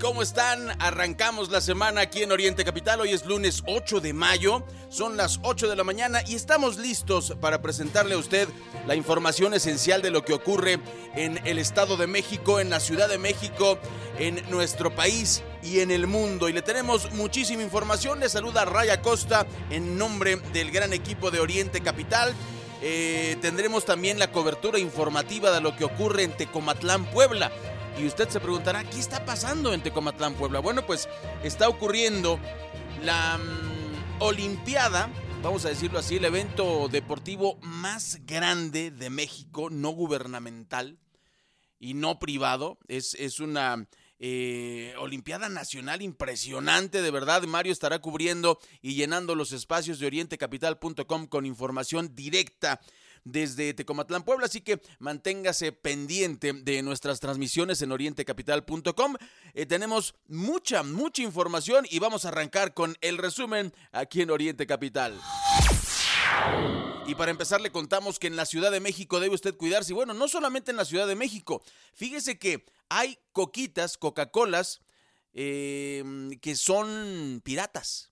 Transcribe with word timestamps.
¿Cómo 0.00 0.22
están? 0.22 0.70
Arrancamos 0.80 1.50
la 1.50 1.60
semana 1.60 2.00
aquí 2.00 2.22
en 2.22 2.32
Oriente 2.32 2.64
Capital. 2.64 3.02
Hoy 3.02 3.10
es 3.10 3.26
lunes 3.26 3.62
8 3.66 4.00
de 4.00 4.14
mayo, 4.14 4.64
son 4.88 5.18
las 5.18 5.40
8 5.42 5.68
de 5.68 5.76
la 5.76 5.84
mañana 5.84 6.22
y 6.26 6.36
estamos 6.36 6.78
listos 6.78 7.36
para 7.38 7.60
presentarle 7.60 8.14
a 8.14 8.18
usted 8.18 8.48
la 8.86 8.94
información 8.94 9.52
esencial 9.52 10.00
de 10.00 10.10
lo 10.10 10.24
que 10.24 10.32
ocurre 10.32 10.80
en 11.14 11.38
el 11.46 11.58
Estado 11.58 11.98
de 11.98 12.06
México, 12.06 12.60
en 12.60 12.70
la 12.70 12.80
Ciudad 12.80 13.10
de 13.10 13.18
México, 13.18 13.78
en 14.18 14.42
nuestro 14.48 14.94
país 14.94 15.42
y 15.62 15.80
en 15.80 15.90
el 15.90 16.06
mundo. 16.06 16.48
Y 16.48 16.54
le 16.54 16.62
tenemos 16.62 17.12
muchísima 17.12 17.62
información. 17.62 18.20
Le 18.20 18.30
saluda 18.30 18.64
Raya 18.64 19.02
Costa 19.02 19.46
en 19.68 19.98
nombre 19.98 20.36
del 20.54 20.70
gran 20.70 20.94
equipo 20.94 21.30
de 21.30 21.40
Oriente 21.40 21.82
Capital. 21.82 22.34
Eh, 22.80 23.36
tendremos 23.42 23.84
también 23.84 24.18
la 24.18 24.32
cobertura 24.32 24.78
informativa 24.78 25.50
de 25.50 25.60
lo 25.60 25.76
que 25.76 25.84
ocurre 25.84 26.22
en 26.22 26.34
Tecomatlán, 26.34 27.04
Puebla. 27.10 27.52
Y 27.98 28.06
usted 28.06 28.28
se 28.28 28.38
preguntará, 28.38 28.84
¿qué 28.84 29.00
está 29.00 29.24
pasando 29.24 29.74
en 29.74 29.82
Tecomatlán, 29.82 30.34
Puebla? 30.34 30.60
Bueno, 30.60 30.86
pues 30.86 31.08
está 31.42 31.68
ocurriendo 31.68 32.38
la 33.02 33.38
mm, 33.38 34.22
Olimpiada, 34.22 35.10
vamos 35.42 35.64
a 35.64 35.70
decirlo 35.70 35.98
así, 35.98 36.16
el 36.16 36.24
evento 36.24 36.88
deportivo 36.88 37.58
más 37.60 38.20
grande 38.24 38.92
de 38.92 39.10
México, 39.10 39.68
no 39.68 39.90
gubernamental 39.90 40.98
y 41.80 41.94
no 41.94 42.20
privado. 42.20 42.78
Es, 42.86 43.14
es 43.14 43.40
una 43.40 43.88
eh, 44.20 44.94
Olimpiada 44.98 45.48
Nacional 45.48 46.00
impresionante, 46.00 47.02
de 47.02 47.10
verdad. 47.10 47.42
Mario 47.44 47.72
estará 47.72 47.98
cubriendo 47.98 48.60
y 48.80 48.94
llenando 48.94 49.34
los 49.34 49.50
espacios 49.50 49.98
de 49.98 50.06
orientecapital.com 50.06 51.26
con 51.26 51.46
información 51.46 52.14
directa 52.14 52.80
desde 53.28 53.74
Tecomatlán, 53.74 54.22
Puebla. 54.22 54.46
Así 54.46 54.60
que 54.60 54.80
manténgase 54.98 55.72
pendiente 55.72 56.52
de 56.52 56.82
nuestras 56.82 57.20
transmisiones 57.20 57.82
en 57.82 57.92
orientecapital.com. 57.92 59.16
Eh, 59.54 59.66
tenemos 59.66 60.14
mucha, 60.26 60.82
mucha 60.82 61.22
información 61.22 61.86
y 61.88 61.98
vamos 61.98 62.24
a 62.24 62.28
arrancar 62.28 62.74
con 62.74 62.96
el 63.00 63.18
resumen 63.18 63.72
aquí 63.92 64.22
en 64.22 64.30
Oriente 64.30 64.66
Capital. 64.66 65.20
Y 67.06 67.14
para 67.14 67.30
empezar 67.30 67.60
le 67.60 67.72
contamos 67.72 68.18
que 68.18 68.26
en 68.26 68.36
la 68.36 68.46
Ciudad 68.46 68.70
de 68.70 68.80
México 68.80 69.20
debe 69.20 69.34
usted 69.34 69.56
cuidarse. 69.56 69.92
Y 69.92 69.94
bueno, 69.94 70.14
no 70.14 70.28
solamente 70.28 70.70
en 70.70 70.76
la 70.76 70.84
Ciudad 70.84 71.06
de 71.06 71.16
México. 71.16 71.62
Fíjese 71.94 72.38
que 72.38 72.66
hay 72.88 73.18
coquitas, 73.32 73.96
Coca-Colas, 73.96 74.80
em, 75.32 76.30
que 76.40 76.56
son 76.56 77.40
piratas. 77.44 78.10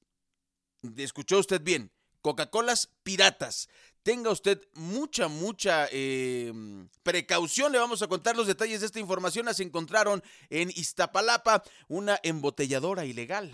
¿Escuchó 0.97 1.39
usted 1.39 1.61
bien? 1.63 1.91
Coca-Colas 2.23 2.91
piratas 3.03 3.69
tenga 4.07 4.31
usted 4.31 4.61
mucha, 4.75 5.27
mucha 5.27 5.89
em, 5.91 6.89
precaución. 7.03 7.73
Le 7.73 7.79
vamos 7.81 8.03
a 8.03 8.07
contar 8.07 8.37
los 8.37 8.47
detalles 8.47 8.79
de 8.79 8.87
esta 8.87 9.01
información. 9.01 9.53
Se 9.53 9.65
encontraron 9.65 10.23
en 10.49 10.71
Iztapalapa 10.71 11.65
una 11.89 12.21
embotelladora 12.23 13.05
ilegal. 13.05 13.53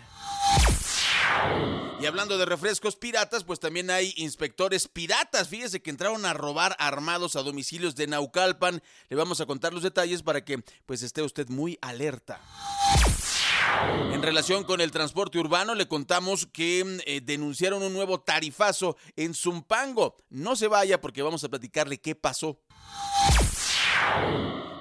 Y 2.02 2.04
hablando 2.04 2.36
de 2.36 2.44
refrescos 2.44 2.96
piratas, 2.96 3.44
pues 3.44 3.60
también 3.60 3.90
hay 3.90 4.12
inspectores 4.18 4.88
piratas. 4.88 5.48
Fíjese 5.48 5.80
que 5.80 5.88
entraron 5.88 6.26
a 6.26 6.34
robar 6.34 6.76
armados 6.78 7.34
a 7.34 7.42
domicilios 7.42 7.94
de 7.94 8.08
Naucalpan. 8.08 8.82
Le 9.08 9.16
vamos 9.16 9.40
a 9.40 9.46
contar 9.46 9.72
los 9.72 9.82
detalles 9.82 10.22
para 10.22 10.44
que 10.44 10.62
pues 10.84 11.02
esté 11.02 11.22
usted 11.22 11.48
muy 11.48 11.78
alerta. 11.80 12.42
En 14.12 14.22
relación 14.22 14.64
con 14.64 14.80
el 14.80 14.90
transporte 14.90 15.38
urbano, 15.38 15.74
le 15.74 15.88
contamos 15.88 16.46
que 16.46 16.84
mm, 16.84 16.98
eh, 17.06 17.20
denunciaron 17.22 17.82
un 17.82 17.92
nuevo 17.92 18.20
tarifazo 18.20 18.96
en 19.16 19.34
Zumpango. 19.34 20.16
No 20.30 20.54
se 20.54 20.68
vaya 20.68 21.00
porque 21.00 21.22
vamos 21.22 21.42
a 21.44 21.48
platicarle 21.48 21.98
qué 21.98 22.14
pasó. 22.14 22.60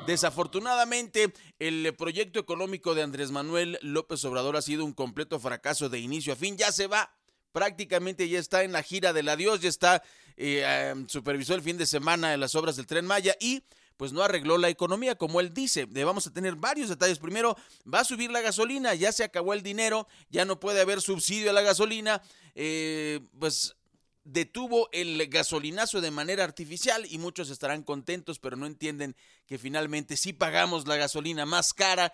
Desafortunadamente, 0.06 1.34
el 1.60 1.94
proyecto 1.96 2.40
económico 2.40 2.96
de 2.96 3.04
Andrés 3.04 3.32
Manuel 3.32 3.80
López 3.82 4.24
Obrador 4.26 4.58
ha 4.58 4.62
sido 4.62 4.84
un 4.84 4.94
completo 4.94 5.40
fracaso 5.40 5.90
de 5.90 6.00
inicio 6.00 6.34
a 6.34 6.36
fin. 6.36 6.58
Ya 6.58 6.72
se 6.72 6.88
va, 6.88 7.14
prácticamente 7.52 8.28
ya 8.28 8.40
está 8.40 8.64
en 8.64 8.72
la 8.72 8.84
gira 8.84 9.14
del 9.14 9.30
adiós, 9.30 9.62
ya 9.62 9.70
está, 9.70 10.04
eh, 10.38 10.94
supervisó 11.08 11.56
el 11.56 11.62
fin 11.62 11.78
de 11.78 11.86
semana 11.86 12.34
en 12.34 12.40
las 12.40 12.56
obras 12.56 12.76
del 12.76 12.88
tren 12.88 13.06
Maya 13.06 13.36
y 13.40 13.64
pues 14.02 14.14
no 14.14 14.24
arregló 14.24 14.58
la 14.58 14.70
economía, 14.70 15.14
como 15.14 15.42
él 15.42 15.54
dice. 15.54 15.88
Le 15.92 16.04
vamos 16.04 16.26
a 16.26 16.34
tener 16.34 16.56
varios 16.56 16.90
detalles. 16.90 17.20
Primero, 17.20 17.56
va 17.86 18.00
a 18.00 18.04
subir 18.04 18.32
la 18.32 18.42
gasolina, 18.42 18.96
ya 18.96 19.12
se 19.12 19.24
acabó 19.24 19.54
el 19.54 19.62
dinero, 19.62 20.08
ya 20.32 20.44
no 20.44 20.60
puede 20.60 20.82
haber 20.82 21.02
subsidio 21.02 21.52
a 21.52 21.54
la 21.54 21.62
gasolina. 21.62 22.20
Eh, 22.56 23.20
pues 23.38 23.76
detuvo 24.24 24.90
el 24.92 25.28
gasolinazo 25.28 26.02
de 26.02 26.10
manera 26.10 26.44
artificial 26.44 27.06
y 27.12 27.20
muchos 27.20 27.52
estarán 27.52 27.84
contentos, 27.84 28.40
pero 28.40 28.56
no 28.56 28.66
entienden 28.66 29.16
que 29.46 29.60
finalmente 29.60 30.18
sí 30.18 30.34
pagamos 30.34 30.88
la 30.88 30.96
gasolina 30.96 31.46
más 31.46 31.72
cara 31.72 32.12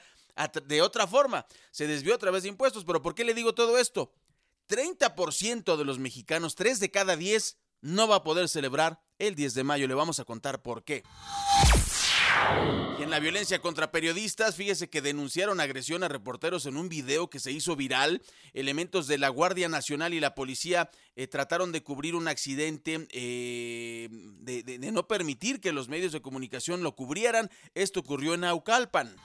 de 0.65 0.81
otra 0.81 1.07
forma. 1.07 1.45
Se 1.71 1.87
desvió 1.87 2.15
a 2.15 2.17
través 2.17 2.43
de 2.43 2.49
impuestos, 2.49 2.83
pero 2.83 3.01
¿por 3.01 3.15
qué 3.15 3.23
le 3.23 3.33
digo 3.33 3.55
todo 3.55 3.77
esto? 3.77 4.11
30% 4.67 5.77
de 5.77 5.85
los 5.85 5.99
mexicanos, 5.99 6.55
3 6.55 6.81
de 6.81 6.91
cada 6.91 7.15
10, 7.15 7.55
no 7.87 8.07
va 8.07 8.17
a 8.17 8.23
poder 8.23 8.49
celebrar 8.49 8.99
el 9.17 9.35
10 9.35 9.53
de 9.53 9.63
mayo. 9.63 9.87
Le 9.87 9.93
vamos 9.93 10.19
a 10.19 10.25
contar 10.25 10.61
por 10.61 10.83
qué. 10.83 11.03
Y 12.99 13.03
en 13.03 13.09
la 13.09 13.19
violencia 13.19 13.59
contra 13.59 13.91
periodistas, 13.91 14.55
fíjese 14.55 14.89
que 14.89 15.01
denunciaron 15.01 15.59
agresión 15.59 16.03
a 16.03 16.07
reporteros 16.07 16.65
en 16.65 16.77
un 16.77 16.89
video 16.89 17.29
que 17.29 17.39
se 17.39 17.51
hizo 17.51 17.75
viral. 17.75 18.21
Elementos 18.53 19.07
de 19.07 19.17
la 19.17 19.29
Guardia 19.29 19.69
Nacional 19.69 20.13
y 20.13 20.19
la 20.19 20.35
policía 20.35 20.89
eh, 21.15 21.27
trataron 21.27 21.71
de 21.71 21.81
cubrir 21.81 22.15
un 22.15 22.27
accidente, 22.27 23.07
eh, 23.11 24.09
de, 24.11 24.63
de 24.63 24.91
no 24.91 25.07
permitir 25.07 25.61
que 25.61 25.71
los 25.71 25.87
medios 25.87 26.11
de 26.11 26.21
comunicación 26.21 26.83
lo 26.83 26.95
cubrieran. 26.95 27.49
Esto 27.73 28.01
ocurrió 28.01 28.33
en 28.33 28.43
Aucalpan. 28.43 29.15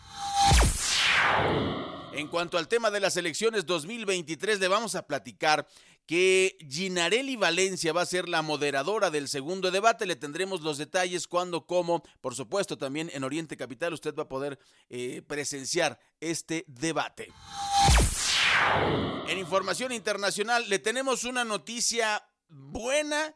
En 2.14 2.28
cuanto 2.28 2.58
al 2.58 2.68
tema 2.68 2.90
de 2.90 3.00
las 3.00 3.16
elecciones 3.16 3.64
2023, 3.64 4.60
le 4.60 4.68
vamos 4.68 4.94
a 4.94 5.06
platicar 5.06 5.66
que 6.06 6.56
Ginarelli 6.68 7.36
Valencia 7.36 7.92
va 7.92 8.02
a 8.02 8.06
ser 8.06 8.28
la 8.28 8.42
moderadora 8.42 9.10
del 9.10 9.28
segundo 9.28 9.70
debate. 9.70 10.06
Le 10.06 10.16
tendremos 10.16 10.60
los 10.62 10.78
detalles, 10.78 11.26
cuándo, 11.26 11.66
cómo. 11.66 12.02
Por 12.20 12.34
supuesto, 12.34 12.76
también 12.76 13.10
en 13.12 13.24
Oriente 13.24 13.56
Capital 13.56 13.92
usted 13.92 14.14
va 14.14 14.24
a 14.24 14.28
poder 14.28 14.58
eh, 14.91 15.22
presenciar 15.26 15.98
este 16.20 16.64
debate. 16.66 17.32
En 19.28 19.38
información 19.38 19.92
internacional 19.92 20.68
le 20.68 20.78
tenemos 20.78 21.24
una 21.24 21.44
noticia 21.44 22.22
buena 22.48 23.34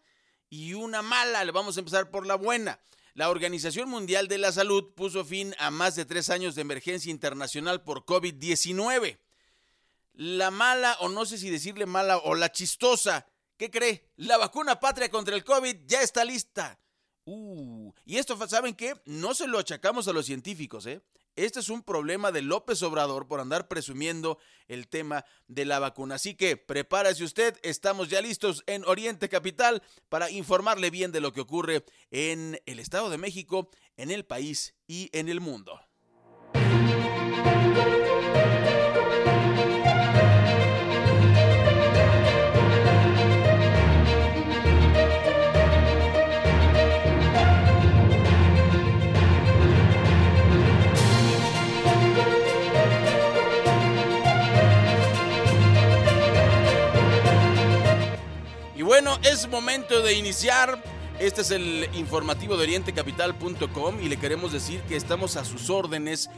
y 0.50 0.75
una 0.75 1.02
mala. 1.02 1.44
Le 1.44 1.52
vamos 1.52 1.76
a 1.76 1.81
empezar 1.81 2.11
por 2.11 2.26
la 2.26 2.35
buena. 2.35 2.81
La 3.14 3.31
Organización 3.31 3.88
Mundial 3.88 4.29
de 4.29 4.38
la 4.38 4.52
Salud 4.52 4.93
puso 4.94 5.25
fin 5.25 5.55
a 5.58 5.70
más 5.70 5.94
de 5.96 6.05
tres 6.05 6.29
años 6.29 6.55
de 6.55 6.61
emergencia 6.61 7.11
internacional 7.11 7.82
por 7.82 8.05
COVID-19 8.05 9.19
la 10.17 10.51
mala, 10.51 10.97
o 11.01 11.09
no 11.09 11.25
sé 11.27 11.39
si 11.39 11.51
decirle 11.51 11.87
mala, 11.87 12.19
o 12.19 12.35
la 12.35 12.51
chistosa. 12.51 13.27
¿Qué 13.57 13.71
cree? 13.71 14.11
La 14.17 14.37
vacuna 14.37 14.81
patria 14.81 15.11
contra 15.11 15.35
el 15.35 15.45
COVID 15.45 15.77
ya 15.87 16.03
está 16.03 16.25
lista. 16.25 16.81
Uh, 17.25 17.93
y 18.05 18.19
esto, 18.19 18.37
¿saben 18.49 18.75
qué? 18.75 18.95
No 19.05 19.35
se 19.35 19.47
lo 19.47 19.59
achacamos 19.59 20.09
a 20.09 20.13
los 20.13 20.27
científicos, 20.27 20.87
¿eh? 20.87 21.03
Este 21.35 21.61
es 21.61 21.69
un 21.69 21.83
problema 21.83 22.33
de 22.33 22.41
López 22.41 22.83
Obrador 22.83 23.29
por 23.29 23.41
andar 23.41 23.69
presumiendo 23.69 24.39
el 24.69 24.89
tema 24.89 25.27
de 25.49 25.67
la 25.67 25.79
vacuna. 25.79 26.15
Así 26.15 26.35
que 26.35 26.57
prepárese 26.57 27.25
usted, 27.25 27.59
estamos 27.63 28.09
ya 28.09 28.23
listos 28.23 28.65
en 28.67 28.87
Oriente 28.87 29.29
Capital 29.29 29.83
para 30.09 30.31
informarle 30.31 30.89
bien 30.89 31.13
de 31.13 31.21
lo 31.21 31.35
que 31.35 31.43
ocurre 31.43 31.85
en 32.11 32.59
el 32.65 32.79
Estado 32.79 33.11
de 33.11 33.19
México, 33.19 33.69
en 33.99 34.11
el 34.11 34.25
país 34.25 34.75
y 34.87 35.11
en 35.13 35.29
el 35.29 35.41
mundo. 35.41 35.79
Bueno, 58.87 59.19
es 59.25 59.49
momento 59.49 60.00
de 60.00 60.15
iniciar. 60.15 60.81
Este 61.19 61.41
es 61.41 61.50
el 61.50 61.88
informativo 61.94 62.56
de 62.56 62.62
orientecapital.com 62.62 64.00
y 64.00 64.09
le 64.09 64.17
queremos 64.17 64.53
decir 64.53 64.81
que 64.83 64.94
estamos 64.94 65.37
a 65.37 65.44
sus 65.44 65.71
órdenes 65.71 66.31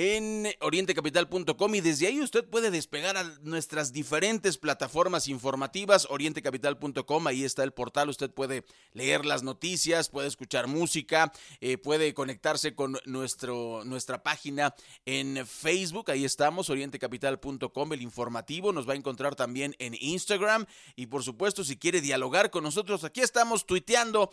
en 0.00 0.46
orientecapital.com 0.60 1.74
y 1.74 1.80
desde 1.80 2.06
ahí 2.06 2.20
usted 2.20 2.44
puede 2.44 2.70
despegar 2.70 3.16
a 3.16 3.24
nuestras 3.42 3.92
diferentes 3.92 4.56
plataformas 4.56 5.26
informativas, 5.26 6.06
orientecapital.com, 6.08 7.26
ahí 7.26 7.42
está 7.42 7.64
el 7.64 7.72
portal, 7.72 8.08
usted 8.08 8.30
puede 8.30 8.64
leer 8.92 9.26
las 9.26 9.42
noticias, 9.42 10.08
puede 10.08 10.28
escuchar 10.28 10.68
música, 10.68 11.32
eh, 11.60 11.78
puede 11.78 12.14
conectarse 12.14 12.76
con 12.76 12.96
nuestro, 13.06 13.82
nuestra 13.84 14.22
página 14.22 14.72
en 15.04 15.44
Facebook, 15.44 16.12
ahí 16.12 16.24
estamos, 16.24 16.70
orientecapital.com, 16.70 17.92
el 17.92 18.02
informativo, 18.02 18.72
nos 18.72 18.88
va 18.88 18.92
a 18.92 18.96
encontrar 18.96 19.34
también 19.34 19.74
en 19.80 19.96
Instagram 19.98 20.66
y 20.94 21.06
por 21.06 21.24
supuesto 21.24 21.64
si 21.64 21.76
quiere 21.76 22.00
dialogar 22.00 22.52
con 22.52 22.62
nosotros, 22.62 23.02
aquí 23.02 23.20
estamos 23.20 23.66
tuiteando 23.66 24.30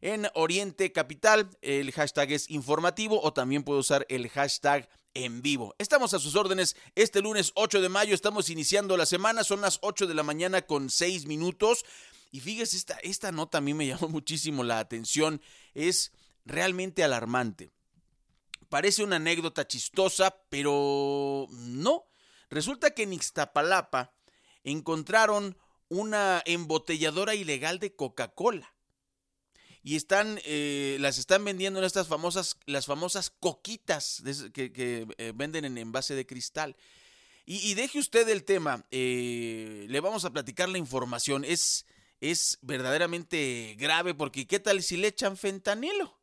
en 0.00 0.28
Oriente 0.34 0.92
Capital. 0.92 1.48
El 1.60 1.90
hashtag 1.92 2.32
es 2.32 2.50
informativo 2.50 3.20
o 3.20 3.32
también 3.32 3.64
puede 3.64 3.80
usar 3.80 4.06
el 4.08 4.28
hashtag 4.28 4.88
en 5.14 5.42
vivo. 5.42 5.74
Estamos 5.78 6.14
a 6.14 6.18
sus 6.18 6.36
órdenes 6.36 6.76
este 6.94 7.20
lunes 7.20 7.52
8 7.54 7.80
de 7.80 7.88
mayo, 7.88 8.14
estamos 8.14 8.50
iniciando 8.50 8.96
la 8.96 9.06
semana, 9.06 9.44
son 9.44 9.60
las 9.60 9.78
8 9.82 10.06
de 10.06 10.14
la 10.14 10.22
mañana 10.22 10.62
con 10.62 10.90
6 10.90 11.26
minutos. 11.26 11.84
Y 12.30 12.40
fíjese, 12.40 12.76
esta, 12.76 12.98
esta 12.98 13.32
nota 13.32 13.58
a 13.58 13.60
mí 13.60 13.74
me 13.74 13.86
llamó 13.88 14.08
muchísimo 14.08 14.64
la 14.64 14.78
atención, 14.78 15.40
es 15.74 16.12
realmente 16.44 17.04
alarmante. 17.04 17.70
Parece 18.68 19.02
una 19.02 19.16
anécdota 19.16 19.66
chistosa, 19.66 20.42
pero 20.50 21.46
no. 21.50 22.04
Resulta 22.50 22.90
que 22.90 23.04
en 23.04 23.14
Ixtapalapa 23.14 24.14
encontraron 24.64 25.56
una 25.88 26.42
embotelladora 26.44 27.34
ilegal 27.34 27.78
de 27.78 27.94
Coca-Cola 27.94 28.74
y 29.88 29.96
están 29.96 30.38
eh, 30.44 30.98
las 31.00 31.16
están 31.16 31.42
vendiendo 31.46 31.78
en 31.78 31.86
estas 31.86 32.08
famosas 32.08 32.58
las 32.66 32.84
famosas 32.84 33.30
coquitas 33.30 34.22
que, 34.52 34.70
eh, 35.16 35.32
venden 35.34 35.64
en 35.64 35.78
envase 35.78 36.14
de 36.14 36.26
cristal. 36.26 36.76
Y, 37.46 37.72
deje 37.72 37.98
usted 37.98 38.28
el 38.28 38.44
tema 38.44 38.84
eh, 38.90 39.86
le 39.88 40.00
vamos 40.00 40.26
a 40.26 40.30
platicar 40.30 40.68
la 40.68 40.76
información. 40.76 41.42
Es 41.42 41.86
es 42.20 42.58
verdaderamente 42.60 43.76
grave 43.78 44.12
porque 44.12 44.46
qué 44.46 44.60
tal 44.60 44.82
si 44.82 44.98
le 44.98 45.08
echan 45.08 45.38
fentanilo 45.38 46.20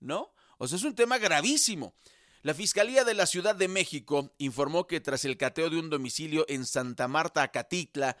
no 0.00 0.34
o 0.58 0.68
sea 0.68 0.76
es 0.76 0.84
un 0.84 0.94
tema 0.94 1.16
gravísimo. 1.16 1.94
La 2.42 2.52
Fiscalía 2.52 3.04
de 3.04 3.14
la 3.14 3.24
Ciudad 3.24 3.56
de 3.56 3.68
México 3.68 4.34
informó 4.36 4.86
que 4.86 5.00
tras 5.00 5.24
el 5.24 5.38
cateo 5.38 5.70
de 5.70 5.78
un 5.78 5.88
domicilio 5.88 6.44
en 6.48 6.66
Santa 6.66 7.08
Marta, 7.08 7.42
Acatitla, 7.42 8.18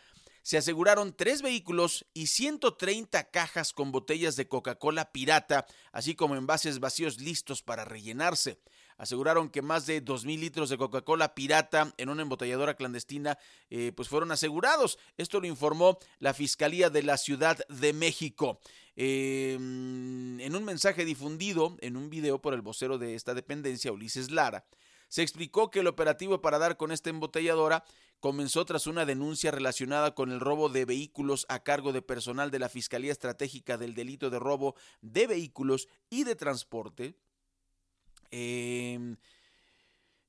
se 0.48 0.56
aseguraron 0.56 1.12
tres 1.14 1.42
vehículos 1.42 2.06
y 2.14 2.28
130 2.28 3.24
cajas 3.24 3.74
con 3.74 3.92
botellas 3.92 4.34
de 4.34 4.48
Coca-Cola 4.48 5.12
pirata, 5.12 5.66
así 5.92 6.14
como 6.14 6.36
envases 6.36 6.80
vacíos 6.80 7.20
listos 7.20 7.62
para 7.62 7.84
rellenarse. 7.84 8.58
Aseguraron 8.96 9.50
que 9.50 9.60
más 9.60 9.84
de 9.84 10.02
2.000 10.02 10.38
litros 10.38 10.70
de 10.70 10.78
Coca-Cola 10.78 11.34
pirata 11.34 11.92
en 11.98 12.08
una 12.08 12.22
embotelladora 12.22 12.76
clandestina 12.76 13.36
eh, 13.68 13.92
pues 13.94 14.08
fueron 14.08 14.32
asegurados. 14.32 14.98
Esto 15.18 15.38
lo 15.38 15.46
informó 15.46 15.98
la 16.18 16.32
Fiscalía 16.32 16.88
de 16.88 17.02
la 17.02 17.18
Ciudad 17.18 17.58
de 17.68 17.92
México. 17.92 18.58
Em, 18.96 20.40
en 20.40 20.56
un 20.56 20.64
mensaje 20.64 21.04
difundido 21.04 21.76
en 21.82 21.94
un 21.94 22.08
video 22.08 22.40
por 22.40 22.54
el 22.54 22.62
vocero 22.62 22.96
de 22.96 23.14
esta 23.14 23.34
dependencia, 23.34 23.92
Ulises 23.92 24.30
Lara, 24.30 24.64
se 25.08 25.22
explicó 25.22 25.70
que 25.70 25.80
el 25.80 25.86
operativo 25.86 26.40
para 26.40 26.58
dar 26.58 26.76
con 26.76 26.92
esta 26.92 27.10
embotelladora 27.10 27.84
comenzó 28.20 28.64
tras 28.64 28.86
una 28.86 29.06
denuncia 29.06 29.50
relacionada 29.50 30.14
con 30.14 30.32
el 30.32 30.40
robo 30.40 30.68
de 30.68 30.84
vehículos 30.84 31.46
a 31.48 31.62
cargo 31.62 31.92
de 31.92 32.02
personal 32.02 32.50
de 32.50 32.58
la 32.58 32.68
Fiscalía 32.68 33.12
Estratégica 33.12 33.76
del 33.76 33.94
Delito 33.94 34.30
de 34.30 34.38
Robo 34.38 34.74
de 35.00 35.26
Vehículos 35.26 35.88
y 36.10 36.24
de 36.24 36.34
Transporte. 36.34 37.14
Em, 38.30 39.16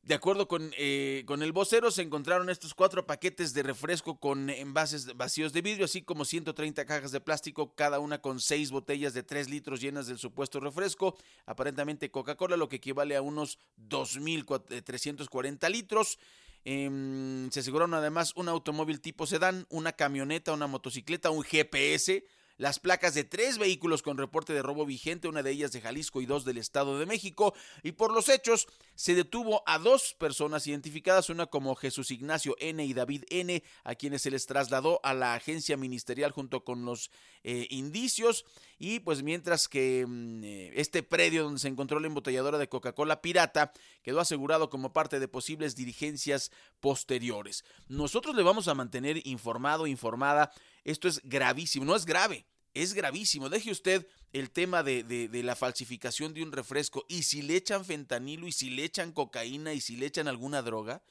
de 0.01 0.15
acuerdo 0.15 0.47
con, 0.47 0.71
eh, 0.77 1.24
con, 1.27 1.44
el 1.44 1.51
vocero, 1.51 1.91
se 1.91 2.01
encontraron 2.01 2.50
estos 2.50 2.74
cuatro 2.74 3.06
paquetes 3.06 3.53
de 3.53 3.63
refresco 3.63 4.19
con 4.19 4.50
envases 4.50 5.15
vacíos 5.18 5.51
de 5.51 5.62
vidrio, 5.62 5.85
así 5.85 6.01
como 6.01 6.25
130 6.25 6.85
cajas 6.85 7.12
de 7.12 7.19
plástico, 7.19 7.75
cada 7.75 8.00
una 8.00 8.21
con 8.21 8.39
seis 8.39 8.71
botellas 8.71 9.13
de 9.13 9.24
3 9.24 9.50
litros 9.50 9.81
llenas 9.81 10.07
del 10.07 10.18
supuesto 10.18 10.59
refresco, 10.59 11.18
aparentemente 11.45 12.09
Coca-Cola, 12.09 12.56
lo 12.56 12.69
que 12.69 12.77
equivale 12.77 13.15
a 13.18 13.21
unos 13.21 13.59
2.340 13.77 15.68
eh, 15.68 15.69
litros. 15.69 16.18
Em, 16.65 17.50
se 17.51 17.61
aseguraron 17.61 17.94
además 17.94 18.33
un 18.35 18.50
automóvil 18.50 19.01
tipo 19.01 19.25
sedán, 19.25 19.65
una 19.69 19.94
camioneta, 19.94 20.53
una 20.53 20.67
motocicleta, 20.67 21.29
un 21.29 21.44
GPS, 21.44 22.25
las 22.59 22.77
placas 22.77 23.13
de 23.13 23.23
tres 23.23 23.57
vehículos 23.57 24.03
con 24.03 24.17
reporte 24.17 24.51
de 24.51 24.61
robo 24.61 24.85
vigente, 24.85 25.29
una 25.29 25.41
de 25.41 25.51
ellas 25.51 25.71
de 25.71 25.79
Jalisco 25.79 26.21
y 26.21 26.25
dos 26.25 26.44
del 26.44 26.57
Estado 26.57 27.00
de 27.00 27.06
México, 27.06 27.53
y 27.83 27.94
por 27.94 28.13
los 28.13 28.27
hechos 28.27 28.67
se 28.95 29.15
detuvo 29.15 29.63
a 29.65 29.79
dos 29.79 30.13
personas 30.19 30.67
identificadas, 30.67 31.29
una 31.29 31.45
como 31.45 31.75
Jesús 31.75 32.11
Ignacio 32.11 32.57
N 32.59 32.85
y 32.85 32.94
David 32.94 33.23
N, 33.29 33.63
a 33.85 33.95
quienes 33.95 34.23
se 34.23 34.31
les 34.31 34.45
trasladó 34.45 35.00
a 35.03 35.13
la 35.13 35.35
agencia 35.35 35.77
ministerial 35.77 36.31
junto 36.31 36.65
con 36.65 36.83
los 36.83 37.11
eh, 37.45 37.65
indicios, 37.69 38.44
y 38.79 39.01
pues 39.01 39.21
mientras 39.21 39.67
que 39.67 40.05
mm, 40.07 40.43
eh, 40.43 40.71
este 40.75 41.03
predio 41.03 41.43
donde 41.43 41.59
se 41.59 41.67
encontró 41.67 41.99
la 41.99 42.07
embotelladora 42.07 42.57
de 42.57 42.69
Coca-Cola 42.69 43.21
pirata 43.21 43.73
quedó 44.01 44.21
asegurado 44.21 44.69
como 44.69 44.93
parte 44.93 45.19
de 45.19 45.27
posibles 45.27 45.75
dirigencias 45.75 46.49
posteriores. 46.79 47.65
Nosotros 47.89 48.35
le 48.35 48.41
vamos 48.41 48.69
a 48.69 48.75
mantener 48.75 49.25
informado, 49.27 49.85
informada 49.85 50.51
esto 50.85 51.07
es 51.09 51.21
gravísimo, 51.23 51.85
no 51.85 51.95
es 51.95 52.05
grave, 52.05 52.47
es 52.73 52.93
gravísimo. 52.93 53.49
Deje 53.49 53.71
usted 53.71 54.07
el 54.31 54.49
tema 54.49 54.81
de, 54.81 55.29
la 55.43 55.55
falsificación 55.55 56.33
de 56.33 56.41
un 56.41 56.51
refresco 56.51 57.05
y 57.09 57.23
si 57.23 57.41
le 57.41 57.57
echan 57.57 57.83
fentanilo 57.83 58.47
y 58.47 58.51
si 58.51 58.69
le 58.69 58.85
echan 58.85 59.11
cocaína 59.11 59.73
y 59.73 59.81
si 59.81 59.97
le 59.97 60.05
echan 60.05 60.27
alguna 60.27 60.61
droga. 60.61 61.03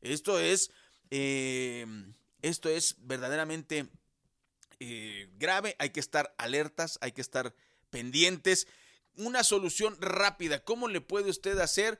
Esto 0.00 0.38
es, 0.38 0.70
eh, 1.10 1.86
esto 2.42 2.68
es 2.68 2.96
verdaderamente 3.00 3.88
eh, 4.80 5.28
grave. 5.38 5.76
Hay 5.78 5.90
que 5.90 6.00
estar 6.00 6.34
alertas, 6.38 6.98
hay 7.00 7.12
que 7.12 7.20
estar 7.20 7.54
pendientes. 7.90 8.66
Una 9.16 9.44
solución 9.44 9.96
rápida. 10.00 10.62
¿Cómo 10.64 10.88
le 10.88 11.00
puede 11.00 11.30
usted 11.30 11.58
hacer? 11.58 11.98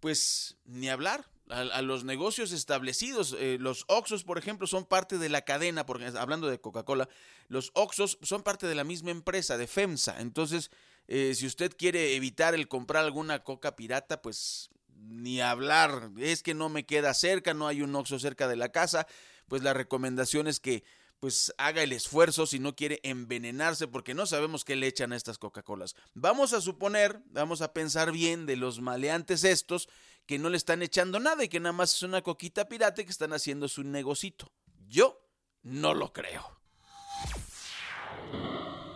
Pues 0.00 0.56
ni 0.64 0.88
hablar 0.88 1.28
a, 1.50 1.82
los 1.82 2.04
negocios 2.04 2.52
establecidos. 2.52 3.36
Eh, 3.38 3.56
los 3.60 3.84
Oxos, 3.88 4.24
por 4.24 4.38
ejemplo, 4.38 4.66
son 4.66 4.84
parte 4.84 5.18
de 5.18 5.28
la 5.28 5.42
cadena, 5.42 5.86
porque 5.86 6.06
hablando 6.06 6.48
de 6.48 6.60
Coca-Cola, 6.60 7.08
los 7.48 7.70
Oxos 7.74 8.18
son 8.22 8.42
parte 8.42 8.66
de 8.66 8.74
la 8.74 8.84
misma 8.84 9.10
empresa, 9.10 9.56
de 9.56 9.66
FEMSA. 9.66 10.20
Entonces, 10.20 10.70
eh, 11.06 11.34
si 11.34 11.46
usted 11.46 11.74
quiere 11.76 12.16
evitar 12.16 12.54
el 12.54 12.68
comprar 12.68 13.04
alguna 13.04 13.42
coca 13.42 13.76
pirata, 13.76 14.20
pues 14.20 14.70
ni 14.94 15.40
hablar. 15.40 16.10
Es 16.18 16.42
que 16.42 16.54
no 16.54 16.68
me 16.68 16.84
queda 16.84 17.14
cerca, 17.14 17.54
no 17.54 17.66
hay 17.66 17.82
un 17.82 17.94
Oxxo 17.94 18.18
cerca 18.18 18.48
de 18.48 18.56
la 18.56 18.70
casa. 18.70 19.06
Pues 19.48 19.62
la 19.62 19.72
recomendación 19.72 20.46
es 20.46 20.60
que 20.60 20.84
pues 21.20 21.52
haga 21.58 21.82
el 21.82 21.92
esfuerzo 21.92 22.46
si 22.46 22.58
no 22.58 22.76
quiere 22.76 23.00
envenenarse 23.02 23.88
porque 23.88 24.14
no 24.14 24.26
sabemos 24.26 24.64
qué 24.64 24.76
le 24.76 24.86
echan 24.86 25.12
a 25.12 25.16
estas 25.16 25.38
Coca-Colas. 25.38 25.94
Vamos 26.14 26.52
a 26.52 26.60
suponer, 26.60 27.20
vamos 27.26 27.60
a 27.60 27.72
pensar 27.72 28.12
bien 28.12 28.46
de 28.46 28.56
los 28.56 28.80
maleantes 28.80 29.44
estos 29.44 29.88
que 30.26 30.38
no 30.38 30.50
le 30.50 30.56
están 30.56 30.82
echando 30.82 31.18
nada 31.18 31.42
y 31.44 31.48
que 31.48 31.60
nada 31.60 31.72
más 31.72 31.94
es 31.94 32.02
una 32.02 32.22
coquita 32.22 32.68
pirata 32.68 33.02
que 33.02 33.10
están 33.10 33.32
haciendo 33.32 33.68
su 33.68 33.82
negocito. 33.82 34.52
Yo 34.86 35.20
no 35.62 35.94
lo 35.94 36.12
creo. 36.12 36.58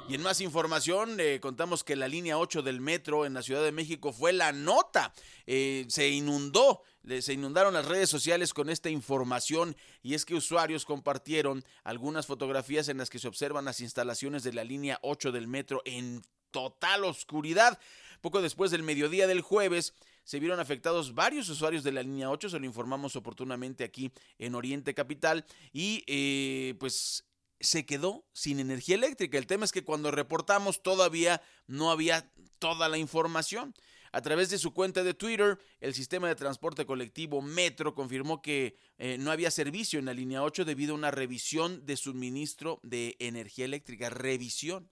Y 0.09 0.14
en 0.14 0.23
más 0.23 0.43
información, 0.43 1.17
contamos 1.41 1.85
que 1.85 1.97
la 1.97 2.07
línea 2.07 2.37
8 2.37 2.62
del 2.62 2.83
metro 2.83 3.25
en 3.25 3.33
la 3.33 3.43
Ciudad 3.43 3.62
de 3.62 3.73
México 3.73 4.12
fue 4.12 4.35
la 4.35 4.52
nota. 4.52 5.14
Eh, 5.47 5.87
se 5.88 6.09
inundó, 6.09 6.83
se 7.21 7.32
inundaron 7.32 7.75
las 7.75 7.87
redes 7.87 8.09
sociales 8.09 8.54
con 8.54 8.71
esta 8.71 8.90
información 8.90 9.76
y 10.02 10.14
es 10.14 10.25
que 10.25 10.35
usuarios 10.35 10.85
compartieron 10.85 11.64
algunas 11.85 12.26
fotografías 12.26 12.88
en 12.88 12.99
las 12.99 13.11
que 13.11 13.18
se 13.18 13.28
observan 13.28 13.64
las 13.64 13.80
instalaciones 13.80 14.42
de 14.42 14.52
la 14.52 14.64
línea 14.64 14.99
8 15.02 15.32
del 15.32 15.49
metro 15.49 15.82
en 15.85 16.23
total 16.50 17.04
oscuridad. 17.04 17.78
Poco 18.21 18.40
después 18.40 18.71
del 18.71 18.85
mediodía 18.85 19.26
del 19.26 19.40
jueves, 19.40 19.94
se 20.25 20.38
vieron 20.38 20.61
afectados 20.61 21.14
varios 21.14 21.49
usuarios 21.49 21.82
de 21.82 21.92
la 21.92 22.02
línea 22.02 22.30
8, 22.30 22.50
se 22.50 22.61
lo 22.61 22.66
informamos 22.66 23.16
oportunamente 23.16 23.82
aquí 23.82 24.12
en 24.38 24.54
Oriente 24.54 24.94
Capital 24.94 25.44
y 25.73 26.04
eh, 26.06 26.75
pues 26.78 27.25
se 27.59 27.87
quedó 27.87 28.25
sin 28.32 28.61
energía 28.61 28.94
eléctrica. 28.94 29.38
El 29.38 29.47
tema 29.47 29.64
es 29.64 29.73
que 29.73 29.85
cuando 29.85 30.11
reportamos 30.11 30.82
todavía 30.82 31.42
no 31.66 31.90
había 31.90 32.30
toda 32.59 32.88
la 32.88 32.99
información. 32.99 33.75
A 34.12 34.21
través 34.21 34.50
de 34.50 34.59
su 34.59 34.73
cuenta 34.75 35.02
de 35.02 35.14
Twitter, 35.14 35.59
el 35.81 35.95
sistema 35.95 36.28
de 36.28 36.35
transporte 36.35 36.85
colectivo 36.85 37.40
Metro 37.40 37.95
confirmó 37.95 38.42
que 38.42 38.76
eh, 38.99 39.16
no 39.19 39.31
había 39.31 39.50
servicio 39.50 39.99
en 39.99 40.04
la 40.04 40.12
línea 40.12 40.42
8 40.42 40.64
debido 40.64 40.92
a 40.92 40.99
una 40.99 41.11
revisión 41.11 41.85
de 41.87 41.97
suministro 41.97 42.78
de 42.83 43.16
energía 43.19 43.64
eléctrica. 43.64 44.11
Revisión. 44.11 44.90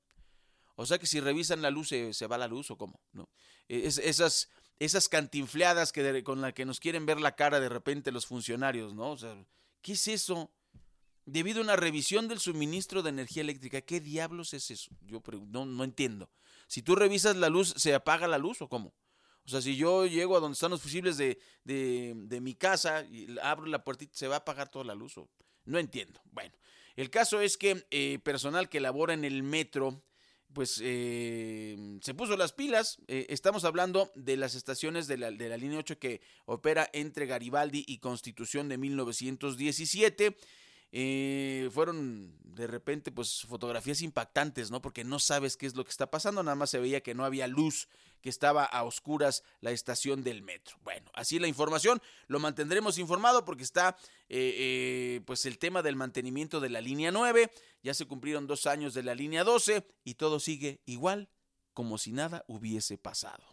O 0.75 0.87
sea 0.87 0.99
que 0.99 1.07
si 1.07 1.21
revisan 1.21 1.61
la 1.61 1.71
luz, 1.71 1.89
¿se, 1.89 2.27
va 2.27 2.39
la 2.39 2.49
luz 2.49 2.71
o 2.71 2.79
cómo? 2.79 3.01
¿No? 3.13 3.29
esas 3.69 4.49
esas 4.79 5.11
cantinfleadas 5.11 5.93
que 5.93 6.25
con 6.25 6.41
las 6.41 6.55
que 6.55 6.65
nos 6.65 6.81
quieren 6.81 7.05
ver 7.05 7.21
la 7.21 7.37
cara 7.37 7.61
de 7.61 7.69
repente 7.69 8.11
los 8.11 8.25
funcionarios, 8.25 8.95
¿no? 8.95 9.11
O 9.11 9.19
sea, 9.19 9.37
¿qué 9.83 9.93
es 9.93 10.09
eso? 10.09 10.51
debido 11.27 11.61
a 11.61 11.65
una 11.65 11.77
revisión 11.77 12.29
del 12.29 12.41
suministro 12.41 13.03
de 13.03 13.11
energía 13.11 13.43
eléctrica. 13.43 13.81
¿Qué 13.81 14.01
diablos 14.01 14.53
es 14.55 14.71
eso? 14.71 14.91
Yo 15.03 15.23
no, 15.49 15.65
no 15.65 15.85
entiendo. 15.85 16.31
Si 16.67 16.83
tú 16.83 16.97
revisas 16.97 17.37
la 17.37 17.49
luz, 17.49 17.75
¿se 17.77 17.95
apaga 17.95 18.27
la 18.27 18.39
luz 18.39 18.63
o 18.63 18.69
cómo? 18.69 18.95
O 19.47 19.49
sea, 19.49 19.61
si 19.61 19.77
yo 19.77 20.07
llego 20.07 20.37
a 20.37 20.41
donde 20.41 20.55
están 20.55 20.71
los 20.71 20.83
fusibles 20.83 21.17
de, 21.17 21.39
de, 21.65 22.41
mi 22.41 22.55
casa 22.55 23.05
y 23.05 23.37
abro 23.43 23.67
la 23.67 23.83
puertita, 23.83 24.13
¿se 24.15 24.29
va 24.29 24.37
a 24.37 24.39
apagar 24.39 24.69
toda 24.69 24.85
la 24.85 24.95
luz? 24.95 25.15
No 25.65 25.79
entiendo. 25.79 26.21
Bueno, 26.31 26.55
el 26.97 27.11
caso 27.11 27.41
es 27.41 27.57
que 27.57 27.87
eh, 27.91 28.19
personal 28.23 28.69
que 28.69 28.81
labora 28.81 29.15
en 29.15 29.25
el 29.25 29.43
metro, 29.43 30.05
pues 30.53 30.81
eh, 30.83 31.99
se 32.03 32.15
puso 32.15 32.37
las 32.37 32.53
pilas. 32.53 32.99
Eh, 33.09 33.27
estamos 33.29 33.65
hablando 33.65 34.11
de 34.15 34.37
las 34.37 34.55
estaciones 34.55 35.07
de 35.07 35.17
la, 35.17 35.31
de 35.31 35.49
la 35.49 35.57
línea 35.57 35.79
8 35.79 35.99
que 35.99 36.21
opera 36.45 36.89
entre 36.93 37.27
Garibaldi 37.27 37.85
y 37.87 37.99
Constitución 37.99 38.69
de 38.69 38.79
1917. 38.79 40.37
Eh, 40.93 41.71
fueron 41.73 42.37
de 42.43 42.67
repente 42.67 43.13
pues 43.13 43.43
fotografías 43.43 44.03
impactantes, 44.03 44.73
¿no? 44.73 44.83
Porque 44.83 45.05
no 45.05 45.21
sabes 45.21 45.57
qué 45.57 45.67
es 45.67 45.77
lo 45.77 45.85
que 45.85 45.91
está 45.91 46.11
pasando, 46.11 46.43
nada 46.43 46.57
más 46.57 46.71
se 46.71 46.81
veía 46.81 47.01
que 47.01 47.15
no 47.15 47.25
había 47.25 47.47
luz, 47.47 47.89
que 48.21 48.29
estaba 48.29 48.65
a 48.65 48.85
oscuras 48.85 49.43
la 49.61 49.71
estación 49.71 50.23
del 50.23 50.43
metro. 50.43 50.77
Bueno, 50.83 51.11
así 51.15 51.39
la 51.39 51.49
información, 51.49 52.01
lo 52.27 52.39
mantendremos 52.41 52.99
informado 52.99 53.45
porque 53.45 53.65
está 53.65 53.97
eh, 54.29 54.55
eh, 54.59 55.21
pues 55.27 55.47
el 55.47 55.59
tema 55.59 55.83
del 55.83 55.97
mantenimiento 55.97 56.61
de 56.61 56.71
la 56.71 56.81
línea 56.81 57.11
9, 57.11 57.51
ya 57.83 57.95
se 57.95 58.07
cumplieron 58.07 58.47
dos 58.47 58.67
años 58.67 58.95
de 58.95 59.03
la 59.03 59.15
línea 59.15 59.45
12 59.45 59.87
y 60.05 60.15
todo 60.15 60.41
sigue 60.41 60.81
igual 60.87 61.29
como 61.73 61.99
si 61.99 62.13
nada 62.13 62.45
hubiese 62.47 62.99
pasado. 62.99 63.45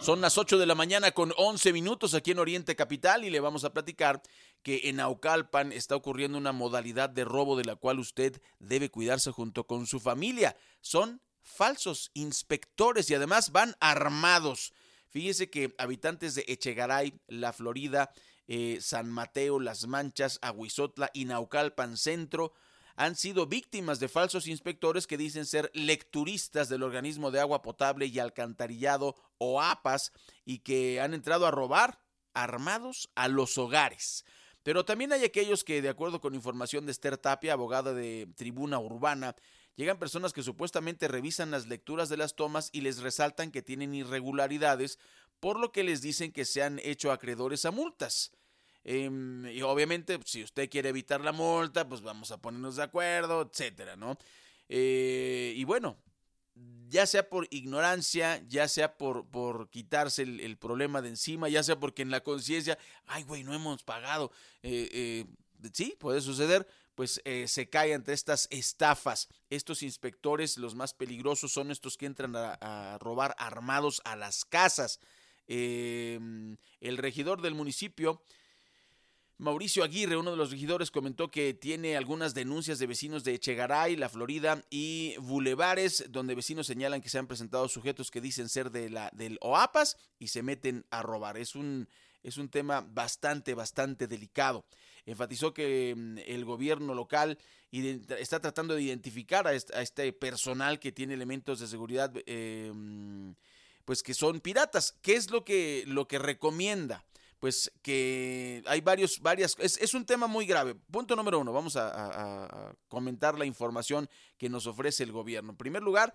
Son 0.00 0.20
las 0.20 0.36
8 0.36 0.58
de 0.58 0.66
la 0.66 0.74
mañana 0.74 1.12
con 1.12 1.32
11 1.34 1.72
minutos 1.72 2.12
aquí 2.12 2.32
en 2.32 2.38
Oriente 2.38 2.76
Capital 2.76 3.24
y 3.24 3.30
le 3.30 3.40
vamos 3.40 3.64
a 3.64 3.72
platicar 3.72 4.20
que 4.62 4.82
en 4.84 5.00
Aucalpan 5.00 5.72
está 5.72 5.96
ocurriendo 5.96 6.36
una 6.36 6.52
modalidad 6.52 7.08
de 7.08 7.24
robo 7.24 7.56
de 7.56 7.64
la 7.64 7.76
cual 7.76 7.98
usted 7.98 8.42
debe 8.58 8.90
cuidarse 8.90 9.30
junto 9.30 9.66
con 9.66 9.86
su 9.86 10.00
familia. 10.00 10.58
Son 10.82 11.22
falsos 11.44 12.10
inspectores 12.14 13.08
y 13.10 13.14
además 13.14 13.52
van 13.52 13.76
armados. 13.78 14.72
Fíjese 15.08 15.48
que 15.48 15.74
habitantes 15.78 16.34
de 16.34 16.44
Echegaray, 16.48 17.20
La 17.28 17.52
Florida, 17.52 18.10
eh, 18.48 18.78
San 18.80 19.10
Mateo, 19.10 19.60
Las 19.60 19.86
Manchas, 19.86 20.38
Aguizotla 20.42 21.10
y 21.14 21.26
Naucalpan 21.26 21.96
Centro 21.96 22.52
han 22.96 23.16
sido 23.16 23.46
víctimas 23.46 24.00
de 24.00 24.08
falsos 24.08 24.46
inspectores 24.46 25.06
que 25.06 25.16
dicen 25.16 25.46
ser 25.46 25.70
lecturistas 25.74 26.68
del 26.68 26.82
organismo 26.82 27.30
de 27.30 27.40
agua 27.40 27.62
potable 27.62 28.06
y 28.06 28.18
alcantarillado 28.18 29.16
o 29.38 29.60
APAS 29.60 30.12
y 30.44 30.60
que 30.60 31.00
han 31.00 31.14
entrado 31.14 31.46
a 31.46 31.50
robar 31.50 32.00
armados 32.34 33.10
a 33.14 33.28
los 33.28 33.58
hogares. 33.58 34.24
Pero 34.62 34.84
también 34.84 35.12
hay 35.12 35.24
aquellos 35.24 35.62
que, 35.62 35.82
de 35.82 35.88
acuerdo 35.90 36.20
con 36.20 36.34
información 36.34 36.86
de 36.86 36.92
Esther 36.92 37.18
Tapia, 37.18 37.52
abogada 37.52 37.92
de 37.92 38.28
Tribuna 38.34 38.78
Urbana, 38.78 39.36
llegan 39.76 39.98
personas 39.98 40.32
que 40.32 40.42
supuestamente 40.42 41.08
revisan 41.08 41.50
las 41.50 41.66
lecturas 41.66 42.08
de 42.08 42.16
las 42.16 42.34
tomas 42.34 42.70
y 42.72 42.80
les 42.80 42.98
resaltan 42.98 43.50
que 43.50 43.62
tienen 43.62 43.94
irregularidades, 43.94 44.98
por 45.40 45.58
lo 45.58 45.72
que 45.72 45.84
les 45.84 46.00
dicen 46.00 46.32
que 46.32 46.44
se 46.44 46.62
han 46.62 46.80
hecho 46.82 47.12
acreedores 47.12 47.64
a 47.64 47.70
multas. 47.70 48.32
Em, 48.84 49.46
y 49.46 49.62
obviamente, 49.62 50.18
si 50.24 50.42
usted 50.44 50.68
quiere 50.68 50.90
evitar 50.90 51.20
la 51.20 51.32
multa, 51.32 51.88
pues 51.88 52.02
vamos 52.02 52.30
a 52.30 52.38
ponernos 52.38 52.76
de 52.76 52.82
acuerdo, 52.82 53.42
etcétera, 53.42 53.96
¿no? 53.96 54.18
Eh, 54.68 55.54
y 55.56 55.64
bueno, 55.64 55.96
ya 56.88 57.06
sea 57.06 57.28
por 57.28 57.48
ignorancia, 57.50 58.42
ya 58.46 58.68
sea 58.68 58.96
por, 58.96 59.26
por 59.26 59.68
quitarse 59.70 60.22
el, 60.22 60.56
problema 60.58 61.02
de 61.02 61.08
encima, 61.08 61.48
ya 61.48 61.62
sea 61.62 61.80
porque 61.80 62.02
en 62.02 62.10
la 62.10 62.22
conciencia, 62.22 62.78
ay, 63.06 63.24
güey, 63.24 63.42
no 63.42 63.54
hemos 63.54 63.82
pagado. 63.82 64.30
Eh, 64.62 64.88
eh, 64.92 65.24
sí, 65.72 65.96
puede 65.98 66.20
suceder, 66.20 66.68
pues 66.94 67.20
se 67.46 67.68
cae 67.68 67.94
ante 67.94 68.12
estas 68.12 68.46
estafas. 68.50 69.28
Estos 69.50 69.82
inspectores, 69.82 70.58
los 70.58 70.74
más 70.74 70.94
peligrosos, 70.94 71.52
son 71.52 71.70
estos 71.70 71.96
que 71.96 72.06
entran 72.06 72.34
a, 72.36 72.98
robar 73.00 73.34
armados 73.38 74.00
a 74.04 74.16
las 74.16 74.44
casas. 74.44 75.00
Em, 75.46 76.56
el 76.80 76.96
regidor 76.96 77.42
del 77.42 77.54
municipio 77.54 78.22
Mauricio 79.38 79.82
Aguirre, 79.82 80.16
uno 80.16 80.30
de 80.30 80.36
los 80.36 80.52
regidores, 80.52 80.92
comentó 80.92 81.28
que 81.28 81.54
tiene 81.54 81.96
algunas 81.96 82.34
denuncias 82.34 82.78
de 82.78 82.86
vecinos 82.86 83.24
de 83.24 83.34
Echegaray, 83.34 83.96
La 83.96 84.08
Florida 84.08 84.64
y 84.70 85.16
Bulevares, 85.18 86.04
donde 86.08 86.36
vecinos 86.36 86.68
señalan 86.68 87.00
que 87.00 87.08
se 87.08 87.18
han 87.18 87.26
presentado 87.26 87.68
sujetos 87.68 88.12
que 88.12 88.20
dicen 88.20 88.48
ser 88.48 88.70
de 88.70 88.90
la, 88.90 89.10
del 89.12 89.38
OAPAS 89.40 89.96
y 90.20 90.28
se 90.28 90.44
meten 90.44 90.86
a 90.90 91.02
robar. 91.02 91.36
Es 91.36 91.56
un, 91.56 91.88
es 92.22 92.36
un 92.36 92.48
tema 92.48 92.86
bastante, 92.88 93.54
bastante 93.54 94.06
delicado. 94.06 94.64
Enfatizó 95.06 95.52
que 95.52 95.94
mm, 95.96 96.18
el 96.26 96.44
gobierno 96.44 96.94
local 96.94 97.38
está 97.70 98.40
tratando 98.40 98.74
de 98.74 98.82
identificar 98.82 99.46
a 99.46 99.52
este, 99.52 100.12
personal 100.12 100.78
que 100.78 100.92
tiene 100.92 101.14
elementos 101.14 101.58
de 101.60 101.66
seguridad, 101.66 102.12
eh, 102.26 102.70
mm, 102.72 103.32
pues 103.84 104.02
que 104.02 104.14
son 104.14 104.40
piratas. 104.40 104.96
¿Qué 105.02 105.16
es 105.16 105.30
lo 105.30 105.44
que, 105.44 105.84
lo 105.86 106.06
que 106.06 106.18
recomienda? 106.18 107.04
pues 107.44 107.70
que 107.82 108.62
hay 108.64 108.80
varios, 108.80 109.20
varias, 109.20 109.54
es, 109.58 109.92
un 109.92 110.06
tema 110.06 110.26
muy 110.26 110.46
grave. 110.46 110.74
Punto 110.74 111.14
número 111.14 111.38
uno, 111.38 111.52
vamos 111.52 111.76
a, 111.76 112.74
comentar 112.88 113.38
la 113.38 113.44
información 113.44 114.08
que 114.38 114.48
nos 114.48 114.66
ofrece 114.66 115.02
el 115.02 115.12
gobierno. 115.12 115.50
En 115.50 115.58
primer 115.58 115.82
lugar, 115.82 116.14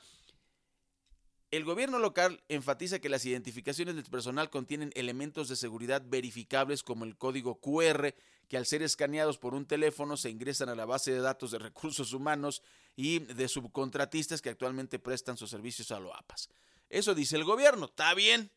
el 1.51 1.65
gobierno 1.65 1.99
local 1.99 2.41
enfatiza 2.47 2.97
que 2.97 3.09
las 3.09 3.25
identificaciones 3.25 3.93
del 3.93 4.05
personal 4.05 4.49
contienen 4.49 4.91
elementos 4.95 5.49
de 5.49 5.55
seguridad 5.55 6.01
verificables 6.03 6.81
como 6.81 7.05
el 7.05 7.15
código 7.15 7.59
QR, 7.59 8.15
que 8.49 8.57
al 8.57 8.65
ser 8.65 8.81
escaneados 8.81 9.37
por 9.37 9.53
un 9.53 9.65
teléfono 9.65 10.17
se 10.17 10.29
ingresan 10.29 10.67
a 10.67 10.75
la 10.75 10.85
base 10.85 11.13
de 11.13 11.21
datos 11.21 11.51
de 11.51 11.59
recursos 11.59 12.11
humanos 12.11 12.61
y 12.95 13.19
de 13.19 13.47
subcontratistas 13.47 14.41
que 14.41 14.49
actualmente 14.49 14.99
prestan 14.99 15.37
sus 15.37 15.49
servicios 15.49 15.91
a 15.91 15.99
LOAPAS. 15.99 16.49
Eso 16.89 17.15
dice 17.15 17.37
el 17.37 17.45
gobierno, 17.45 17.85
está 17.85 18.13
bien. 18.13 18.51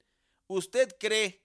¿Usted 0.48 0.96
cree 0.98 1.42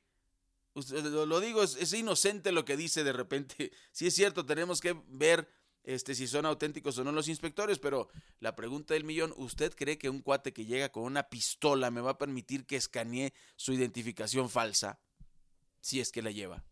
lo 0.91 1.39
digo, 1.39 1.63
es, 1.63 1.93
inocente 1.93 2.51
lo 2.51 2.65
que 2.65 2.77
dice 2.77 3.03
de 3.03 3.13
repente. 3.13 3.71
Sí 3.91 4.07
es 4.07 4.13
cierto, 4.13 4.45
tenemos 4.45 4.79
que 4.79 4.95
ver 5.07 5.49
este, 5.83 6.13
si 6.13 6.27
son 6.27 6.45
auténticos 6.45 6.97
o 6.97 7.03
no 7.03 7.11
los 7.11 7.27
inspectores, 7.27 7.79
pero 7.79 8.09
la 8.39 8.55
pregunta 8.55 8.93
del 8.93 9.03
millón, 9.03 9.33
¿usted 9.37 9.73
cree 9.73 9.97
que 9.97 10.09
un 10.09 10.21
cuate 10.21 10.53
que 10.53 10.65
llega 10.65 10.89
con 10.89 11.03
una 11.03 11.29
pistola 11.29 11.89
me 11.89 12.01
va 12.01 12.11
a 12.11 12.17
permitir 12.17 12.65
que 12.65 12.75
escanee 12.75 13.33
su 13.55 13.73
identificación 13.73 14.49
falsa? 14.49 14.99
Si 15.79 15.99
es 15.99 16.11
que 16.11 16.21
la 16.21 16.31
lleva. 16.31 16.63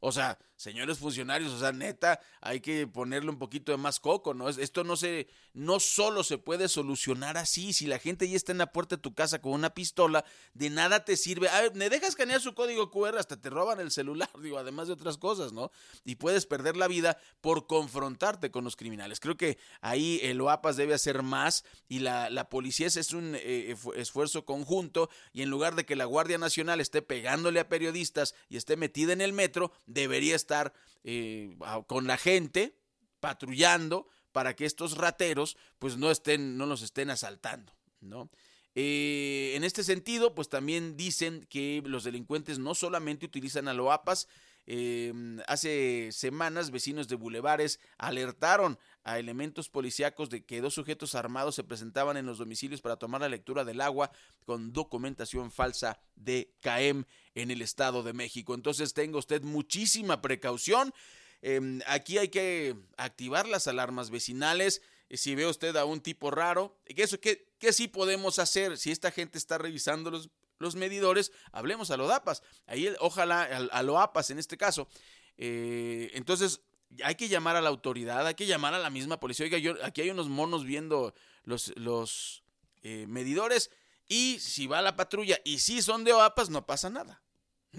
O 0.00 0.12
sea, 0.12 0.38
señores 0.58 0.98
funcionarios, 0.98 1.52
o 1.52 1.58
sea, 1.60 1.70
neta, 1.70 2.20
hay 2.40 2.60
que 2.60 2.88
ponerle 2.88 3.30
un 3.30 3.38
poquito 3.38 3.70
de 3.70 3.78
más 3.78 4.00
coco, 4.00 4.34
¿no? 4.34 4.48
Esto 4.48 4.82
no 4.82 4.96
se, 4.96 5.28
no 5.54 5.78
solo 5.78 6.24
se 6.24 6.36
puede 6.36 6.68
solucionar 6.68 7.36
así. 7.36 7.72
Si 7.72 7.86
la 7.86 8.00
gente 8.00 8.28
ya 8.28 8.36
está 8.36 8.50
en 8.50 8.58
la 8.58 8.72
puerta 8.72 8.96
de 8.96 9.02
tu 9.02 9.14
casa 9.14 9.40
con 9.40 9.52
una 9.52 9.70
pistola, 9.70 10.24
de 10.54 10.68
nada 10.68 11.04
te 11.04 11.16
sirve. 11.16 11.48
A 11.48 11.60
ver, 11.60 11.74
me 11.76 11.88
dejas 11.88 12.10
escanear 12.10 12.40
su 12.40 12.54
código 12.54 12.90
QR, 12.90 13.18
hasta 13.18 13.40
te 13.40 13.50
roban 13.50 13.78
el 13.78 13.92
celular, 13.92 14.28
digo, 14.42 14.58
además 14.58 14.88
de 14.88 14.94
otras 14.94 15.16
cosas, 15.16 15.52
¿no? 15.52 15.70
Y 16.04 16.16
puedes 16.16 16.44
perder 16.44 16.76
la 16.76 16.88
vida 16.88 17.18
por 17.40 17.68
confrontarte 17.68 18.50
con 18.50 18.64
los 18.64 18.74
criminales. 18.74 19.20
Creo 19.20 19.36
que 19.36 19.58
ahí 19.80 20.18
el 20.24 20.40
OAPAS 20.40 20.76
debe 20.76 20.92
hacer 20.92 21.22
más 21.22 21.64
y 21.88 22.00
la, 22.00 22.30
la 22.30 22.48
policía 22.48 22.88
es 22.88 23.12
un 23.12 23.36
eh, 23.36 23.76
esfuerzo 23.94 24.44
conjunto 24.44 25.08
y 25.32 25.42
en 25.42 25.50
lugar 25.50 25.76
de 25.76 25.86
que 25.86 25.94
la 25.94 26.04
Guardia 26.04 26.38
Nacional 26.38 26.80
esté 26.80 27.00
pegándole 27.00 27.60
a 27.60 27.68
periodistas 27.68 28.34
y 28.48 28.56
esté 28.56 28.76
metida 28.76 29.12
en 29.12 29.20
el 29.20 29.32
metro, 29.32 29.70
debería 29.86 30.34
estar 30.34 30.47
eh, 31.04 31.56
con 31.86 32.06
la 32.06 32.16
gente 32.16 32.74
patrullando 33.20 34.08
para 34.32 34.54
que 34.54 34.66
estos 34.66 34.96
rateros 34.96 35.56
pues 35.78 35.96
no 35.96 36.10
estén, 36.10 36.56
no 36.56 36.66
los 36.66 36.82
estén 36.82 37.10
asaltando, 37.10 37.72
¿no? 38.00 38.30
Eh, 38.74 39.54
en 39.56 39.64
este 39.64 39.82
sentido, 39.82 40.34
pues 40.34 40.48
también 40.48 40.96
dicen 40.96 41.46
que 41.50 41.82
los 41.84 42.04
delincuentes 42.04 42.58
no 42.58 42.74
solamente 42.74 43.26
utilizan 43.26 43.66
a 43.66 43.74
loapas, 43.74 44.28
eh, 44.66 45.12
hace 45.46 46.10
semanas 46.12 46.70
vecinos 46.70 47.08
de 47.08 47.16
Bulevares 47.16 47.80
alertaron 47.96 48.78
a 49.08 49.18
elementos 49.18 49.70
policíacos 49.70 50.28
de 50.28 50.44
que 50.44 50.60
dos 50.60 50.74
sujetos 50.74 51.14
armados 51.14 51.54
se 51.54 51.64
presentaban 51.64 52.18
en 52.18 52.26
los 52.26 52.36
domicilios 52.36 52.82
para 52.82 52.96
tomar 52.96 53.22
la 53.22 53.30
lectura 53.30 53.64
del 53.64 53.80
agua 53.80 54.10
con 54.44 54.74
documentación 54.74 55.50
falsa 55.50 55.98
de 56.14 56.52
CAEM 56.60 57.04
en 57.34 57.50
el 57.50 57.62
Estado 57.62 58.02
de 58.02 58.12
México. 58.12 58.54
Entonces 58.54 58.92
tenga 58.92 59.18
usted 59.18 59.40
muchísima 59.40 60.20
precaución. 60.20 60.92
Em, 61.40 61.80
aquí 61.86 62.18
hay 62.18 62.28
que 62.28 62.76
activar 62.98 63.48
las 63.48 63.66
alarmas 63.66 64.10
vecinales. 64.10 64.82
Si 65.10 65.34
ve 65.34 65.46
usted 65.46 65.74
a 65.76 65.86
un 65.86 66.02
tipo 66.02 66.30
raro, 66.30 66.78
¿qué, 66.84 67.04
eso, 67.04 67.18
qué, 67.18 67.48
qué 67.58 67.72
sí 67.72 67.88
podemos 67.88 68.38
hacer 68.38 68.76
si 68.76 68.90
esta 68.90 69.10
gente 69.10 69.38
está 69.38 69.56
revisando 69.56 70.10
los, 70.10 70.28
los 70.58 70.76
medidores? 70.76 71.32
Hablemos 71.52 71.90
a 71.90 71.96
lo 71.96 72.08
DAPAS. 72.08 72.42
Ahí, 72.66 72.94
ojalá, 73.00 73.44
a, 73.72 73.82
lo 73.82 73.98
APAS 73.98 74.28
en 74.32 74.38
este 74.38 74.58
caso. 74.58 74.86
Eh, 75.38 76.10
entonces, 76.12 76.60
hay 77.02 77.14
que 77.14 77.28
llamar 77.28 77.56
a 77.56 77.60
la 77.60 77.68
autoridad, 77.68 78.26
hay 78.26 78.34
que 78.34 78.46
llamar 78.46 78.74
a 78.74 78.78
la 78.78 78.90
misma 78.90 79.20
policía. 79.20 79.44
Oiga, 79.44 79.58
yo, 79.58 79.74
aquí 79.82 80.00
hay 80.00 80.10
unos 80.10 80.28
monos 80.28 80.64
viendo 80.64 81.14
los, 81.44 81.72
los 81.76 82.42
eh, 82.82 83.06
medidores 83.08 83.70
y 84.08 84.38
si 84.40 84.66
va 84.66 84.82
la 84.82 84.96
patrulla 84.96 85.38
y 85.44 85.58
si 85.58 85.82
son 85.82 86.04
de 86.04 86.12
OAPAS, 86.12 86.50
no 86.50 86.66
pasa 86.66 86.90
nada. 86.90 87.22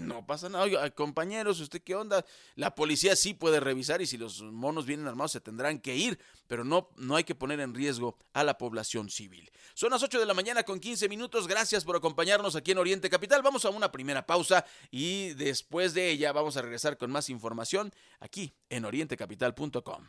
No 0.00 0.26
pasa 0.26 0.48
nada. 0.48 0.90
Compañeros, 0.90 1.60
¿usted 1.60 1.82
qué 1.82 1.94
onda? 1.94 2.24
La 2.56 2.74
policía 2.74 3.14
sí 3.16 3.34
puede 3.34 3.60
revisar 3.60 4.02
y 4.02 4.06
si 4.06 4.16
los 4.16 4.42
monos 4.42 4.86
vienen 4.86 5.06
armados 5.06 5.32
se 5.32 5.40
tendrán 5.40 5.78
que 5.78 5.96
ir, 5.96 6.18
pero 6.46 6.64
no, 6.64 6.90
no 6.96 7.16
hay 7.16 7.24
que 7.24 7.34
poner 7.34 7.60
en 7.60 7.74
riesgo 7.74 8.16
a 8.32 8.44
la 8.44 8.58
población 8.58 9.10
civil. 9.10 9.50
Son 9.74 9.90
las 9.90 10.02
8 10.02 10.18
de 10.18 10.26
la 10.26 10.34
mañana 10.34 10.62
con 10.62 10.80
15 10.80 11.08
minutos. 11.08 11.46
Gracias 11.46 11.84
por 11.84 11.96
acompañarnos 11.96 12.56
aquí 12.56 12.72
en 12.72 12.78
Oriente 12.78 13.10
Capital. 13.10 13.42
Vamos 13.42 13.64
a 13.64 13.70
una 13.70 13.92
primera 13.92 14.26
pausa 14.26 14.64
y 14.90 15.34
después 15.34 15.94
de 15.94 16.10
ella 16.10 16.32
vamos 16.32 16.56
a 16.56 16.62
regresar 16.62 16.96
con 16.96 17.10
más 17.10 17.30
información 17.30 17.92
aquí 18.20 18.54
en 18.68 18.84
orientecapital.com. 18.84 20.08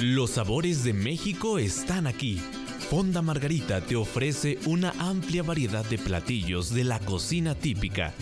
Los 0.00 0.30
sabores 0.30 0.82
de 0.82 0.94
México 0.94 1.58
están 1.58 2.06
aquí. 2.06 2.40
Fonda 2.88 3.20
Margarita 3.20 3.82
te 3.82 3.96
ofrece 3.96 4.58
una 4.64 4.94
amplia 4.98 5.42
variedad 5.42 5.84
de 5.84 5.98
platillos 5.98 6.72
de 6.72 6.84
la 6.84 6.98
cocina 7.00 7.54
típica. 7.54 8.14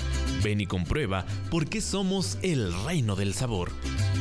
Ven 0.42 0.60
y 0.60 0.66
comprueba 0.66 1.24
por 1.52 1.68
qué 1.68 1.80
somos 1.80 2.36
el 2.42 2.74
reino 2.84 3.14
del 3.14 3.32
sabor. 3.32 3.70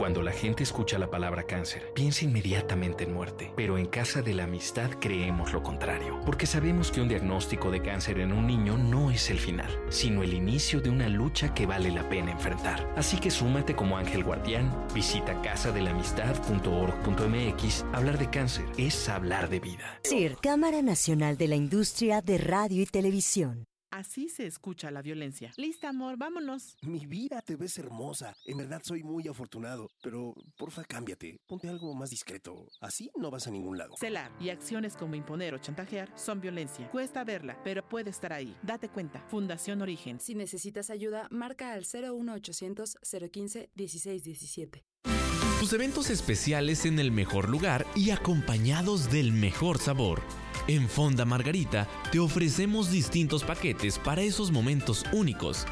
Cuando 0.04 0.20
la 0.20 0.32
gente 0.32 0.62
escucha 0.62 0.98
la 0.98 1.08
palabra 1.08 1.44
cáncer, 1.44 1.90
piensa 1.94 2.26
inmediatamente 2.26 3.04
en 3.04 3.14
muerte, 3.14 3.50
pero 3.56 3.78
en 3.78 3.86
Casa 3.86 4.20
de 4.20 4.34
la 4.34 4.44
Amistad 4.44 4.90
creemos 5.00 5.54
lo 5.54 5.62
contrario, 5.62 6.20
porque 6.26 6.44
sabemos 6.44 6.90
que 6.90 7.00
un 7.00 7.08
diagnóstico 7.08 7.70
de 7.70 7.80
cáncer 7.80 8.18
en 8.18 8.34
un 8.34 8.46
niño 8.46 8.76
no 8.76 9.10
es 9.10 9.30
el 9.30 9.38
final, 9.38 9.80
sino 9.88 10.22
el 10.22 10.34
inicio 10.34 10.82
de 10.82 10.90
una 10.90 11.08
lucha 11.08 11.54
que 11.54 11.64
vale 11.64 11.90
la 11.90 12.06
pena 12.10 12.32
enfrentar. 12.32 12.86
Así 12.96 13.18
que 13.18 13.30
súmate 13.30 13.74
como 13.74 13.96
ángel 13.96 14.24
guardián, 14.24 14.70
visita 14.92 15.40
casadelamistad.org.mx. 15.40 17.86
Hablar 17.94 18.18
de 18.18 18.28
cáncer 18.28 18.66
es 18.76 19.08
hablar 19.08 19.48
de 19.48 19.60
vida. 19.60 20.00
CIR, 20.04 20.36
Cámara 20.36 20.82
Nacional 20.82 21.38
de 21.38 21.48
la 21.48 21.56
Industria 21.56 22.20
de 22.20 22.36
Radio 22.36 22.82
y 22.82 22.86
Televisión. 22.86 23.64
Así 23.94 24.28
se 24.28 24.44
escucha 24.44 24.90
la 24.90 25.02
violencia. 25.02 25.52
Lista, 25.56 25.90
amor, 25.90 26.16
vámonos. 26.16 26.76
Mi 26.82 27.06
vida, 27.06 27.40
te 27.42 27.54
ves 27.54 27.78
hermosa. 27.78 28.34
En 28.44 28.58
verdad 28.58 28.82
soy 28.82 29.04
muy 29.04 29.28
afortunado. 29.28 29.88
Pero, 30.02 30.34
porfa, 30.56 30.82
cámbiate. 30.82 31.38
Ponte 31.46 31.68
algo 31.68 31.94
más 31.94 32.10
discreto. 32.10 32.66
Así 32.80 33.08
no 33.14 33.30
vas 33.30 33.46
a 33.46 33.52
ningún 33.52 33.78
lado. 33.78 33.94
Celar 33.96 34.32
y 34.40 34.48
acciones 34.48 34.96
como 34.96 35.14
imponer 35.14 35.54
o 35.54 35.58
chantajear 35.58 36.10
son 36.18 36.40
violencia. 36.40 36.90
Cuesta 36.90 37.22
verla, 37.22 37.56
pero 37.62 37.88
puede 37.88 38.10
estar 38.10 38.32
ahí. 38.32 38.56
Date 38.62 38.88
cuenta. 38.88 39.24
Fundación 39.28 39.80
Origen. 39.80 40.18
Si 40.18 40.34
necesitas 40.34 40.90
ayuda, 40.90 41.28
marca 41.30 41.72
al 41.72 41.84
01800 41.84 42.98
015 43.30 43.70
1617. 43.76 44.84
Tus 45.60 45.72
eventos 45.72 46.10
especiales 46.10 46.84
en 46.84 46.98
el 46.98 47.12
mejor 47.12 47.48
lugar 47.48 47.86
y 47.94 48.10
acompañados 48.10 49.12
del 49.12 49.30
mejor 49.30 49.78
sabor. 49.78 50.20
En 50.66 50.88
Fonda 50.88 51.26
Margarita 51.26 51.86
te 52.10 52.18
ofrecemos 52.18 52.90
distintos 52.90 53.44
paquetes 53.44 53.98
para 53.98 54.22
esos 54.22 54.50
momentos 54.50 55.04
únicos. 55.12 55.66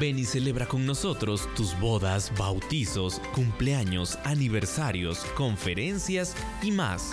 Ven 0.00 0.18
y 0.18 0.24
celebra 0.24 0.66
con 0.66 0.86
nosotros 0.86 1.48
tus 1.56 1.78
bodas, 1.80 2.30
bautizos, 2.38 3.20
cumpleaños, 3.34 4.16
aniversarios, 4.24 5.24
conferencias 5.36 6.36
y 6.62 6.70
más. 6.70 7.12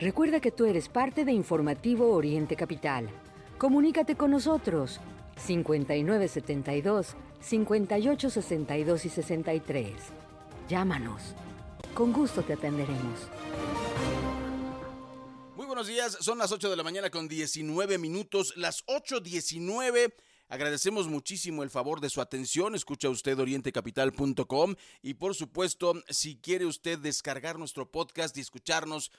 Recuerda 0.00 0.40
que 0.40 0.50
tú 0.50 0.64
eres 0.64 0.88
parte 0.88 1.26
de 1.26 1.32
Informativo 1.32 2.14
Oriente 2.14 2.56
Capital. 2.56 3.10
Comunícate 3.58 4.16
con 4.16 4.30
nosotros 4.30 4.98
5972 5.36 7.16
5862 7.42 9.04
y 9.04 9.08
63. 9.10 9.92
Llámanos. 10.70 11.34
Con 11.92 12.14
gusto 12.14 12.42
te 12.42 12.54
atenderemos. 12.54 13.28
Muy 15.54 15.66
buenos 15.66 15.86
días, 15.86 16.16
son 16.22 16.38
las 16.38 16.50
8 16.50 16.70
de 16.70 16.76
la 16.76 16.82
mañana 16.82 17.10
con 17.10 17.28
19 17.28 17.98
minutos, 17.98 18.54
las 18.56 18.86
8.19. 18.86 20.14
Agradecemos 20.48 21.08
muchísimo 21.08 21.62
el 21.62 21.68
favor 21.68 22.00
de 22.00 22.08
su 22.08 22.22
atención. 22.22 22.74
Escucha 22.74 23.10
usted 23.10 23.38
orientecapital.com 23.38 24.76
y 25.02 25.14
por 25.14 25.34
supuesto, 25.34 25.92
si 26.08 26.36
quiere 26.38 26.64
usted 26.64 26.98
descargar 26.98 27.58
nuestro 27.58 27.90
podcast 27.90 28.34
y 28.38 28.40
escucharnos 28.40 29.12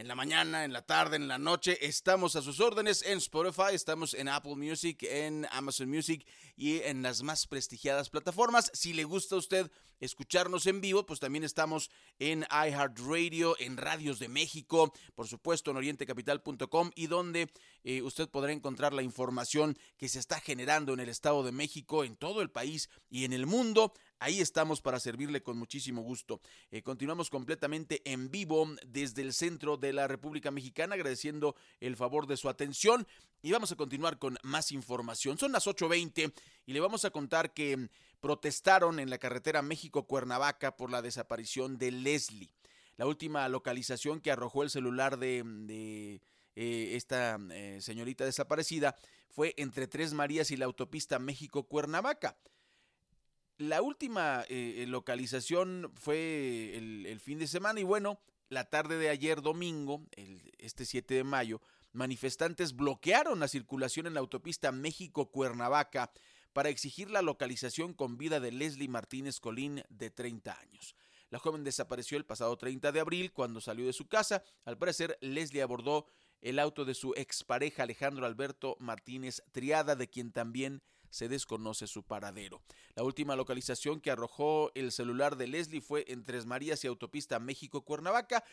en 0.00 0.08
la 0.08 0.14
mañana, 0.14 0.64
en 0.64 0.72
la 0.72 0.80
tarde, 0.80 1.16
en 1.16 1.28
la 1.28 1.36
noche. 1.36 1.76
Estamos 1.86 2.34
a 2.34 2.40
sus 2.40 2.58
órdenes 2.58 3.02
en 3.02 3.18
Spotify, 3.18 3.74
estamos 3.74 4.14
en 4.14 4.28
Apple 4.28 4.56
Music, 4.56 5.02
en 5.02 5.46
Amazon 5.50 5.90
Music 5.90 6.26
y 6.56 6.78
en 6.78 7.02
las 7.02 7.22
más 7.22 7.46
prestigiadas 7.46 8.08
plataformas. 8.08 8.70
Si 8.72 8.94
le 8.94 9.04
gusta 9.04 9.34
a 9.34 9.38
usted 9.38 9.70
escucharnos 10.00 10.66
en 10.66 10.80
vivo, 10.80 11.04
pues 11.04 11.20
también 11.20 11.44
estamos 11.44 11.90
en 12.18 12.46
iHeartRadio, 12.50 13.56
en 13.60 13.76
Radios 13.76 14.18
de 14.18 14.28
México, 14.28 14.90
por 15.14 15.28
supuesto 15.28 15.70
en 15.70 15.76
orientecapital.com 15.76 16.92
y 16.94 17.06
donde 17.06 17.52
eh, 17.84 18.00
usted 18.00 18.26
podrá 18.30 18.52
encontrar 18.52 18.94
la 18.94 19.02
información 19.02 19.76
que 19.98 20.08
se 20.08 20.18
está 20.18 20.40
generando 20.40 20.94
en 20.94 21.00
el 21.00 21.10
Estado 21.10 21.42
de 21.42 21.52
México, 21.52 22.04
en 22.04 22.16
todo 22.16 22.40
el 22.40 22.50
país 22.50 22.88
y 23.10 23.26
en 23.26 23.34
el 23.34 23.44
mundo. 23.44 23.92
Ahí 24.22 24.42
estamos 24.42 24.82
para 24.82 25.00
servirle 25.00 25.42
con 25.42 25.56
muchísimo 25.56 26.02
gusto. 26.02 26.42
Eh, 26.70 26.82
continuamos 26.82 27.30
completamente 27.30 28.02
en 28.04 28.30
vivo 28.30 28.68
desde 28.86 29.22
el 29.22 29.32
centro 29.32 29.78
de 29.78 29.94
la 29.94 30.06
República 30.08 30.50
Mexicana, 30.50 30.94
agradeciendo 30.94 31.56
el 31.80 31.96
favor 31.96 32.26
de 32.26 32.36
su 32.36 32.50
atención. 32.50 33.06
Y 33.40 33.50
vamos 33.52 33.72
a 33.72 33.76
continuar 33.76 34.18
con 34.18 34.36
más 34.42 34.72
información. 34.72 35.38
Son 35.38 35.52
las 35.52 35.66
8.20 35.66 36.34
y 36.66 36.72
le 36.74 36.80
vamos 36.80 37.06
a 37.06 37.10
contar 37.10 37.54
que 37.54 37.88
protestaron 38.20 39.00
en 39.00 39.08
la 39.08 39.16
carretera 39.16 39.62
México-Cuernavaca 39.62 40.76
por 40.76 40.90
la 40.90 41.00
desaparición 41.00 41.78
de 41.78 41.90
Leslie. 41.90 42.52
La 42.98 43.06
última 43.06 43.48
localización 43.48 44.20
que 44.20 44.30
arrojó 44.30 44.62
el 44.62 44.68
celular 44.68 45.18
de, 45.18 45.42
de 45.44 46.20
eh, 46.56 46.96
esta 46.96 47.38
eh, 47.52 47.78
señorita 47.80 48.26
desaparecida 48.26 48.96
fue 49.30 49.54
entre 49.56 49.86
Tres 49.86 50.12
Marías 50.12 50.50
y 50.50 50.58
la 50.58 50.66
autopista 50.66 51.18
México-Cuernavaca. 51.18 52.36
La 53.60 53.82
última 53.82 54.44
eh, 54.48 54.86
localización 54.88 55.92
fue 55.94 56.76
el, 56.76 57.20
fin 57.20 57.38
de 57.38 57.46
semana 57.46 57.78
y 57.78 57.84
bueno, 57.84 58.18
la 58.48 58.64
tarde 58.64 58.96
de 58.96 59.10
ayer 59.10 59.42
domingo, 59.42 60.02
este 60.56 60.86
7 60.86 61.12
de 61.12 61.24
mayo, 61.24 61.60
manifestantes 61.92 62.74
bloquearon 62.74 63.38
la 63.38 63.48
circulación 63.48 64.06
en 64.06 64.14
la 64.14 64.20
autopista 64.20 64.72
México-Cuernavaca 64.72 66.10
para 66.54 66.70
exigir 66.70 67.10
la 67.10 67.20
localización 67.20 67.92
con 67.92 68.16
vida 68.16 68.40
de 68.40 68.50
Leslie 68.50 68.88
Martínez 68.88 69.40
Colín 69.40 69.82
de 69.90 70.08
30 70.08 70.58
años. 70.58 70.96
La 71.28 71.38
joven 71.38 71.62
desapareció 71.62 72.16
el 72.16 72.24
pasado 72.24 72.56
30 72.56 72.92
de 72.92 73.00
abril 73.00 73.30
cuando 73.30 73.60
salió 73.60 73.84
de 73.84 73.92
su 73.92 74.08
casa. 74.08 74.42
Al 74.64 74.78
parecer, 74.78 75.18
Leslie 75.20 75.60
abordó 75.60 76.06
el 76.40 76.58
auto 76.58 76.86
de 76.86 76.94
su 76.94 77.12
expareja 77.14 77.82
Alejandro 77.82 78.24
Alberto 78.24 78.78
Martínez 78.80 79.42
Triada, 79.52 79.96
de 79.96 80.08
quien 80.08 80.32
también 80.32 80.82
se 81.10 81.28
desconoce 81.28 81.86
su 81.86 82.02
paradero. 82.02 82.62
La 82.94 83.02
última 83.02 83.36
localización 83.36 84.00
que 84.00 84.10
arrojó 84.10 84.70
el 84.74 84.92
celular 84.92 85.36
de 85.36 85.48
Leslie 85.48 85.80
fue 85.80 86.04
en 86.08 86.24
Tres 86.24 86.46
Marías 86.46 86.82
y 86.84 86.86
Autopista 86.86 87.38
México-Cuernavaca. 87.38 88.44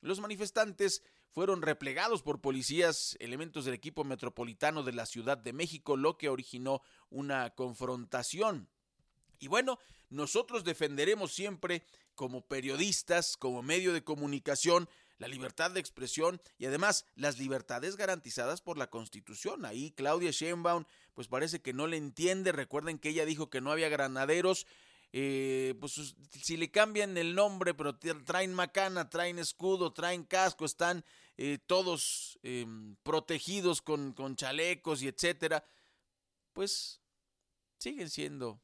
Los 0.00 0.20
manifestantes 0.20 1.02
fueron 1.30 1.62
replegados 1.62 2.22
por 2.22 2.40
policías, 2.40 3.16
elementos 3.20 3.64
del 3.64 3.74
equipo 3.74 4.04
metropolitano 4.04 4.82
de 4.82 4.92
la 4.92 5.06
Ciudad 5.06 5.36
de 5.36 5.52
México, 5.52 5.96
lo 5.96 6.16
que 6.16 6.28
originó 6.28 6.82
una 7.10 7.50
confrontación. 7.50 8.68
Y 9.38 9.48
bueno, 9.48 9.78
nosotros 10.08 10.64
defenderemos 10.64 11.32
siempre 11.32 11.84
como 12.14 12.46
periodistas, 12.46 13.36
como 13.36 13.62
medio 13.62 13.92
de 13.92 14.02
comunicación, 14.02 14.88
la 15.18 15.28
libertad 15.28 15.70
de 15.70 15.80
expresión 15.80 16.40
y 16.58 16.66
además 16.66 17.06
las 17.14 17.38
libertades 17.38 17.96
garantizadas 17.96 18.60
por 18.60 18.76
la 18.76 18.90
Constitución. 18.90 19.64
Ahí 19.64 19.92
Claudia 19.92 20.30
Sheinbaum 20.30 20.84
pues 21.14 21.28
parece 21.28 21.62
que 21.62 21.72
no 21.72 21.86
le 21.86 21.96
entiende. 21.96 22.52
Recuerden 22.52 22.98
que 22.98 23.10
ella 23.10 23.24
dijo 23.24 23.48
que 23.48 23.60
no 23.60 23.72
había 23.72 23.88
granaderos. 23.88 24.66
Eh, 25.12 25.74
pues 25.80 26.14
si 26.42 26.56
le 26.56 26.70
cambian 26.70 27.16
el 27.16 27.34
nombre, 27.34 27.72
pero 27.72 27.96
traen 27.96 28.52
macana, 28.52 29.08
traen 29.08 29.38
escudo, 29.38 29.92
traen 29.92 30.24
casco, 30.24 30.66
están 30.66 31.04
eh, 31.38 31.58
todos 31.64 32.38
em, 32.42 32.96
protegidos 33.02 33.80
con, 33.80 34.12
con 34.12 34.36
chalecos 34.36 35.00
y 35.02 35.08
etcétera, 35.08 35.64
pues 36.52 37.00
siguen 37.78 38.10
siendo, 38.10 38.60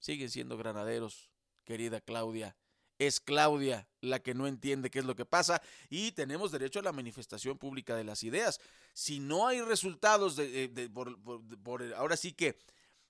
siguen 0.00 0.30
siendo 0.30 0.56
granaderos, 0.56 1.30
querida 1.64 2.00
Claudia 2.00 2.56
es 2.98 3.20
Claudia 3.20 3.88
la 4.00 4.20
que 4.20 4.34
no 4.34 4.46
entiende 4.46 4.90
qué 4.90 4.98
es 4.98 5.04
lo 5.04 5.16
que 5.16 5.24
pasa 5.24 5.62
y 5.88 6.12
tenemos 6.12 6.52
derecho 6.52 6.80
a 6.80 6.82
la 6.82 6.92
manifestación 6.92 7.58
pública 7.58 7.96
de 7.96 8.04
las 8.04 8.22
ideas. 8.22 8.60
Si 8.92 9.20
no 9.20 9.46
hay 9.46 9.60
resultados 9.60 10.36
de, 10.36 10.90
por, 10.92 11.94
ahora 11.94 12.16
sí 12.16 12.32
que 12.32 12.58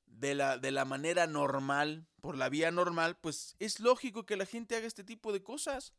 de 0.07 0.35
la, 0.35 0.59
de 0.59 0.71
la 0.71 0.85
manera 0.85 1.27
normal, 1.27 2.07
por 2.21 2.37
la 2.37 2.49
vía 2.49 2.71
normal, 2.71 3.19
pues 3.19 3.57
es 3.59 3.81
lógico 3.81 4.25
que 4.27 4.37
la 4.37 4.47
gente 4.47 4.77
haga 4.77 4.87
este 4.87 5.05
tipo 5.05 5.33
de 5.33 5.43
cosas. 5.43 5.93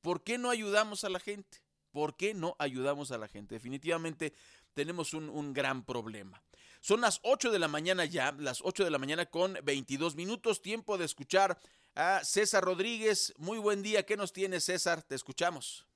¿Por 0.00 0.22
qué 0.22 0.38
no 0.38 0.50
ayudamos 0.50 1.04
a 1.04 1.10
la 1.10 1.20
gente? 1.20 1.62
¿Por 1.90 2.16
qué 2.16 2.34
no 2.34 2.56
ayudamos 2.58 3.10
a 3.10 3.18
la 3.18 3.28
gente? 3.28 3.56
Definitivamente 3.56 4.32
tenemos 4.74 5.12
un, 5.12 5.28
un 5.28 5.52
gran 5.52 5.84
problema. 5.84 6.42
Son 6.80 7.00
las 7.02 7.20
8 7.24 7.50
de 7.50 7.58
la 7.58 7.68
mañana 7.68 8.04
ya, 8.04 8.32
las 8.38 8.60
8 8.62 8.84
de 8.84 8.90
la 8.90 8.98
mañana 8.98 9.26
con 9.26 9.58
22 9.64 10.14
minutos, 10.14 10.62
tiempo 10.62 10.96
de 10.96 11.04
escuchar 11.04 11.58
a 11.94 12.20
César 12.24 12.64
Rodríguez. 12.64 13.34
Muy 13.38 13.58
buen 13.58 13.82
día, 13.82 14.04
¿qué 14.04 14.16
nos 14.16 14.32
tiene 14.32 14.60
César? 14.60 15.02
Te 15.02 15.14
escuchamos. 15.14 15.86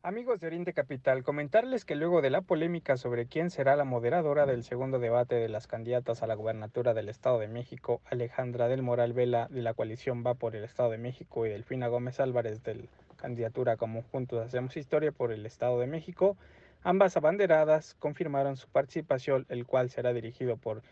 Amigos 0.00 0.38
de 0.40 0.46
Oriente 0.46 0.72
Capital, 0.72 1.24
comentarles 1.24 1.84
que 1.84 1.96
luego 1.96 2.22
de 2.22 2.30
la 2.30 2.40
polémica 2.40 2.96
sobre 2.96 3.26
quién 3.26 3.50
será 3.50 3.74
la 3.74 3.84
moderadora 3.84 4.46
del 4.46 4.62
segundo 4.62 5.00
debate 5.00 5.34
de 5.34 5.48
las 5.48 5.66
candidatas 5.66 6.22
a 6.22 6.28
la 6.28 6.36
gubernatura 6.36 6.94
del 6.94 7.08
Estado 7.08 7.40
de 7.40 7.48
México, 7.48 8.00
Alejandra 8.04 8.68
del 8.68 8.82
Moral 8.82 9.12
Vela 9.12 9.48
de 9.50 9.60
la 9.60 9.74
coalición 9.74 10.24
Va 10.24 10.34
por 10.34 10.54
el 10.54 10.62
Estado 10.62 10.90
de 10.90 10.98
México 10.98 11.44
y 11.44 11.50
Delfina 11.50 11.88
Gómez 11.88 12.20
Álvarez 12.20 12.62
de 12.62 12.76
la 12.76 12.84
candidatura 13.16 13.76
como 13.76 14.02
Juntos 14.02 14.46
Hacemos 14.46 14.76
Historia 14.76 15.10
por 15.10 15.32
el 15.32 15.44
Estado 15.44 15.80
de 15.80 15.88
México, 15.88 16.36
ambas 16.84 17.16
abanderadas 17.16 17.94
confirmaron 17.94 18.56
su 18.56 18.68
participación, 18.68 19.46
el 19.48 19.66
cual 19.66 19.90
será 19.90 20.12
dirigido 20.12 20.56
por 20.56 20.82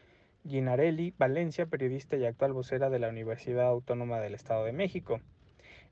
Ginarelli 0.46 1.12
Valencia, 1.18 1.66
periodista 1.66 2.16
y 2.16 2.24
actual 2.24 2.52
vocera 2.52 2.88
de 2.90 2.98
la 2.98 3.08
Universidad 3.08 3.66
Autónoma 3.66 4.20
del 4.20 4.34
Estado 4.34 4.64
de 4.64 4.72
México. 4.72 5.20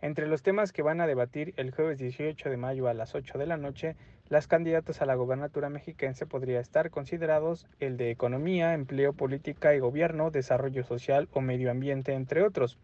Entre 0.01 0.27
los 0.27 0.43
temas 0.43 0.73
que 0.73 0.83
van 0.83 1.01
a 1.01 1.07
debatir 1.07 1.55
el 1.57 1.71
jueves 1.71 1.99
18 1.99 2.51
de 2.51 2.57
mayo 2.57 2.88
a 2.88 2.95
las 2.95 3.14
8 3.14 3.38
de 3.38 3.47
la 3.47 3.57
noche, 3.57 3.97
las 4.29 4.47
candidatas 4.47 5.01
a 5.01 5.07
la 5.07 5.14
gobernatura 5.14 5.71
mexiquense 5.71 6.27
podría 6.27 6.61
estar 6.61 6.90
considerados 6.90 7.67
el 7.81 7.97
de 7.97 8.11
economía, 8.11 8.75
empleo, 8.75 9.12
política 9.12 9.75
y 9.75 9.81
gobierno, 9.81 10.31
desarrollo 10.31 10.85
social 10.85 11.29
o 11.33 11.40
medio 11.40 11.71
ambiente, 11.71 12.12
entre 12.12 12.43
otros. 12.43 12.79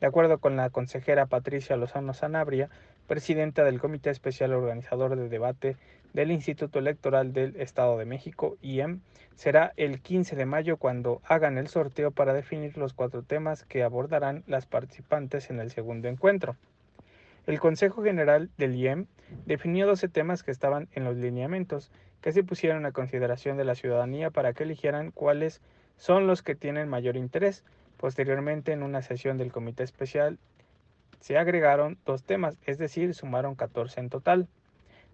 De 0.00 0.06
acuerdo 0.06 0.38
con 0.38 0.56
la 0.56 0.70
consejera 0.70 1.26
Patricia 1.26 1.76
Lozano 1.76 2.12
Sanabria, 2.12 2.68
presidenta 3.06 3.64
del 3.64 3.80
Comité 3.80 4.10
Especial 4.10 4.52
Organizador 4.52 5.16
de 5.16 5.28
Debate 5.28 5.76
del 6.12 6.30
Instituto 6.30 6.78
Electoral 6.78 7.32
del 7.32 7.56
Estado 7.56 7.98
de 7.98 8.04
México, 8.04 8.56
IEM, 8.62 9.00
será 9.34 9.72
el 9.76 10.00
15 10.00 10.36
de 10.36 10.46
mayo 10.46 10.76
cuando 10.76 11.20
hagan 11.24 11.58
el 11.58 11.68
sorteo 11.68 12.12
para 12.12 12.32
definir 12.32 12.78
los 12.78 12.94
cuatro 12.94 13.22
temas 13.22 13.64
que 13.64 13.82
abordarán 13.82 14.44
las 14.46 14.66
participantes 14.66 15.50
en 15.50 15.60
el 15.60 15.70
segundo 15.70 16.08
encuentro. 16.08 16.56
El 17.46 17.60
Consejo 17.60 18.02
General 18.02 18.48
del 18.56 18.76
IEM 18.76 19.06
definió 19.44 19.86
12 19.86 20.08
temas 20.08 20.42
que 20.42 20.50
estaban 20.50 20.88
en 20.92 21.04
los 21.04 21.16
lineamientos 21.16 21.90
que 22.20 22.32
se 22.32 22.42
pusieron 22.42 22.86
a 22.86 22.92
consideración 22.92 23.58
de 23.58 23.64
la 23.64 23.74
ciudadanía 23.74 24.30
para 24.30 24.54
que 24.54 24.62
eligieran 24.62 25.10
cuáles 25.10 25.60
son 25.98 26.26
los 26.26 26.42
que 26.42 26.54
tienen 26.54 26.88
mayor 26.88 27.16
interés. 27.16 27.64
Posteriormente, 27.98 28.72
en 28.72 28.82
una 28.82 29.02
sesión 29.02 29.36
del 29.36 29.52
Comité 29.52 29.82
Especial, 29.82 30.38
se 31.24 31.38
agregaron 31.38 31.96
dos 32.04 32.22
temas, 32.22 32.58
es 32.66 32.76
decir, 32.76 33.14
sumaron 33.14 33.54
14 33.54 33.98
en 33.98 34.10
total. 34.10 34.46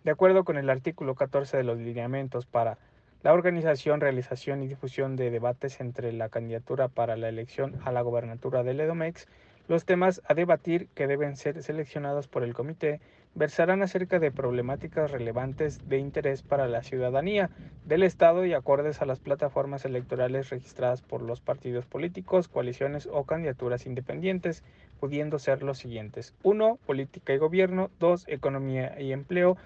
De 0.03 0.11
acuerdo 0.11 0.43
con 0.43 0.59
el 0.59 0.69
artículo 0.69 1.15
14 1.15 1.57
de 1.57 1.63
los 1.63 1.79
lineamientos 1.79 2.47
para 2.47 2.79
la 3.23 3.33
organización, 3.33 4.01
realización 4.01 4.61
y 4.65 4.67
difusión 4.67 5.15
de 5.15 5.31
debates 5.31 5.81
entre 5.81 6.13
la 6.13 6.29
candidatura 6.29 6.89
para 6.89 7.17
la 7.17 7.29
elección 7.29 7.79
a 7.85 7.93
la 7.93 8.03
gobernatura 8.03 8.65
del 8.65 8.81
EDOMEX, 8.81 9.29
los 9.69 9.85
temas 9.85 10.21
a 10.27 10.35
debatir 10.35 10.89
que 10.97 11.07
deben 11.07 11.37
ser 11.37 11.63
seleccionados 11.63 12.27
por 12.27 12.43
el 12.43 12.55
comité 12.55 13.01
versarán 13.35 13.83
acerca 13.83 14.19
de 14.19 14.33
problemáticas 14.33 15.11
relevantes 15.11 15.89
de 15.89 15.99
interés 15.99 16.43
para 16.43 16.67
la 16.67 16.83
ciudadanía 16.83 17.51
del 17.85 18.03
Estado 18.03 18.45
y 18.45 18.53
acordes 18.53 19.01
a 19.01 19.07
las 19.07 19.21
plataformas 19.21 19.85
electorales 19.85 20.51
registradas 20.51 21.03
por 21.03 21.23
los 21.23 21.41
partidos 21.41 21.87
políticos, 21.87 22.49
coaliciones 22.49 23.09
o 23.11 23.25
candidaturas 23.25 23.87
independientes, 23.87 24.63
pudiendo 24.99 25.39
ser 25.39 25.63
los 25.63 25.79
siguientes. 25.79 26.35
1. 26.43 26.79
Política 26.87 27.33
y 27.33 27.39
gobierno. 27.39 27.91
2. 28.01 28.25
Economía 28.29 29.01
y 29.01 29.13
empleo. 29.13 29.57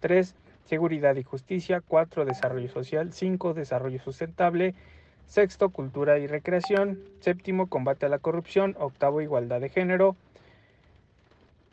3. 0.00 0.34
Seguridad 0.64 1.16
y 1.16 1.22
justicia. 1.22 1.82
4. 1.86 2.24
Desarrollo 2.24 2.68
social. 2.68 3.12
5. 3.12 3.54
Desarrollo 3.54 4.00
sustentable. 4.00 4.74
Sexto, 5.26 5.68
cultura 5.70 6.18
y 6.18 6.26
recreación. 6.26 6.98
Séptimo, 7.20 7.68
combate 7.68 8.06
a 8.06 8.08
la 8.08 8.18
corrupción. 8.18 8.74
Octavo, 8.80 9.20
igualdad 9.20 9.60
de 9.60 9.68
género. 9.68 10.16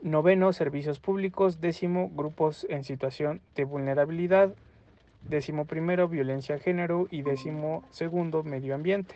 Noveno, 0.08 0.54
servicios 0.54 1.00
públicos. 1.00 1.62
Décimo, 1.62 2.10
grupos 2.14 2.66
en 2.70 2.84
situación 2.84 3.42
de 3.56 3.66
vulnerabilidad. 3.66 4.54
Décimo 5.24 5.66
primero, 5.66 6.08
violencia 6.08 6.56
de 6.56 6.62
género. 6.62 7.08
Y 7.12 7.22
décimo 7.22 7.84
segundo, 7.92 8.44
medio 8.44 8.76
ambiente. 8.76 9.16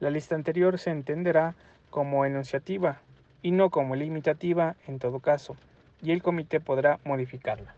La 0.00 0.10
lista 0.10 0.34
anterior 0.34 0.78
se 0.78 0.90
entenderá 0.90 1.54
como 1.90 2.24
enunciativa 2.24 3.00
y 3.42 3.50
no 3.50 3.70
como 3.70 3.96
limitativa 3.96 4.76
en 4.86 4.98
todo 4.98 5.20
caso, 5.20 5.56
y 6.02 6.12
el 6.12 6.22
comité 6.22 6.60
podrá 6.60 6.98
modificarla. 7.04 7.74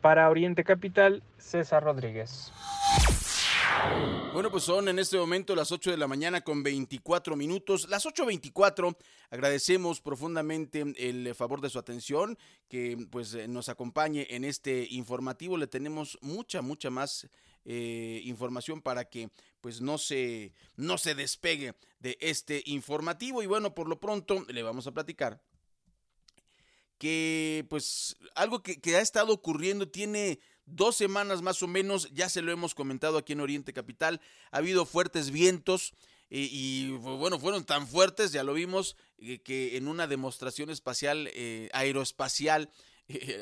Para 0.00 0.30
Oriente 0.30 0.64
Capital, 0.64 1.22
César 1.38 1.82
Rodríguez. 1.84 2.52
Bueno, 4.36 4.50
pues 4.50 4.64
son 4.64 4.88
en 4.88 4.98
este 4.98 5.16
momento 5.16 5.56
las 5.56 5.72
8 5.72 5.92
de 5.92 5.96
la 5.96 6.06
mañana 6.06 6.42
con 6.42 6.62
24 6.62 7.36
minutos. 7.36 7.88
Las 7.88 8.04
8.24, 8.04 8.94
agradecemos 9.30 10.02
profundamente 10.02 10.84
el 10.98 11.34
favor 11.34 11.62
de 11.62 11.70
su 11.70 11.78
atención, 11.78 12.36
que 12.68 12.98
pues 13.10 13.32
eh, 13.32 13.48
nos 13.48 13.70
acompañe 13.70 14.26
en 14.28 14.44
este 14.44 14.86
informativo. 14.90 15.56
Le 15.56 15.66
tenemos 15.66 16.18
mucha, 16.20 16.60
mucha 16.60 16.90
más 16.90 17.26
eh, 17.64 18.20
información 18.24 18.82
para 18.82 19.06
que 19.06 19.30
pues 19.62 19.80
no 19.80 19.96
se, 19.96 20.52
no 20.76 20.98
se 20.98 21.14
despegue 21.14 21.74
de 22.00 22.18
este 22.20 22.62
informativo. 22.66 23.42
Y 23.42 23.46
bueno, 23.46 23.74
por 23.74 23.88
lo 23.88 23.98
pronto 23.98 24.44
le 24.48 24.62
vamos 24.62 24.86
a 24.86 24.92
platicar 24.92 25.40
que 26.98 27.66
pues 27.68 28.16
algo 28.34 28.62
que, 28.62 28.80
que 28.80 28.96
ha 28.96 29.00
estado 29.00 29.32
ocurriendo 29.32 29.88
tiene 29.88 30.40
dos 30.66 30.96
semanas 30.96 31.42
más 31.42 31.62
o 31.62 31.68
menos, 31.68 32.10
ya 32.12 32.28
se 32.28 32.42
lo 32.42 32.52
hemos 32.52 32.74
comentado 32.74 33.18
aquí 33.18 33.32
en 33.32 33.40
Oriente 33.40 33.72
Capital, 33.72 34.20
ha 34.50 34.58
habido 34.58 34.84
fuertes 34.84 35.30
vientos. 35.30 35.94
Eh, 36.28 36.48
y 36.50 36.90
bueno, 36.90 37.38
fueron 37.38 37.64
tan 37.64 37.86
fuertes, 37.86 38.32
ya 38.32 38.42
lo 38.42 38.52
vimos, 38.52 38.96
eh, 39.18 39.38
que 39.38 39.76
en 39.76 39.86
una 39.86 40.08
demostración 40.08 40.70
espacial, 40.70 41.30
eh, 41.32 41.70
aeroespacial, 41.72 42.68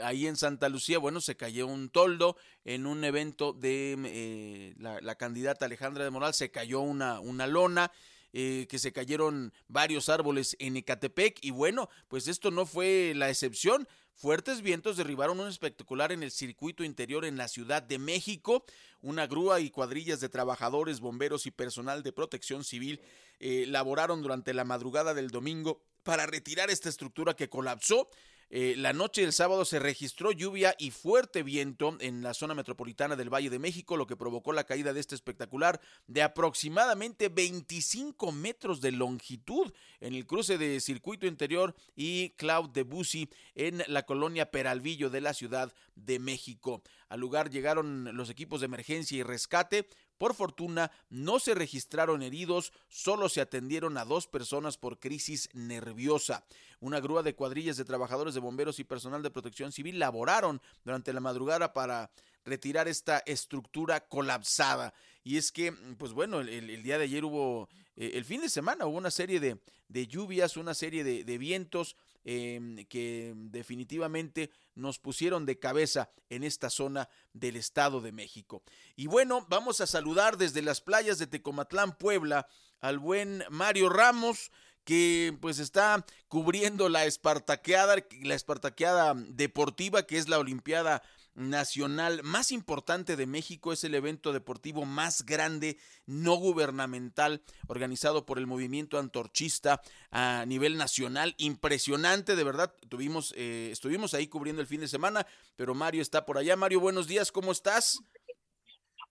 ahí 0.02 0.26
en 0.26 0.36
Santa 0.36 0.68
Lucía, 0.68 0.98
bueno, 0.98 1.22
se 1.22 1.34
cayó 1.34 1.66
un 1.66 1.88
toldo, 1.88 2.36
en 2.66 2.86
un 2.86 3.02
evento 3.04 3.54
de 3.54 4.74
la, 4.78 5.14
candidata 5.14 5.64
Alejandra 5.64 6.04
de 6.04 6.10
Moral 6.10 6.34
se 6.34 6.50
cayó 6.50 6.80
una, 6.80 7.20
una 7.20 7.46
lona, 7.46 7.90
eh, 8.36 8.66
que 8.68 8.80
se 8.80 8.92
cayeron 8.92 9.52
varios 9.68 10.08
árboles 10.08 10.56
en 10.58 10.76
Ecatepec 10.76 11.38
y 11.40 11.52
bueno, 11.52 11.88
pues 12.08 12.26
esto 12.26 12.50
no 12.50 12.66
fue 12.66 13.12
la 13.14 13.30
excepción. 13.30 13.86
Fuertes 14.14 14.62
vientos 14.62 14.96
derribaron 14.96 15.40
un 15.40 15.48
espectacular 15.48 16.12
en 16.12 16.22
el 16.22 16.30
circuito 16.30 16.84
interior 16.84 17.24
en 17.24 17.36
la 17.36 17.48
Ciudad 17.48 17.82
de 17.82 17.98
México. 17.98 18.64
Una 19.02 19.26
grúa 19.26 19.60
y 19.60 19.70
cuadrillas 19.70 20.20
de 20.20 20.28
trabajadores, 20.28 21.00
bomberos 21.00 21.46
y 21.46 21.50
personal 21.50 22.02
de 22.02 22.12
protección 22.12 22.64
civil 22.64 23.00
eh, 23.40 23.66
laboraron 23.66 24.22
durante 24.22 24.54
la 24.54 24.64
madrugada 24.64 25.14
del 25.14 25.30
domingo 25.30 25.82
para 26.04 26.26
retirar 26.26 26.70
esta 26.70 26.88
estructura 26.88 27.34
que 27.34 27.48
colapsó 27.48 28.08
eh, 28.50 28.74
la 28.76 28.92
noche 28.92 29.22
del 29.22 29.32
sábado 29.32 29.64
se 29.64 29.78
registró 29.78 30.32
lluvia 30.32 30.74
y 30.78 30.90
fuerte 30.90 31.42
viento 31.42 31.96
en 32.00 32.22
la 32.22 32.34
zona 32.34 32.54
metropolitana 32.54 33.16
del 33.16 33.32
Valle 33.32 33.50
de 33.50 33.58
México, 33.58 33.96
lo 33.96 34.06
que 34.06 34.16
provocó 34.16 34.52
la 34.52 34.64
caída 34.64 34.92
de 34.92 35.00
este 35.00 35.14
espectacular 35.14 35.80
de 36.06 36.22
aproximadamente 36.22 37.28
25 37.28 38.32
metros 38.32 38.80
de 38.80 38.92
longitud 38.92 39.72
en 40.00 40.14
el 40.14 40.26
cruce 40.26 40.58
de 40.58 40.80
Circuito 40.80 41.26
Interior 41.26 41.74
y 41.96 42.30
Cloud 42.30 42.70
de 42.70 42.82
Bussy 42.82 43.28
en 43.54 43.82
la 43.88 44.04
colonia 44.04 44.50
Peralvillo 44.50 45.10
de 45.10 45.20
la 45.20 45.34
Ciudad 45.34 45.72
de 45.94 46.18
México. 46.18 46.82
Al 47.08 47.20
lugar 47.20 47.50
llegaron 47.50 48.16
los 48.16 48.30
equipos 48.30 48.60
de 48.60 48.66
emergencia 48.66 49.18
y 49.18 49.22
rescate, 49.22 49.88
por 50.18 50.34
fortuna, 50.34 50.90
no 51.10 51.38
se 51.38 51.54
registraron 51.54 52.22
heridos, 52.22 52.72
solo 52.88 53.28
se 53.28 53.40
atendieron 53.40 53.96
a 53.98 54.04
dos 54.04 54.26
personas 54.26 54.76
por 54.76 54.98
crisis 54.98 55.48
nerviosa. 55.52 56.44
Una 56.80 57.00
grúa 57.00 57.22
de 57.22 57.34
cuadrillas 57.34 57.76
de 57.76 57.84
trabajadores 57.84 58.34
de 58.34 58.40
bomberos 58.40 58.78
y 58.78 58.84
personal 58.84 59.22
de 59.22 59.30
protección 59.30 59.72
civil 59.72 59.98
laboraron 59.98 60.60
durante 60.84 61.12
la 61.12 61.20
madrugada 61.20 61.72
para 61.72 62.10
retirar 62.44 62.88
esta 62.88 63.18
estructura 63.26 64.00
colapsada. 64.06 64.92
Y 65.22 65.38
es 65.38 65.50
que, 65.50 65.72
pues 65.98 66.12
bueno, 66.12 66.40
el, 66.40 66.82
día 66.82 66.98
de 66.98 67.04
ayer 67.04 67.24
hubo, 67.24 67.68
eh, 67.96 68.12
el 68.14 68.24
fin 68.24 68.42
de 68.42 68.48
semana 68.48 68.86
hubo 68.86 68.98
una 68.98 69.10
serie 69.10 69.40
de, 69.40 70.06
lluvias, 70.06 70.56
una 70.56 70.74
serie 70.74 71.04
de, 71.04 71.24
de 71.24 71.38
vientos 71.38 71.96
Em, 72.26 72.86
que 72.86 73.34
definitivamente 73.36 74.48
nos 74.74 74.98
pusieron 74.98 75.46
de 75.46 75.58
cabeza 75.58 76.10
en 76.28 76.44
esta 76.44 76.70
zona 76.70 77.08
del 77.32 77.56
Estado 77.56 78.00
de 78.00 78.12
México. 78.12 78.62
Y 78.96 79.06
bueno, 79.06 79.46
vamos 79.48 79.80
a 79.80 79.86
saludar 79.86 80.36
desde 80.36 80.62
las 80.62 80.80
playas 80.80 81.18
de 81.18 81.26
Tecomatlán, 81.26 81.96
Puebla, 81.96 82.48
al 82.80 82.98
buen 82.98 83.44
Mario 83.50 83.88
Ramos 83.88 84.50
que 84.84 85.36
pues 85.40 85.58
está 85.58 86.04
cubriendo 86.28 86.88
la 86.88 87.06
espartaqueada, 87.06 87.96
la 88.22 88.34
espartaqueada 88.34 89.14
deportiva 89.14 90.06
que 90.06 90.18
es 90.18 90.28
la 90.28 90.38
Olimpiada 90.38 91.02
nacional 91.34 92.22
más 92.22 92.52
importante 92.52 93.16
de 93.16 93.26
México, 93.26 93.72
es 93.72 93.84
el 93.84 93.94
evento 93.94 94.32
deportivo 94.32 94.84
más 94.84 95.24
grande 95.24 95.78
no 96.06 96.34
gubernamental 96.36 97.42
organizado 97.66 98.26
por 98.26 98.38
el 98.38 98.46
movimiento 98.46 98.98
antorchista 98.98 99.80
a 100.10 100.44
nivel 100.46 100.76
nacional. 100.76 101.34
Impresionante, 101.38 102.36
de 102.36 102.44
verdad. 102.44 102.74
Tuvimos, 102.88 103.34
eh, 103.36 103.68
estuvimos 103.72 104.14
ahí 104.14 104.28
cubriendo 104.28 104.62
el 104.62 104.68
fin 104.68 104.80
de 104.80 104.88
semana, 104.88 105.26
pero 105.56 105.74
Mario 105.74 106.02
está 106.02 106.24
por 106.24 106.38
allá. 106.38 106.56
Mario, 106.56 106.80
buenos 106.80 107.08
días, 107.08 107.32
¿cómo 107.32 107.52
estás? 107.52 107.98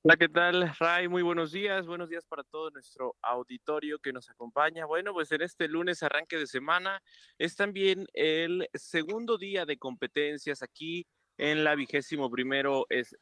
Hola, 0.06 0.18
¿qué 0.18 0.28
tal, 0.28 0.76
Ray? 0.80 1.08
Muy 1.08 1.22
buenos 1.22 1.54
días. 1.54 1.88
Buenos 1.88 2.10
días 2.10 2.26
para 2.26 2.44
todo 2.44 2.70
nuestro 2.72 3.16
auditorio 3.22 4.00
que 4.00 4.12
nos 4.12 4.30
acompaña. 4.30 4.86
Bueno, 4.86 5.14
pues 5.14 5.32
en 5.32 5.42
este 5.42 5.70
lunes 5.70 6.04
arranque 6.04 6.38
de 6.38 6.46
semana 6.46 7.02
es 7.38 7.56
también 7.56 8.06
el 8.14 8.68
segundo 8.74 9.38
día 9.38 9.66
de 9.66 9.78
competencias 9.78 10.62
aquí 10.62 11.08
en 11.38 11.64
la 11.64 11.76
vigésimo 11.76 12.30
primero 12.30 12.86
es 12.90 13.16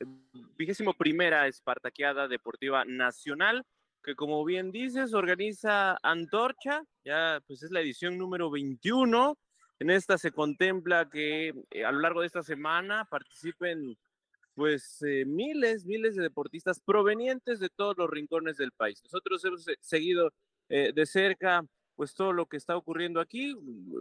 vigésimo 0.57 0.93
primera 0.93 1.47
Espartaqueada 1.47 2.27
Deportiva 2.27 2.83
Nacional 2.85 3.65
que 4.03 4.15
como 4.15 4.43
bien 4.43 4.71
dices 4.71 5.13
organiza 5.13 5.97
Antorcha 6.03 6.83
ya 7.05 7.41
pues 7.47 7.63
es 7.63 7.71
la 7.71 7.81
edición 7.81 8.17
número 8.17 8.49
21 8.49 9.37
en 9.79 9.89
esta 9.89 10.17
se 10.17 10.31
contempla 10.31 11.09
que 11.09 11.53
eh, 11.71 11.85
a 11.85 11.91
lo 11.91 11.99
largo 11.99 12.21
de 12.21 12.27
esta 12.27 12.43
semana 12.43 13.05
participen 13.05 13.97
pues 14.53 15.01
eh, 15.03 15.23
miles 15.25 15.85
miles 15.85 16.15
de 16.15 16.23
deportistas 16.23 16.81
provenientes 16.81 17.59
de 17.59 17.69
todos 17.69 17.97
los 17.97 18.09
rincones 18.09 18.57
del 18.57 18.73
país. 18.73 19.01
Nosotros 19.05 19.43
hemos 19.45 19.65
seguido 19.79 20.31
eh, 20.69 20.91
de 20.93 21.05
cerca 21.05 21.65
pues 21.95 22.13
todo 22.13 22.33
lo 22.33 22.45
que 22.45 22.57
está 22.57 22.75
ocurriendo 22.75 23.21
aquí. 23.21 23.55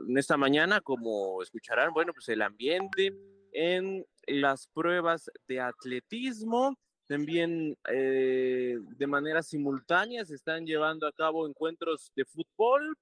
En 0.08 0.18
esta 0.18 0.36
mañana 0.36 0.80
como 0.80 1.40
escucharán 1.42 1.92
bueno 1.92 2.12
pues 2.12 2.28
el 2.28 2.42
ambiente 2.42 3.14
en 3.52 4.06
las 4.26 4.66
pruebas 4.68 5.30
de 5.48 5.60
atletismo. 5.60 6.76
También 7.06 7.76
eh, 7.90 8.78
de 8.96 9.06
manera 9.06 9.42
simultánea 9.42 10.24
se 10.24 10.34
están 10.34 10.64
llevando 10.64 11.06
a 11.06 11.12
cabo 11.12 11.48
encuentros 11.48 12.12
de 12.14 12.24
fútbol. 12.24 12.96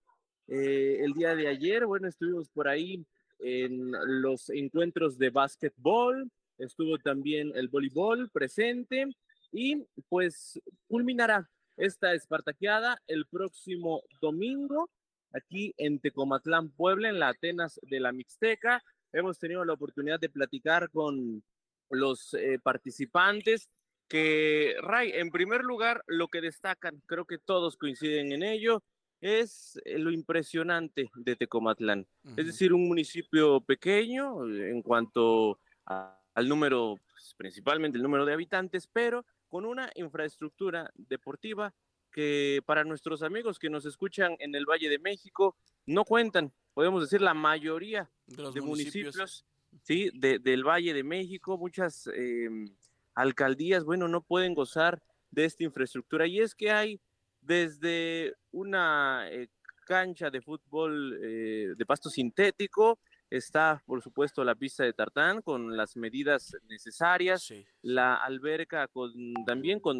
Eh, 0.47 0.99
el 1.01 1.13
día 1.13 1.35
de 1.35 1.49
ayer, 1.49 1.85
bueno, 1.85 2.09
estuvimos 2.09 2.49
por 2.49 2.69
ahí 2.69 3.05
en 3.41 3.93
los 4.23 4.49
encuentros 4.51 5.19
de 5.19 5.31
básquetbol, 5.31 6.31
estuvo 6.57 6.99
también 6.99 7.53
el 7.55 7.69
voleibol 7.69 8.31
presente 8.31 9.07
y 9.53 9.85
pues 10.09 10.59
culminará 10.89 11.49
esta 11.77 12.15
espartaqueada 12.15 13.01
el 13.07 13.27
próximo 13.27 14.03
domingo 14.21 14.91
aquí 15.33 15.75
en 15.77 16.01
Tecomatlán, 16.01 16.71
Puebla, 16.71 17.11
en 17.11 17.21
la 17.21 17.29
Atenas 17.29 17.79
de 17.83 18.01
la 18.01 18.13
Mixteca 18.13 18.83
hemos 19.13 19.39
tenido 19.39 19.65
la 19.65 19.73
oportunidad 19.73 20.21
de 20.21 20.29
platicar 20.29 20.91
con 20.91 21.43
los 21.91 22.35
eh, 22.35 22.59
participantes 22.63 23.69
que, 24.09 24.75
Ray, 24.81 25.13
en 25.15 25.31
primer 25.31 25.63
lugar, 25.63 26.03
lo 26.07 26.29
que 26.29 26.41
destacan, 26.41 27.03
creo 27.07 27.27
que 27.27 27.39
todos 27.39 27.77
coinciden 27.77 28.33
en 28.33 28.43
ello, 28.43 28.83
es 29.21 29.79
eh, 29.85 29.99
lo 29.99 30.11
impresionante 30.11 31.11
de 31.15 31.37
Tecomatlán. 31.37 32.07
Es 32.37 32.47
decir, 32.47 32.73
un 32.73 32.89
municipio 32.89 33.61
pequeño 33.61 34.47
en 34.47 34.81
cuanto 34.83 35.59
al 35.85 36.49
número, 36.49 36.97
pues, 37.11 37.35
principalmente 37.37 37.99
el 37.99 38.03
número 38.03 38.25
de 38.25 38.33
habitantes, 38.33 38.87
pero 38.87 39.25
con 39.49 39.65
una 39.65 39.91
infraestructura 39.97 40.91
deportiva 40.95 41.75
que 42.13 42.63
para 42.65 42.85
nuestros 42.85 43.23
amigos 43.23 43.59
que 43.59 43.71
nos 43.71 43.85
escuchan 43.85 44.37
en 44.39 44.55
el 44.55 44.67
Valle 44.67 44.89
de 44.89 44.99
México 44.99 45.57
no 45.87 46.05
cuentan 46.05 46.53
podemos 46.79 47.03
decir, 47.03 47.21
la 47.21 47.35
mayoría 47.35 48.09
de, 48.29 48.61
municipios, 48.61 49.45
¿sí? 49.83 50.13
del 50.15 50.63
Valle 50.63 50.95
de 50.95 51.03
México, 51.03 51.59
muchas 51.59 52.09
em, 52.15 52.73
alcaldías, 53.17 53.83
bueno, 53.83 54.07
no 54.07 54.21
pueden 54.21 54.55
gozar 54.55 55.03
de 55.33 55.45
esta 55.45 55.65
infraestructura. 55.65 56.29
Y 56.29 56.39
es 56.39 56.55
que 56.55 56.71
hay 56.71 57.01
desde 57.41 58.37
una 58.53 59.27
eh, 59.29 59.49
cancha 59.87 60.31
de 60.31 60.41
fútbol 60.41 61.19
eh, 61.21 61.75
de 61.77 61.85
pasto 61.85 62.11
sintético, 62.11 63.01
está 63.29 63.83
por 63.85 64.01
supuesto 64.01 64.45
la 64.45 64.55
pista 64.55 64.85
de 64.85 64.93
tartán 64.93 65.43
con 65.43 65.77
las 65.77 65.97
medidas 65.97 66.57
necesarias, 66.69 67.53
la 67.83 68.15
alberca 68.15 68.87
con, 68.87 69.13
también 69.45 69.81
con 69.81 69.99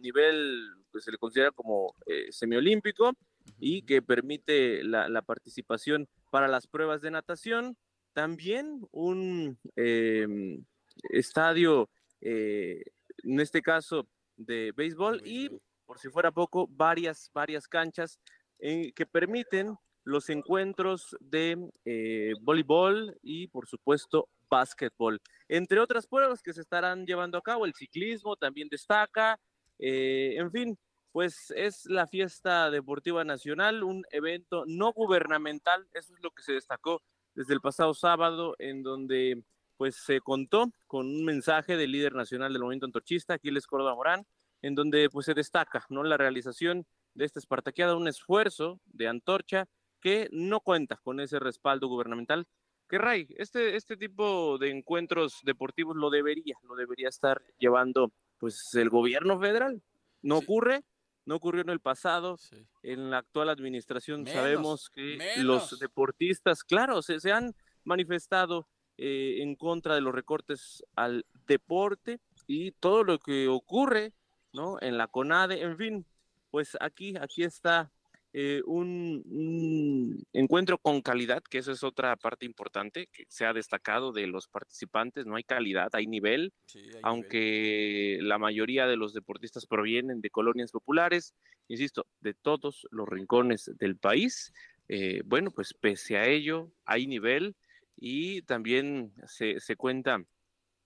nivel, 0.00 0.70
pues 0.90 1.04
se 1.04 1.12
le 1.12 1.18
considera 1.18 1.50
como 1.50 1.94
eh, 2.06 2.32
semiolímpico, 2.32 3.12
y 3.58 3.82
que 3.82 4.02
permite 4.02 4.82
la, 4.84 5.22
participación 5.22 6.08
para 6.30 6.48
las 6.48 6.66
pruebas 6.66 7.00
de 7.00 7.10
natación. 7.10 7.76
También 8.12 8.86
un 8.90 9.58
em, 9.76 10.64
estadio, 11.10 11.88
eh, 12.20 12.82
en 13.24 13.40
este 13.40 13.62
caso 13.62 14.06
de 14.36 14.72
béisbol, 14.76 15.22
y 15.24 15.48
por 15.86 15.98
si 15.98 16.08
fuera 16.08 16.30
poco, 16.30 16.66
varias, 16.68 17.30
varias 17.32 17.66
canchas 17.66 18.18
eh, 18.58 18.92
que 18.92 19.06
permiten 19.06 19.76
los 20.04 20.28
encuentros 20.30 21.16
de 21.20 21.56
eh, 21.84 22.32
voleibol 22.40 23.16
y, 23.22 23.46
por 23.46 23.66
supuesto, 23.66 24.28
básquetbol. 24.50 25.20
Entre 25.48 25.80
otras 25.80 26.06
pruebas 26.06 26.42
que 26.42 26.52
se 26.52 26.60
estarán 26.60 27.06
llevando 27.06 27.38
a 27.38 27.42
cabo, 27.42 27.64
el 27.64 27.74
ciclismo 27.74 28.36
también 28.36 28.68
destaca, 28.68 29.38
en 29.78 30.50
fin, 30.52 30.78
pues 31.12 31.52
es 31.54 31.86
la 31.86 32.06
fiesta 32.06 32.70
deportiva 32.70 33.22
nacional, 33.22 33.84
un 33.84 34.04
evento 34.10 34.64
no 34.66 34.92
gubernamental, 34.92 35.86
eso 35.92 36.14
es 36.14 36.22
lo 36.22 36.30
que 36.30 36.42
se 36.42 36.54
destacó 36.54 37.02
desde 37.34 37.54
el 37.54 37.60
pasado 37.60 37.94
sábado, 37.94 38.56
en 38.58 38.82
donde 38.82 39.42
pues 39.76 39.96
se 39.96 40.20
contó 40.20 40.72
con 40.86 41.06
un 41.06 41.24
mensaje 41.24 41.76
del 41.76 41.92
líder 41.92 42.14
nacional 42.14 42.52
del 42.52 42.62
movimiento 42.62 42.86
antorchista, 42.86 43.34
Aquiles 43.34 43.66
Córdoba 43.66 43.94
Morán, 43.94 44.26
en 44.62 44.74
donde 44.74 45.10
pues 45.10 45.26
se 45.26 45.34
destaca 45.34 45.84
¿no? 45.88 46.02
la 46.02 46.16
realización 46.16 46.86
de 47.14 47.24
esta 47.24 47.40
espartaqueada, 47.40 47.96
un 47.96 48.08
esfuerzo 48.08 48.80
de 48.86 49.08
antorcha 49.08 49.68
que 50.00 50.28
no 50.32 50.60
cuenta 50.60 50.96
con 51.02 51.20
ese 51.20 51.38
respaldo 51.38 51.88
gubernamental. 51.88 52.46
Que 52.88 52.98
Ray, 52.98 53.26
este, 53.38 53.76
este 53.76 53.96
tipo 53.96 54.58
de 54.58 54.70
encuentros 54.70 55.40
deportivos 55.44 55.96
lo 55.96 56.10
debería, 56.10 56.56
lo 56.62 56.74
debería 56.74 57.08
estar 57.08 57.42
llevando 57.58 58.12
pues 58.38 58.74
el 58.74 58.90
gobierno 58.90 59.38
federal. 59.38 59.82
No 60.20 60.38
ocurre, 60.38 60.84
no 61.24 61.36
ocurrió 61.36 61.62
en 61.62 61.70
el 61.70 61.80
pasado. 61.80 62.38
En 62.82 63.10
la 63.10 63.18
actual 63.18 63.48
administración 63.48 64.26
sabemos 64.26 64.90
que 64.90 65.18
los 65.38 65.78
deportistas, 65.78 66.64
claro, 66.64 67.02
se, 67.02 67.20
se 67.20 67.32
han 67.32 67.54
manifestado 67.84 68.68
eh, 68.98 69.38
en 69.40 69.56
contra 69.56 69.94
de 69.94 70.00
los 70.00 70.14
recortes 70.14 70.84
al 70.94 71.24
deporte 71.46 72.20
y 72.46 72.72
todo 72.72 73.04
lo 73.04 73.18
que 73.18 73.48
ocurre, 73.48 74.12
¿no? 74.52 74.78
En 74.80 74.98
la 74.98 75.08
CONADE, 75.08 75.62
en 75.62 75.76
fin, 75.76 76.06
pues 76.50 76.76
aquí, 76.80 77.14
aquí 77.16 77.42
está 77.42 77.90
eh, 78.34 78.62
un, 78.64 80.24
encuentro 80.32 80.78
con 80.78 81.02
calidad, 81.02 81.42
que 81.42 81.58
eso 81.58 81.70
es 81.70 81.82
otra 81.82 82.16
parte 82.16 82.46
importante 82.46 83.08
que 83.12 83.24
se 83.28 83.44
ha 83.44 83.52
destacado 83.52 84.12
de 84.12 84.26
los 84.26 84.48
participantes. 84.48 85.26
No 85.26 85.36
hay 85.36 85.44
calidad, 85.44 85.90
hay 85.92 86.06
nivel, 86.06 86.52
aunque 87.02 88.18
la 88.22 88.38
mayoría 88.38 88.86
de 88.86 88.96
los 88.96 89.12
deportistas 89.12 89.66
provienen 89.66 90.20
de 90.22 90.30
colonias 90.30 90.72
populares, 90.72 91.34
insisto, 91.68 92.06
de 92.20 92.32
todos 92.32 92.86
los 92.90 93.06
rincones 93.08 93.70
del 93.78 93.96
país. 93.98 94.52
Eh, 94.88 95.22
bueno, 95.26 95.50
pues 95.50 95.74
pese 95.74 96.16
a 96.16 96.26
ello, 96.26 96.72
hay 96.86 97.06
nivel 97.06 97.54
y 97.96 98.42
también 98.42 99.12
se, 99.26 99.60
se 99.60 99.76
cuenta 99.76 100.24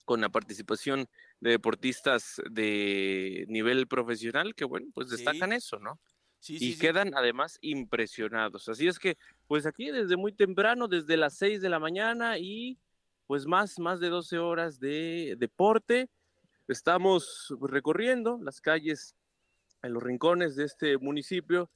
con 0.04 0.20
la 0.20 0.30
participación 0.30 1.08
de 1.40 1.50
deportistas 1.50 2.40
de 2.50 3.44
nivel 3.48 3.86
profesional 3.86 4.54
que, 4.54 4.64
bueno, 4.64 4.88
pues 4.94 5.10
destacan 5.10 5.52
eso, 5.52 5.78
¿no? 5.78 6.00
Y 6.48 6.78
quedan 6.78 7.12
además 7.14 7.58
impresionados. 7.60 8.68
Así 8.68 8.86
es 8.86 8.98
que, 8.98 9.16
pues 9.46 9.66
aquí 9.66 9.90
desde 9.90 10.16
muy 10.16 10.32
temprano, 10.32 10.88
desde 10.88 11.16
las 11.16 11.34
6 11.34 11.60
de 11.60 11.68
la 11.68 11.78
mañana 11.78 12.38
y 12.38 12.78
pues 13.26 13.46
más, 13.46 13.78
más 13.78 14.00
de 14.00 14.08
12 14.08 14.38
horas 14.38 14.78
de 14.78 15.34
deporte, 15.38 16.08
estamos 16.68 17.52
recorriendo 17.60 18.38
las 18.42 18.60
calles 18.60 19.16
en 19.82 19.92
los 19.92 20.02
rincones 20.02 20.56
de 20.56 20.64
este 20.64 20.98
municipio, 20.98 21.70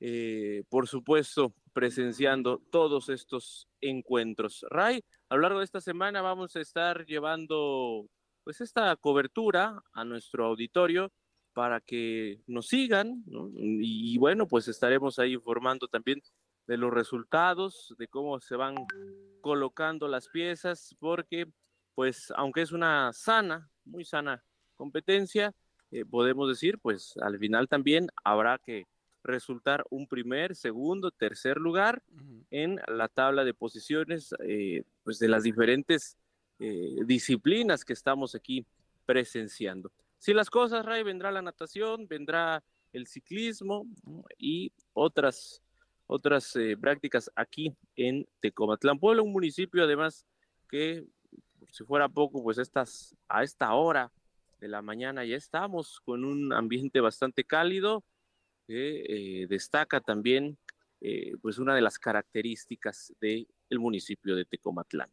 eh, 0.00 0.64
por 0.68 0.88
supuesto, 0.88 1.54
presenciando 1.72 2.60
todos 2.70 3.08
estos 3.08 3.68
encuentros. 3.80 4.64
Ray, 4.70 5.04
a 5.28 5.36
lo 5.36 5.42
largo 5.42 5.58
de 5.58 5.64
esta 5.64 5.80
semana 5.80 6.20
vamos 6.22 6.56
a 6.56 6.60
estar 6.60 7.04
llevando 7.06 8.08
pues 8.44 8.60
esta 8.60 8.96
cobertura 8.96 9.82
a 9.92 10.04
nuestro 10.04 10.46
auditorio 10.46 11.12
para 11.58 11.80
que 11.80 12.40
nos 12.46 12.68
sigan 12.68 13.24
y, 13.56 14.16
bueno 14.16 14.46
pues 14.46 14.68
estaremos 14.68 15.18
ahí 15.18 15.32
informando 15.32 15.88
también 15.88 16.22
de 16.68 16.76
los 16.76 16.92
resultados 16.92 17.96
de 17.98 18.06
cómo 18.06 18.38
se 18.38 18.54
van 18.54 18.76
colocando 19.40 20.06
las 20.06 20.28
piezas 20.28 20.94
porque 21.00 21.48
pues 21.96 22.32
aunque 22.36 22.62
es 22.62 22.70
una 22.70 23.12
sana 23.12 23.68
muy 23.84 24.04
sana 24.04 24.44
competencia 24.76 25.52
eh, 25.90 26.04
podemos 26.04 26.48
decir 26.48 26.78
pues 26.78 27.16
al 27.20 27.40
final 27.40 27.66
también 27.66 28.06
habrá 28.22 28.58
que 28.58 28.84
resultar 29.24 29.84
un 29.90 30.06
primer, 30.06 30.54
segundo, 30.54 31.10
tercer 31.10 31.56
lugar 31.56 32.04
en 32.52 32.80
la 32.86 33.08
tabla 33.08 33.42
de 33.42 33.52
posiciones 33.52 34.32
eh, 34.46 34.84
pues 35.02 35.18
de 35.18 35.26
las 35.26 35.42
diferentes 35.42 36.16
eh, 36.60 36.98
disciplinas 37.04 37.84
que 37.84 37.94
estamos 37.94 38.36
aquí 38.36 38.64
presenciando. 39.04 39.90
Si 40.18 40.34
las 40.34 40.50
cosas, 40.50 40.84
Ray, 40.84 41.04
vendrá 41.04 41.30
la 41.30 41.42
natación, 41.42 42.08
vendrá 42.08 42.62
el 42.92 43.06
ciclismo 43.06 43.86
y 44.36 44.72
otras, 44.92 45.62
otras 46.06 46.56
eh, 46.56 46.76
prácticas 46.76 47.30
aquí 47.36 47.74
en 47.94 48.26
Tecomatlán 48.40 48.98
Pueblo, 48.98 49.22
un 49.22 49.32
municipio 49.32 49.84
además 49.84 50.26
que, 50.68 51.06
si 51.70 51.84
fuera 51.84 52.08
poco, 52.08 52.42
pues 52.42 52.58
estas, 52.58 53.14
a 53.28 53.44
esta 53.44 53.72
hora 53.74 54.10
de 54.58 54.68
la 54.68 54.82
mañana 54.82 55.24
ya 55.24 55.36
estamos 55.36 56.00
con 56.00 56.24
un 56.24 56.52
ambiente 56.52 57.00
bastante 57.00 57.44
cálido, 57.44 58.02
que 58.66 59.42
eh, 59.42 59.46
destaca 59.48 60.00
también 60.00 60.58
pues 61.40 61.58
una 61.58 61.76
de 61.76 61.80
las 61.80 61.96
características 61.96 63.14
del 63.20 63.46
municipio 63.70 64.34
de 64.34 64.44
Tecomatlán. 64.44 65.08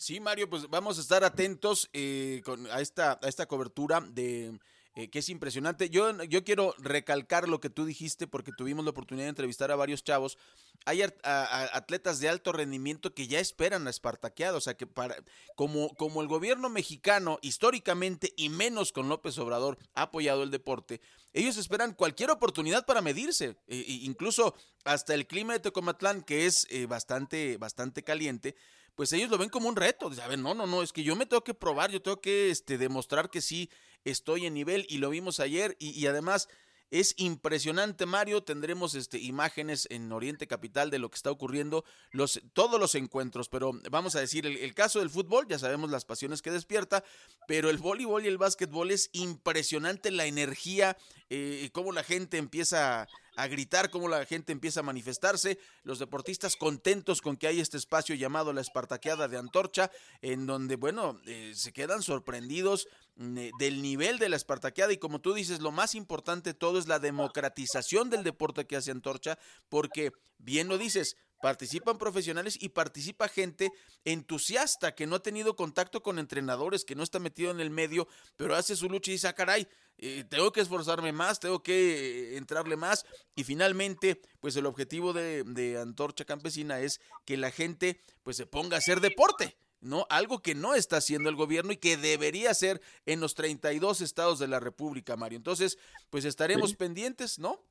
Sí, 0.00 0.18
Mario, 0.18 0.48
pues 0.48 0.66
vamos 0.70 0.96
a 0.96 1.02
estar 1.02 1.24
atentos 1.24 1.90
eh, 1.92 2.40
con, 2.42 2.66
a, 2.70 2.80
esta, 2.80 3.20
a 3.22 3.28
esta 3.28 3.44
cobertura 3.44 4.00
de 4.00 4.58
eh, 4.94 5.10
que 5.10 5.18
es 5.18 5.28
impresionante. 5.28 5.90
Yo, 5.90 6.24
yo 6.24 6.42
quiero 6.42 6.74
recalcar 6.78 7.50
lo 7.50 7.60
que 7.60 7.68
tú 7.68 7.84
dijiste 7.84 8.26
porque 8.26 8.50
tuvimos 8.50 8.82
la 8.86 8.92
oportunidad 8.92 9.26
de 9.26 9.30
entrevistar 9.30 9.70
a 9.70 9.76
varios 9.76 10.02
chavos. 10.02 10.38
Hay 10.86 11.02
atletas 11.02 12.18
de 12.18 12.30
alto 12.30 12.50
rendimiento 12.52 13.12
que 13.12 13.26
ya 13.26 13.40
esperan 13.40 13.86
a 13.86 13.90
Espartaqueado, 13.90 14.56
o 14.56 14.60
sea 14.62 14.74
que 14.74 14.86
para, 14.86 15.16
como, 15.54 15.94
como 15.96 16.22
el 16.22 16.28
gobierno 16.28 16.70
mexicano 16.70 17.38
históricamente 17.42 18.32
y 18.38 18.48
menos 18.48 18.92
con 18.92 19.10
López 19.10 19.36
Obrador 19.36 19.76
ha 19.92 20.04
apoyado 20.04 20.44
el 20.44 20.50
deporte, 20.50 21.02
ellos 21.34 21.58
esperan 21.58 21.92
cualquier 21.92 22.30
oportunidad 22.30 22.86
para 22.86 23.02
medirse, 23.02 23.58
e, 23.68 23.76
e 23.80 23.92
incluso 24.04 24.54
hasta 24.84 25.12
el 25.12 25.26
clima 25.26 25.52
de 25.52 25.60
Tecomatlán 25.60 26.22
que 26.22 26.46
es 26.46 26.66
eh, 26.70 26.86
bastante, 26.86 27.58
bastante 27.58 28.02
caliente 28.02 28.56
pues 29.00 29.14
ellos 29.14 29.30
lo 29.30 29.38
ven 29.38 29.48
como 29.48 29.66
un 29.66 29.76
reto. 29.76 30.10
A 30.22 30.28
ver, 30.28 30.38
no, 30.38 30.52
no, 30.52 30.66
no, 30.66 30.82
es 30.82 30.92
que 30.92 31.02
yo 31.02 31.16
me 31.16 31.24
tengo 31.24 31.42
que 31.42 31.54
probar, 31.54 31.90
yo 31.90 32.02
tengo 32.02 32.20
que 32.20 32.50
este, 32.50 32.76
demostrar 32.76 33.30
que 33.30 33.40
sí 33.40 33.70
estoy 34.04 34.44
en 34.44 34.52
nivel 34.52 34.84
y 34.90 34.98
lo 34.98 35.08
vimos 35.08 35.40
ayer 35.40 35.74
y, 35.78 35.98
y 35.98 36.06
además 36.06 36.50
es 36.90 37.14
impresionante, 37.18 38.06
Mario. 38.06 38.42
Tendremos 38.42 38.94
este, 38.94 39.18
imágenes 39.18 39.86
en 39.90 40.10
Oriente 40.12 40.46
Capital 40.46 40.90
de 40.90 40.98
lo 40.98 41.10
que 41.10 41.16
está 41.16 41.30
ocurriendo, 41.30 41.84
los, 42.10 42.40
todos 42.52 42.80
los 42.80 42.94
encuentros. 42.94 43.48
Pero 43.48 43.72
vamos 43.90 44.16
a 44.16 44.20
decir, 44.20 44.46
el, 44.46 44.74
caso 44.74 44.98
del 44.98 45.10
fútbol, 45.10 45.46
ya 45.48 45.58
sabemos 45.58 45.90
las 45.90 46.04
pasiones 46.04 46.42
que 46.42 46.50
despierta, 46.50 47.04
pero 47.46 47.70
el 47.70 47.78
voleibol 47.78 48.24
y 48.24 48.28
el 48.28 48.38
básquetbol 48.38 48.90
es 48.90 49.10
impresionante 49.12 50.10
la 50.10 50.26
energía, 50.26 50.96
eh, 51.28 51.70
cómo 51.72 51.92
la 51.92 52.02
gente 52.02 52.38
empieza 52.38 53.06
a 53.36 53.46
gritar, 53.46 53.90
cómo 53.90 54.08
la 54.08 54.26
gente 54.26 54.52
empieza 54.52 54.80
a 54.80 54.82
manifestarse, 54.84 55.58
los 55.82 55.98
deportistas 55.98 56.56
contentos 56.56 57.22
con 57.22 57.36
que 57.36 57.46
hay 57.46 57.60
este 57.60 57.76
espacio 57.76 58.14
llamado 58.14 58.52
la 58.52 58.60
Espartaqueada 58.60 59.28
de 59.28 59.38
Antorcha, 59.38 59.90
en 60.20 60.46
donde, 60.46 60.76
bueno, 60.76 61.20
eh, 61.26 61.52
se 61.54 61.72
quedan 61.72 62.02
sorprendidos 62.02 62.88
del 63.20 63.82
nivel 63.82 64.18
de 64.18 64.30
la 64.30 64.36
Espartaqueada 64.36 64.94
y 64.94 64.96
como 64.96 65.20
tú 65.20 65.34
dices, 65.34 65.60
lo 65.60 65.72
más 65.72 65.94
importante 65.94 66.50
de 66.50 66.54
todo 66.54 66.78
es 66.78 66.88
la 66.88 66.98
democratización 66.98 68.08
del 68.08 68.24
deporte 68.24 68.66
que 68.66 68.76
hace 68.76 68.90
Antorcha, 68.90 69.38
porque, 69.68 70.10
bien 70.38 70.68
lo 70.68 70.78
dices, 70.78 71.16
participan 71.42 71.98
profesionales 71.98 72.56
y 72.58 72.70
participa 72.70 73.28
gente 73.28 73.72
entusiasta 74.06 74.94
que 74.94 75.06
no 75.06 75.16
ha 75.16 75.22
tenido 75.22 75.54
contacto 75.54 76.02
con 76.02 76.18
entrenadores, 76.18 76.84
que 76.84 76.94
no 76.94 77.02
está 77.02 77.18
metido 77.18 77.50
en 77.50 77.60
el 77.60 77.68
medio, 77.68 78.08
pero 78.36 78.54
hace 78.54 78.74
su 78.74 78.88
lucha 78.88 79.10
y 79.10 79.14
dice, 79.14 79.28
ah, 79.28 79.34
caray, 79.34 79.68
eh, 79.98 80.24
tengo 80.30 80.50
que 80.50 80.62
esforzarme 80.62 81.12
más, 81.12 81.40
tengo 81.40 81.62
que 81.62 82.32
eh, 82.32 82.36
entrarle 82.38 82.76
más. 82.76 83.04
Y 83.34 83.44
finalmente, 83.44 84.22
pues 84.40 84.56
el 84.56 84.64
objetivo 84.64 85.12
de, 85.12 85.44
de, 85.44 85.78
Antorcha 85.78 86.24
Campesina 86.24 86.80
es 86.80 87.00
que 87.26 87.36
la 87.36 87.50
gente 87.50 88.00
pues 88.22 88.38
se 88.38 88.46
ponga 88.46 88.76
a 88.76 88.78
hacer 88.78 89.00
deporte. 89.00 89.58
¿No? 89.80 90.06
Algo 90.10 90.42
que 90.42 90.54
no 90.54 90.74
está 90.74 90.98
haciendo 90.98 91.28
el 91.28 91.36
gobierno 91.36 91.72
y 91.72 91.76
que 91.76 91.96
debería 91.96 92.50
hacer 92.50 92.80
en 93.06 93.20
los 93.20 93.34
32 93.34 94.00
estados 94.00 94.38
de 94.38 94.48
la 94.48 94.60
República, 94.60 95.16
Mario. 95.16 95.36
Entonces, 95.36 95.78
pues 96.10 96.24
estaremos 96.24 96.74
pendientes, 96.74 97.38
¿no? 97.38 97.64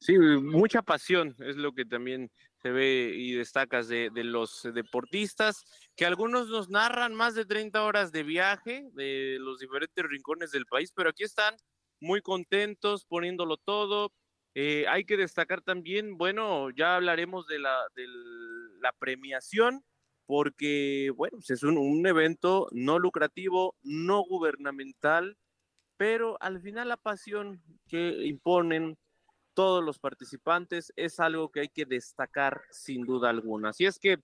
Sí, 0.00 0.16
mucha 0.16 0.82
pasión 0.82 1.34
es 1.40 1.56
lo 1.56 1.72
que 1.72 1.84
también 1.84 2.30
se 2.62 2.70
ve 2.70 3.12
y 3.16 3.32
destacas 3.32 3.88
de, 3.88 4.10
los 4.14 4.62
deportistas, 4.74 5.64
que 5.96 6.06
algunos 6.06 6.48
nos 6.48 6.68
narran 6.70 7.14
más 7.14 7.34
de 7.34 7.44
30 7.44 7.82
horas 7.82 8.12
de 8.12 8.22
viaje 8.22 8.88
de 8.92 9.38
los 9.40 9.58
diferentes 9.58 10.04
rincones 10.04 10.50
del 10.52 10.66
país, 10.66 10.92
pero 10.94 11.10
aquí 11.10 11.24
están 11.24 11.56
muy 12.00 12.20
contentos 12.20 13.06
poniéndolo 13.06 13.56
todo. 13.56 14.12
Eh, 14.54 14.86
hay 14.88 15.04
que 15.04 15.16
destacar 15.16 15.62
también, 15.62 16.16
bueno, 16.16 16.70
ya 16.70 16.96
hablaremos 16.96 17.46
de 17.46 17.58
la, 17.58 17.76
de 17.94 18.06
la 18.80 18.92
premiación, 18.92 19.84
porque, 20.28 21.10
bueno, 21.16 21.38
pues, 21.38 21.48
es 21.48 21.62
un, 21.62 21.78
un 21.78 22.06
evento 22.06 22.68
no 22.72 22.98
lucrativo, 22.98 23.74
no 23.82 24.20
gubernamental, 24.20 25.38
pero 25.96 26.36
al 26.42 26.60
final 26.60 26.88
la 26.88 26.98
pasión 26.98 27.62
que 27.88 28.26
imponen 28.26 28.98
todos 29.54 29.82
los 29.82 29.98
participantes 29.98 30.92
es 30.96 31.18
algo 31.18 31.48
que 31.48 31.60
hay 31.60 31.68
que 31.70 31.86
destacar 31.86 32.60
sin 32.70 33.06
duda 33.06 33.30
alguna. 33.30 33.70
Así 33.70 33.86
es 33.86 33.98
que, 33.98 34.18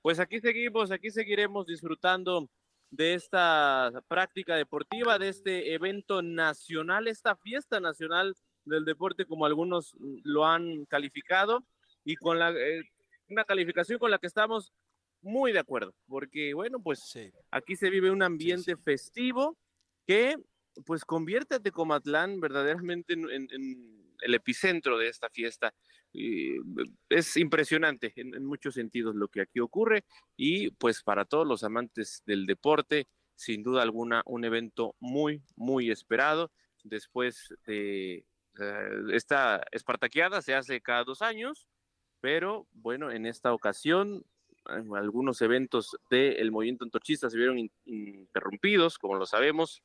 pues 0.00 0.18
aquí 0.18 0.40
seguimos, 0.40 0.90
aquí 0.90 1.10
seguiremos 1.10 1.66
disfrutando 1.66 2.48
de 2.88 3.12
esta 3.12 3.92
práctica 4.08 4.56
deportiva, 4.56 5.18
de 5.18 5.28
este 5.28 5.74
evento 5.74 6.22
nacional, 6.22 7.06
esta 7.06 7.36
fiesta 7.36 7.80
nacional 7.80 8.34
del 8.64 8.86
deporte, 8.86 9.26
como 9.26 9.44
algunos 9.44 9.94
lo 10.24 10.46
han 10.46 10.86
calificado, 10.86 11.62
y 12.02 12.16
con 12.16 12.38
la, 12.38 12.50
eh, 12.50 12.82
una 13.28 13.44
calificación 13.44 13.98
con 13.98 14.10
la 14.10 14.18
que 14.18 14.26
estamos 14.26 14.72
muy 15.22 15.52
de 15.52 15.58
acuerdo, 15.58 15.94
porque 16.06 16.54
bueno, 16.54 16.80
pues 16.82 17.18
aquí 17.50 17.76
se 17.76 17.90
vive 17.90 18.10
un 18.10 18.22
ambiente 18.22 18.76
festivo 18.76 19.58
que 20.06 20.36
pues 20.86 21.04
convierte 21.04 21.56
a 21.56 21.60
Tecomatlán 21.60 22.40
verdaderamente 22.40 23.14
en 23.14 24.00
el 24.22 24.34
epicentro 24.34 24.98
de 24.98 25.08
esta 25.08 25.28
fiesta. 25.30 25.74
es 27.08 27.36
impresionante 27.36 28.12
en, 28.16 28.44
muchos 28.44 28.74
sentidos 28.74 29.14
lo 29.14 29.28
que 29.28 29.42
aquí 29.42 29.60
ocurre 29.60 30.04
y 30.36 30.70
pues 30.72 31.02
para 31.02 31.24
todos 31.24 31.46
los 31.46 31.64
amantes 31.64 32.22
del 32.26 32.46
deporte, 32.46 33.06
sin 33.34 33.62
duda 33.62 33.82
alguna, 33.82 34.22
un 34.26 34.44
evento 34.44 34.96
muy, 35.00 35.42
muy 35.56 35.90
esperado. 35.90 36.50
Después 36.82 37.54
de 37.66 38.24
eh, 38.58 38.90
esta 39.12 39.62
espartaqueada, 39.70 40.42
se 40.42 40.54
hace 40.54 40.80
cada 40.80 41.04
dos 41.04 41.22
años, 41.22 41.68
pero 42.20 42.66
bueno, 42.72 43.10
en 43.10 43.26
esta 43.26 43.52
ocasión 43.52 44.24
algunos 44.64 45.40
eventos 45.42 45.96
del 46.10 46.50
movimiento 46.50 46.84
antorchista 46.84 47.30
se 47.30 47.36
vieron 47.36 47.70
interrumpidos, 47.84 48.98
como 48.98 49.14
lo 49.16 49.26
sabemos, 49.26 49.82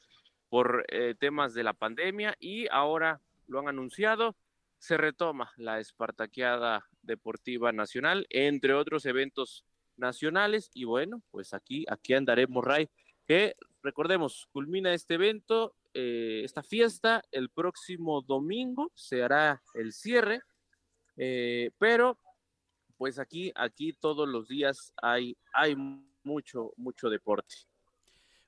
por 0.50 0.86
eh, 0.90 1.16
temas 1.20 1.54
de 1.54 1.64
la 1.64 1.74
pandemia 1.74 2.36
y 2.40 2.68
ahora 2.70 3.22
lo 3.48 3.60
han 3.60 3.68
anunciado, 3.68 4.36
se 4.78 4.98
retoma 4.98 5.52
la 5.58 5.80
Espartaqueada 5.80 6.88
Deportiva 7.02 7.72
Nacional, 7.72 8.28
entre 8.30 8.74
otros 8.74 9.06
eventos 9.06 9.66
nacionales. 9.98 10.70
Y 10.74 10.84
bueno, 10.84 11.22
pues 11.32 11.54
aquí, 11.54 11.86
aquí 11.90 12.14
andaremos, 12.14 12.64
Ray, 12.64 12.90
que 13.26 13.56
recordemos, 13.82 14.48
culmina 14.52 14.94
este 14.94 15.16
evento, 15.16 15.76
eh, 15.94 16.42
esta 16.44 16.64
fiesta, 16.64 17.24
el 17.32 17.50
próximo 17.50 18.22
domingo 18.22 18.92
se 18.94 19.24
hará 19.24 19.62
el 19.74 19.94
cierre, 19.94 20.42
eh, 21.18 21.72
pero 21.78 22.20
pues 22.98 23.20
aquí, 23.20 23.52
aquí 23.56 23.94
todos 23.94 24.28
los 24.28 24.48
días 24.48 24.94
hay, 25.02 25.38
hay 25.54 25.76
mucho, 26.24 26.74
mucho 26.78 27.10
deporte. 27.10 27.56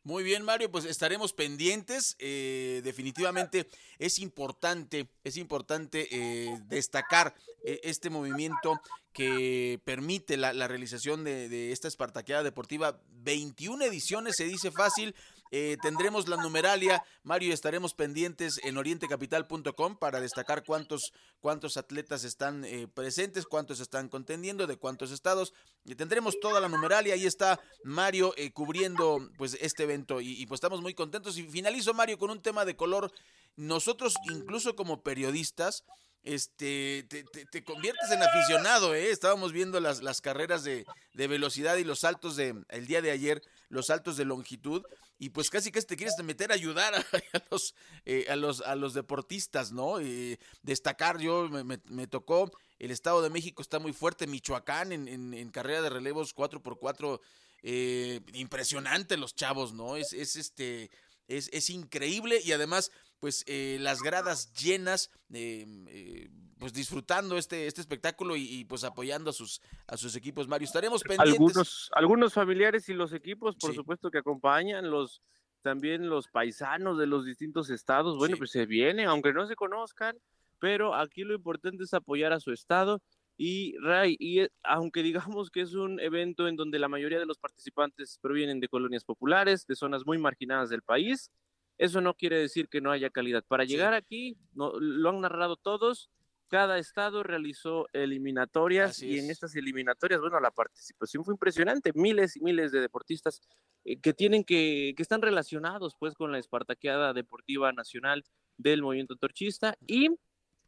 Muy 0.07 0.23
bien, 0.23 0.43
Mario, 0.43 0.71
pues 0.71 0.85
estaremos 0.85 1.33
pendientes. 1.33 2.15
Eh, 2.19 2.79
definitivamente 2.81 3.67
es 3.99 4.19
importante, 4.19 5.09
es 5.25 5.35
importante 5.35 6.07
eh, 6.09 6.57
destacar 6.67 7.35
eh, 7.65 7.81
este 7.83 8.09
movimiento 8.09 8.79
que 9.11 9.81
permite 9.83 10.37
la, 10.37 10.53
realización 10.65 11.25
de, 11.25 11.49
de, 11.49 11.73
esta 11.73 11.89
Espartaqueada 11.89 12.43
Deportiva. 12.43 13.01
21 13.09 13.83
ediciones, 13.83 14.37
se 14.37 14.45
dice 14.45 14.71
fácil, 14.71 15.13
eh, 15.51 15.77
tendremos 15.81 16.27
la 16.27 16.37
numeralia, 16.37 17.03
Mario, 17.23 17.53
estaremos 17.53 17.93
pendientes 17.93 18.59
en 18.63 18.77
orientecapital.com 18.77 19.97
para 19.97 20.19
destacar 20.19 20.63
cuántos, 20.63 21.11
cuántos 21.39 21.77
atletas 21.77 22.23
están 22.23 22.65
eh, 22.65 22.87
presentes, 22.87 23.45
cuántos 23.45 23.79
están 23.79 24.09
contendiendo, 24.09 24.67
de 24.67 24.77
cuántos 24.77 25.11
estados. 25.11 25.53
Y 25.85 25.95
tendremos 25.95 26.39
toda 26.39 26.59
la 26.59 26.69
numeralia, 26.69 27.13
ahí 27.13 27.25
está 27.25 27.59
Mario 27.83 28.33
eh, 28.37 28.51
cubriendo 28.51 29.29
pues 29.37 29.57
este 29.61 29.83
evento 29.83 30.21
y, 30.21 30.45
pues 30.45 30.57
estamos 30.57 30.81
muy 30.81 30.93
contentos. 30.93 31.37
Y 31.37 31.43
finalizo, 31.43 31.93
Mario, 31.93 32.17
con 32.17 32.29
un 32.29 32.41
tema 32.41 32.65
de 32.65 32.75
color. 32.75 33.11
Nosotros, 33.55 34.13
incluso 34.31 34.75
como 34.75 35.01
periodistas, 35.01 35.83
este, 36.27 37.07
te, 37.51 37.63
conviertes 37.63 38.11
en 38.11 38.21
aficionado, 38.21 38.93
¿eh? 38.93 39.11
Estábamos 39.11 39.53
viendo 39.53 39.79
las, 39.79 40.21
carreras 40.21 40.63
de, 40.63 40.85
velocidad 41.13 41.77
y 41.77 41.85
los 41.85 41.99
saltos 41.99 42.35
de, 42.35 42.53
el 42.67 42.85
día 42.85 43.01
de 43.01 43.11
ayer, 43.11 43.41
los 43.69 43.87
saltos 43.87 44.17
de 44.17 44.25
longitud, 44.25 44.83
y 45.19 45.29
pues 45.29 45.49
casi 45.49 45.71
que 45.71 45.81
te 45.81 45.95
quieres 45.95 46.15
meter 46.23 46.51
a 46.51 46.55
ayudar 46.55 46.93
a, 46.95 47.03
los, 47.49 47.75
eh, 48.05 48.27
los, 48.35 48.93
deportistas, 48.93 49.71
¿no? 49.71 50.01
Eh, 50.01 50.37
destacar, 50.63 51.17
yo 51.17 51.47
me, 51.49 52.07
tocó, 52.07 52.51
el 52.77 52.91
Estado 52.91 53.21
de 53.21 53.29
México 53.29 53.61
está 53.61 53.79
muy 53.79 53.93
fuerte, 53.93 54.27
Michoacán 54.27 54.91
en, 54.91 55.49
carrera 55.51 55.81
de 55.81 55.89
relevos 55.89 56.35
4x4, 56.35 57.21
eh, 57.63 58.19
impresionante 58.33 59.15
los 59.15 59.33
chavos, 59.33 59.71
¿no? 59.71 59.95
Es 59.95 60.11
este, 60.13 60.91
es, 61.27 61.49
es 61.53 61.69
increíble 61.69 62.41
y 62.43 62.51
además 62.51 62.91
pues 63.19 63.43
eh, 63.47 63.77
las 63.79 64.01
gradas 64.01 64.53
llenas, 64.53 65.09
eh, 65.33 65.65
eh, 65.89 66.29
pues 66.57 66.73
disfrutando 66.73 67.37
este, 67.37 67.67
este 67.67 67.81
espectáculo 67.81 68.35
y, 68.35 68.65
pues 68.65 68.83
apoyando 68.83 69.29
a 69.29 69.33
sus, 69.33 69.61
a 69.85 69.97
sus 69.97 70.15
equipos. 70.15 70.47
Mario, 70.47 70.65
estaremos 70.65 71.03
pendientes. 71.03 71.33
Algunos, 71.33 71.89
algunos 71.93 72.33
familiares 72.33 72.89
y 72.89 72.93
los 72.93 73.13
equipos, 73.13 73.55
por 73.55 73.73
supuesto, 73.75 74.09
que 74.09 74.19
acompañan, 74.19 74.89
los 74.89 75.21
también 75.61 76.07
los 76.07 76.29
paisanos 76.29 76.97
de 76.97 77.07
los 77.07 77.25
distintos 77.25 77.69
estados, 77.69 78.17
bueno, 78.17 78.37
pues 78.37 78.51
se 78.51 78.65
vienen, 78.65 79.07
aunque 79.07 79.33
no 79.33 79.45
se 79.47 79.55
conozcan, 79.55 80.17
pero 80.59 80.95
aquí 80.95 81.23
lo 81.23 81.33
importante 81.33 81.83
es 81.83 81.93
apoyar 81.93 82.31
a 82.31 82.39
su 82.39 82.51
estado. 82.51 83.01
Y 83.37 83.77
Ray, 83.79 84.15
y 84.19 84.47
aunque 84.63 85.03
digamos 85.03 85.51
que 85.51 85.61
es 85.61 85.73
un 85.73 85.99
evento 85.99 86.47
en 86.47 86.55
donde 86.55 86.79
la 86.79 86.87
mayoría 86.87 87.19
de 87.19 87.25
los 87.25 87.37
participantes 87.37 88.17
provienen 88.21 88.59
de 88.59 88.67
colonias 88.67 89.03
populares, 89.03 89.67
de 89.67 89.75
zonas 89.75 90.05
muy 90.05 90.17
marginadas 90.17 90.69
del 90.69 90.81
país, 90.81 91.31
eso 91.77 92.01
no 92.01 92.15
quiere 92.15 92.37
decir 92.37 92.69
que 92.69 92.81
no 92.81 92.91
haya 92.91 93.09
calidad. 93.09 93.43
Para 93.47 93.63
llegar 93.63 93.93
aquí, 93.93 94.37
no, 94.53 94.73
lo 94.79 95.09
han 95.09 95.21
narrado 95.21 95.55
todos, 95.57 96.09
cada 96.47 96.79
estado 96.79 97.23
realizó 97.23 97.87
eliminatorias 97.93 99.01
y 99.01 99.19
en 99.19 99.29
estas 99.29 99.55
eliminatorias, 99.55 100.21
bueno, 100.21 100.39
la 100.39 100.51
participación 100.51 101.23
fue 101.23 101.33
impresionante, 101.33 101.91
miles 101.93 102.37
y 102.37 102.41
miles 102.41 102.71
de 102.71 102.79
deportistas 102.79 103.41
eh, 103.83 103.99
que 103.99 104.13
tienen 104.13 104.43
que, 104.43 104.93
que 104.95 105.03
están 105.03 105.21
relacionados 105.21 105.95
pues 105.99 106.15
con 106.15 106.31
la 106.31 106.39
Espartaqueada 106.39 107.13
Deportiva 107.13 107.71
Nacional 107.73 108.23
del 108.57 108.81
movimiento 108.81 109.15
torchista 109.17 109.77
y 109.85 110.09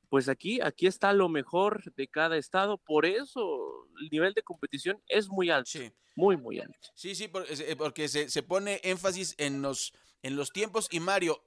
pues 0.10 0.28
aquí, 0.28 0.60
aquí 0.62 0.88
está 0.88 1.14
lo 1.14 1.30
mejor 1.30 1.94
de 1.94 2.08
cada 2.08 2.36
estado, 2.38 2.78
por 2.78 3.06
eso 3.06 3.88
el 4.02 4.10
nivel 4.12 4.34
de 4.34 4.42
competición 4.42 5.02
es 5.08 5.30
muy 5.30 5.52
alto, 5.52 5.80
muy, 6.16 6.36
muy 6.36 6.60
alto. 6.60 6.90
Sí, 6.96 7.14
sí, 7.14 7.30
eh, 7.50 7.76
porque 7.78 8.08
se, 8.08 8.30
se 8.30 8.42
pone 8.42 8.82
énfasis 8.84 9.36
en 9.38 9.62
los 9.62 9.94
en 10.24 10.36
los 10.36 10.52
tiempos. 10.52 10.88
Y 10.92 11.00
Mario, 11.00 11.42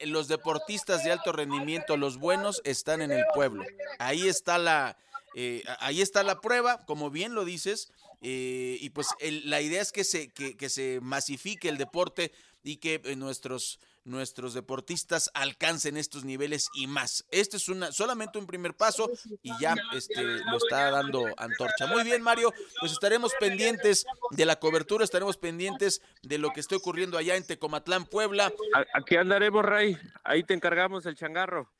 los 0.00 0.28
deportistas 0.28 1.04
de 1.04 1.12
alto 1.12 1.32
rendimiento, 1.32 1.96
los 1.96 2.18
buenos, 2.18 2.60
están 2.64 3.02
en 3.02 3.10
el 3.10 3.24
pueblo. 3.34 3.64
Ahí 3.98 4.28
está 4.28 4.58
la, 4.58 4.96
eh, 5.34 5.62
ahí 5.80 6.00
está 6.00 6.22
la 6.22 6.40
prueba, 6.40 6.84
como 6.86 7.10
bien 7.10 7.34
lo 7.34 7.44
dices. 7.44 7.92
Eh, 8.22 8.78
y 8.80 8.90
pues 8.90 9.08
la 9.20 9.60
idea 9.60 9.82
es 9.82 9.92
que 9.92 10.04
se, 10.04 10.32
que 10.32 10.68
se 10.68 11.00
masifique 11.02 11.68
el 11.68 11.76
deporte 11.76 12.32
y 12.62 12.76
que 12.78 13.00
eh, 13.04 13.16
nuestros 13.16 13.78
nuestros 14.04 14.54
deportistas 14.54 15.30
alcancen 15.34 15.96
estos 15.96 16.24
niveles 16.24 16.68
y 16.74 16.86
más. 16.86 17.24
Este 17.30 17.56
es 17.56 17.68
una, 17.68 17.90
solamente 17.92 18.38
un 18.38 18.46
primer 18.46 18.74
paso 18.74 19.10
y 19.42 19.50
ya 19.58 19.74
este, 19.94 20.22
lo 20.22 20.56
está 20.58 20.90
dando 20.90 21.24
Antorcha. 21.36 21.86
Muy 21.86 22.04
bien, 22.04 22.22
Mario, 22.22 22.52
pues 22.80 22.92
estaremos 22.92 23.32
pendientes 23.40 24.06
de 24.30 24.46
la 24.46 24.56
cobertura, 24.56 25.04
estaremos 25.04 25.36
pendientes 25.36 26.02
de 26.22 26.38
lo 26.38 26.50
que 26.50 26.60
esté 26.60 26.76
ocurriendo 26.76 27.18
allá 27.18 27.36
en 27.36 27.46
Tecomatlán, 27.46 28.06
Puebla. 28.06 28.52
Aquí 28.94 29.16
andaremos, 29.16 29.64
Ray. 29.64 29.96
Ahí 30.22 30.44
te 30.44 30.54
encargamos 30.54 31.06
el 31.06 31.16
changarro. 31.16 31.70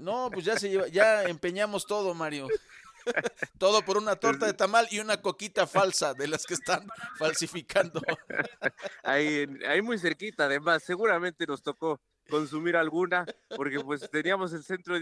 No, 0.00 0.30
pues 0.32 0.44
ya 0.44 0.58
se 0.58 0.68
lleva, 0.68 0.88
ya 0.88 1.24
empeñamos 1.24 1.86
todo, 1.86 2.14
Mario. 2.14 2.48
Todo 3.58 3.84
por 3.84 3.96
una 3.96 4.16
torta 4.16 4.46
de 4.46 4.54
tamal 4.54 4.86
y 4.90 5.00
una 5.00 5.20
coquita 5.20 5.66
falsa 5.66 6.14
de 6.14 6.28
las 6.28 6.44
que 6.44 6.54
están 6.54 6.86
falsificando. 7.18 8.00
Ahí, 9.02 9.46
ahí 9.66 9.82
muy 9.82 9.98
cerquita, 9.98 10.46
además, 10.46 10.82
seguramente 10.82 11.46
nos 11.46 11.62
tocó 11.62 12.00
consumir 12.28 12.76
alguna, 12.76 13.26
porque 13.56 13.80
pues 13.80 14.08
teníamos 14.10 14.52
el 14.52 14.64
centro 14.64 14.94
de, 14.94 15.00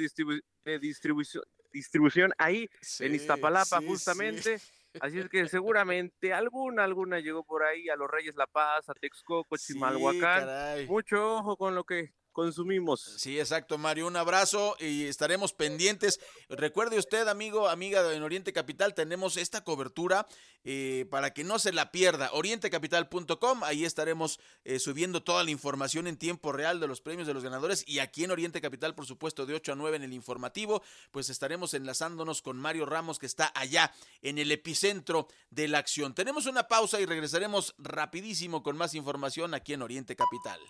distribución, 0.79 1.45
distribución 1.73 2.33
ahí 2.39 2.69
en 3.01 3.15
Iztapalapa 3.15 3.81
justamente. 3.87 4.61
Así 5.01 5.19
es 5.19 5.29
que 5.29 5.49
seguramente 5.49 6.35
alguna, 6.35 6.85
alguna 6.85 7.19
llegó 7.21 7.45
por 7.45 7.63
ahí 7.63 7.89
a 7.89 7.97
los 7.97 8.11
Reyes 8.11 8.37
La 8.37 8.47
Paz, 8.47 8.89
a 8.91 8.95
Texcoco, 8.95 9.57
Chimalhuacán. 9.57 10.87
Mucho 10.87 11.37
ojo 11.37 11.57
con 11.57 11.75
lo 11.75 11.85
que 11.85 12.13
consumimos. 12.33 13.01
Sí, 13.19 13.39
exacto, 13.39 13.79
Mario. 13.79 14.07
Un 14.07 14.17
abrazo 14.17 14.77
y 14.81 15.05
estaremos 15.05 15.53
pendientes. 15.53 16.21
Recuerde 16.49 16.99
usted, 16.99 17.29
amigo, 17.29 17.69
amiga 17.69 18.03
de 18.03 18.21
Oriente 18.21 18.53
Capital, 18.53 18.95
tenemos 18.95 19.37
esta 19.37 19.63
cobertura 19.63 20.27
eh, 20.65 21.07
para 21.11 21.33
que 21.33 21.43
no 21.43 21.59
se 21.59 21.73
la 21.73 21.91
pierda. 21.91 22.31
Orientecapital.com, 22.33 23.65
ahí 23.65 23.85
estaremos 23.85 24.39
eh, 24.65 24.79
subiendo 24.79 25.23
toda 25.23 25.43
la 25.43 25.51
información 25.51 26.07
en 26.07 26.17
tiempo 26.17 26.53
real 26.53 26.79
de 26.79 26.87
los 26.87 27.01
premios 27.01 27.27
de 27.27 27.35
los 27.35 27.43
ganadores 27.43 27.83
y 27.87 27.99
aquí 27.99 28.23
en 28.23 28.31
Oriente 28.31 28.61
Capital, 28.61 28.95
por 28.95 29.07
supuesto, 29.07 29.45
de 29.45 29.55
8 29.55 29.73
a 29.73 29.77
9 29.77 29.97
en 29.97 30.05
el 30.05 30.13
informativo, 30.13 30.83
pues 31.11 31.31
estaremos 31.31 31.75
enlazándonos 31.75 32.43
con 32.43 32.57
Mario 32.59 32.87
Ramos 32.87 33.19
que 33.19 33.27
está 33.27 33.53
allá 33.57 33.93
en 34.23 34.39
el 34.39 34.53
epicentro 34.53 35.27
de 35.51 35.67
la 35.67 35.79
acción. 35.79 36.15
Tenemos 36.15 36.47
una 36.47 36.69
pausa 36.69 37.01
y 37.01 37.07
regresaremos 37.07 37.75
rapidísimo 37.79 38.63
con 38.63 38.77
más 38.77 38.95
información 38.95 39.55
aquí 39.55 39.73
en 39.73 39.83
Oriente 39.83 40.15
Capital. 40.15 40.61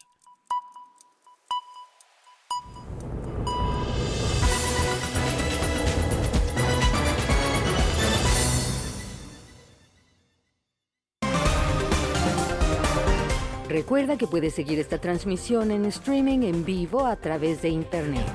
Recuerda 13.73 14.19
que 14.19 14.27
puedes 14.27 14.53
seguir 14.53 14.79
esta 14.79 14.99
transmisión 14.99 15.71
en 15.71 15.87
streaming 15.87 16.41
en 16.43 16.63
vivo 16.63 17.07
a 17.07 17.17
través 17.17 17.63
de 17.63 17.71
internet. 17.71 18.27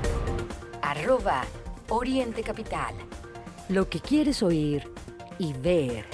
Arroba 0.81 1.43
Oriente 1.89 2.41
Capital. 2.41 2.95
Lo 3.69 3.87
que 3.87 3.99
quieres 3.99 4.41
oír 4.41 4.89
y 5.37 5.53
ver. 5.53 6.05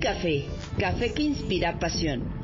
Café, 0.00 0.44
café 0.78 1.14
que 1.14 1.22
inspira 1.22 1.78
pasión 1.78 2.43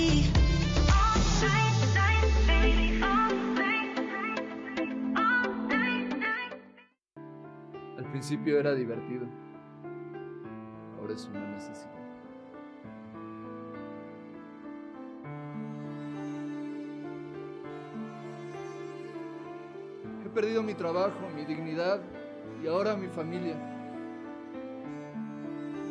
Principio 8.31 8.59
era 8.59 8.73
divertido. 8.73 9.27
Ahora 10.97 11.13
es 11.13 11.25
una 11.25 11.45
necesidad. 11.49 11.91
He 20.25 20.29
perdido 20.29 20.63
mi 20.63 20.73
trabajo, 20.75 21.19
mi 21.35 21.43
dignidad 21.43 21.99
y 22.63 22.67
ahora 22.67 22.95
mi 22.95 23.09
familia. 23.09 23.57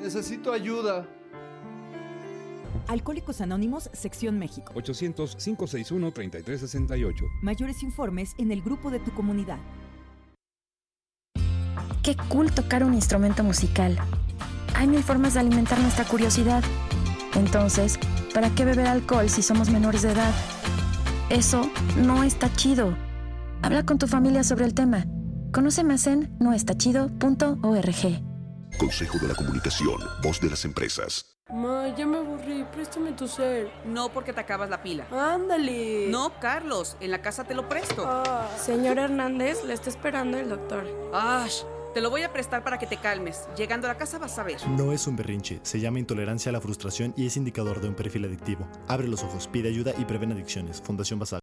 Necesito 0.01 0.51
ayuda. 0.51 1.07
Alcohólicos 2.89 3.43
Anónimos, 3.43 3.91
Sección 3.93 4.39
México. 4.39 4.73
800-561-3368. 4.77 7.29
Mayores 7.43 7.83
informes 7.83 8.35
en 8.39 8.51
el 8.51 8.63
grupo 8.63 8.91
de 8.91 9.01
tu 9.01 9.13
comunidad. 9.13 9.59
Qué 12.11 12.17
cool 12.29 12.51
tocar 12.51 12.83
un 12.83 12.93
instrumento 12.93 13.45
musical. 13.45 13.97
Hay 14.75 14.89
mil 14.89 15.05
formas 15.05 15.35
de 15.35 15.41
alimentar 15.41 15.79
nuestra 15.79 16.05
curiosidad. 16.05 16.65
Entonces, 17.37 18.01
¿para 18.35 18.51
qué 18.51 18.65
beber 18.65 18.89
alcohol 18.89 19.31
si 19.31 19.43
somos 19.43 19.71
menores 19.71 20.03
de 20.03 20.11
edad? 20.11 20.35
Eso 21.29 21.71
no 21.99 22.25
está 22.25 22.53
chido. 22.53 22.97
Habla 23.63 23.87
con 23.87 23.99
tu 23.99 24.09
familia 24.09 24.43
sobre 24.43 24.65
el 24.65 24.75
tema. 24.75 25.05
Conoce 25.53 25.85
más 25.85 26.09
en 26.09 26.37
noestachido.org. 26.41 27.17
Consejo 28.77 29.19
de 29.21 29.29
la 29.29 29.35
Comunicación, 29.37 30.01
voz 30.21 30.41
de 30.41 30.51
las 30.51 30.65
empresas. 30.65 31.39
Ma, 31.49 31.95
ya 31.97 32.07
me 32.07 32.19
aburrí, 32.19 32.65
préstame 32.73 33.13
tu 33.13 33.29
cel. 33.29 33.71
No 33.85 34.09
porque 34.09 34.33
te 34.33 34.41
acabas 34.41 34.69
la 34.69 34.83
pila. 34.83 35.07
Ándale. 35.13 36.09
No, 36.09 36.33
Carlos, 36.41 36.97
en 36.99 37.13
la 37.13 37.23
casa 37.23 37.45
te 37.45 37.55
lo 37.55 37.69
presto. 37.69 38.03
Ah, 38.05 38.49
señor 38.57 38.99
Hernández, 38.99 39.63
le 39.65 39.75
está 39.75 39.91
esperando 39.91 40.39
el 40.39 40.49
doctor. 40.49 40.85
Ash, 41.13 41.63
te 41.93 42.01
lo 42.01 42.11
voy 42.11 42.23
a 42.23 42.33
prestar 42.33 42.63
para 42.63 42.79
que 42.79 42.87
te 42.87 42.97
calmes. 42.97 43.49
Llegando 43.57 43.87
a 43.87 43.93
la 43.93 43.99
casa 43.99 44.19
vas 44.19 44.39
a 44.39 44.43
ver. 44.43 44.67
No 44.69 44.93
es 44.93 45.07
un 45.07 45.17
berrinche, 45.17 45.61
se 45.63 45.81
llama 45.81 45.99
intolerancia 45.99 46.51
a 46.51 46.53
la 46.53 46.61
frustración 46.61 47.15
y 47.17 47.27
es 47.27 47.37
indicador 47.37 47.81
de 47.81 47.89
un 47.89 47.95
perfil 47.95 48.25
adictivo. 48.25 48.69
Abre 48.89 49.09
los 49.09 49.23
ojos, 49.23 49.49
pide 49.49 49.69
ayuda 49.69 49.93
y 49.99 50.05
prevén 50.05 50.33
adicciones. 50.33 50.81
Fundación 50.81 51.19
Basal. 51.19 51.41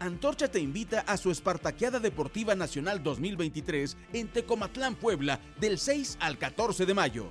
Antorcha 0.00 0.48
te 0.48 0.60
invita 0.60 1.00
a 1.00 1.18
su 1.18 1.30
Espartaqueada 1.30 2.00
Deportiva 2.00 2.54
Nacional 2.54 3.02
2023 3.02 3.98
en 4.14 4.28
Tecomatlán, 4.28 4.94
Puebla, 4.94 5.40
del 5.60 5.78
6 5.78 6.16
al 6.20 6.38
14 6.38 6.86
de 6.86 6.94
mayo. 6.94 7.26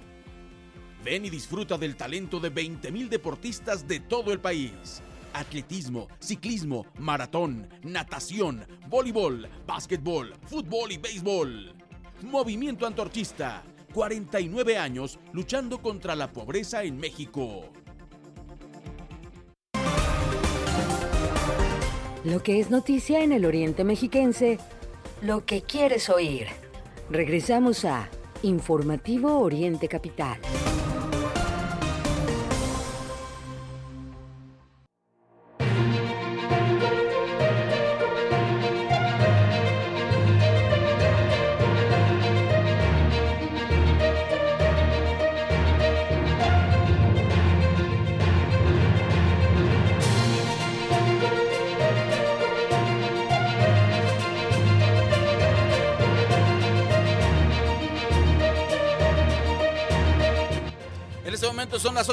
Ven 1.04 1.26
y 1.26 1.30
disfruta 1.32 1.78
del 1.78 1.96
talento 1.96 2.40
de 2.40 2.54
20.000 2.54 3.10
deportistas 3.10 3.88
de 3.88 4.02
todo 4.02 4.32
el 4.32 4.40
país. 4.40 5.02
Atletismo, 5.34 6.08
ciclismo, 6.20 6.86
maratón, 6.98 7.70
natación, 7.84 8.66
voleibol, 8.88 9.48
básquetbol, 9.66 10.34
fútbol 10.46 10.92
y 10.92 10.98
béisbol. 10.98 11.76
Movimiento 12.24 12.86
Antorchista, 12.86 13.64
49 13.94 14.78
años 14.78 15.20
luchando 15.32 15.82
contra 15.82 16.16
la 16.16 16.32
pobreza 16.32 16.84
en 16.84 16.98
México. 16.98 17.70
Lo 22.26 22.44
que 22.44 22.60
es 22.60 22.70
noticia 22.70 23.24
en 23.24 23.32
el 23.32 23.46
Oriente 23.46 23.84
Mexiquense, 23.84 24.60
lo 25.22 25.46
que 25.46 25.62
quieres 25.62 26.10
oír. 26.10 26.48
Regresamos 27.10 27.86
a 27.86 28.10
Informativo 28.44 29.40
Oriente 29.40 29.88
Capital. 29.88 30.38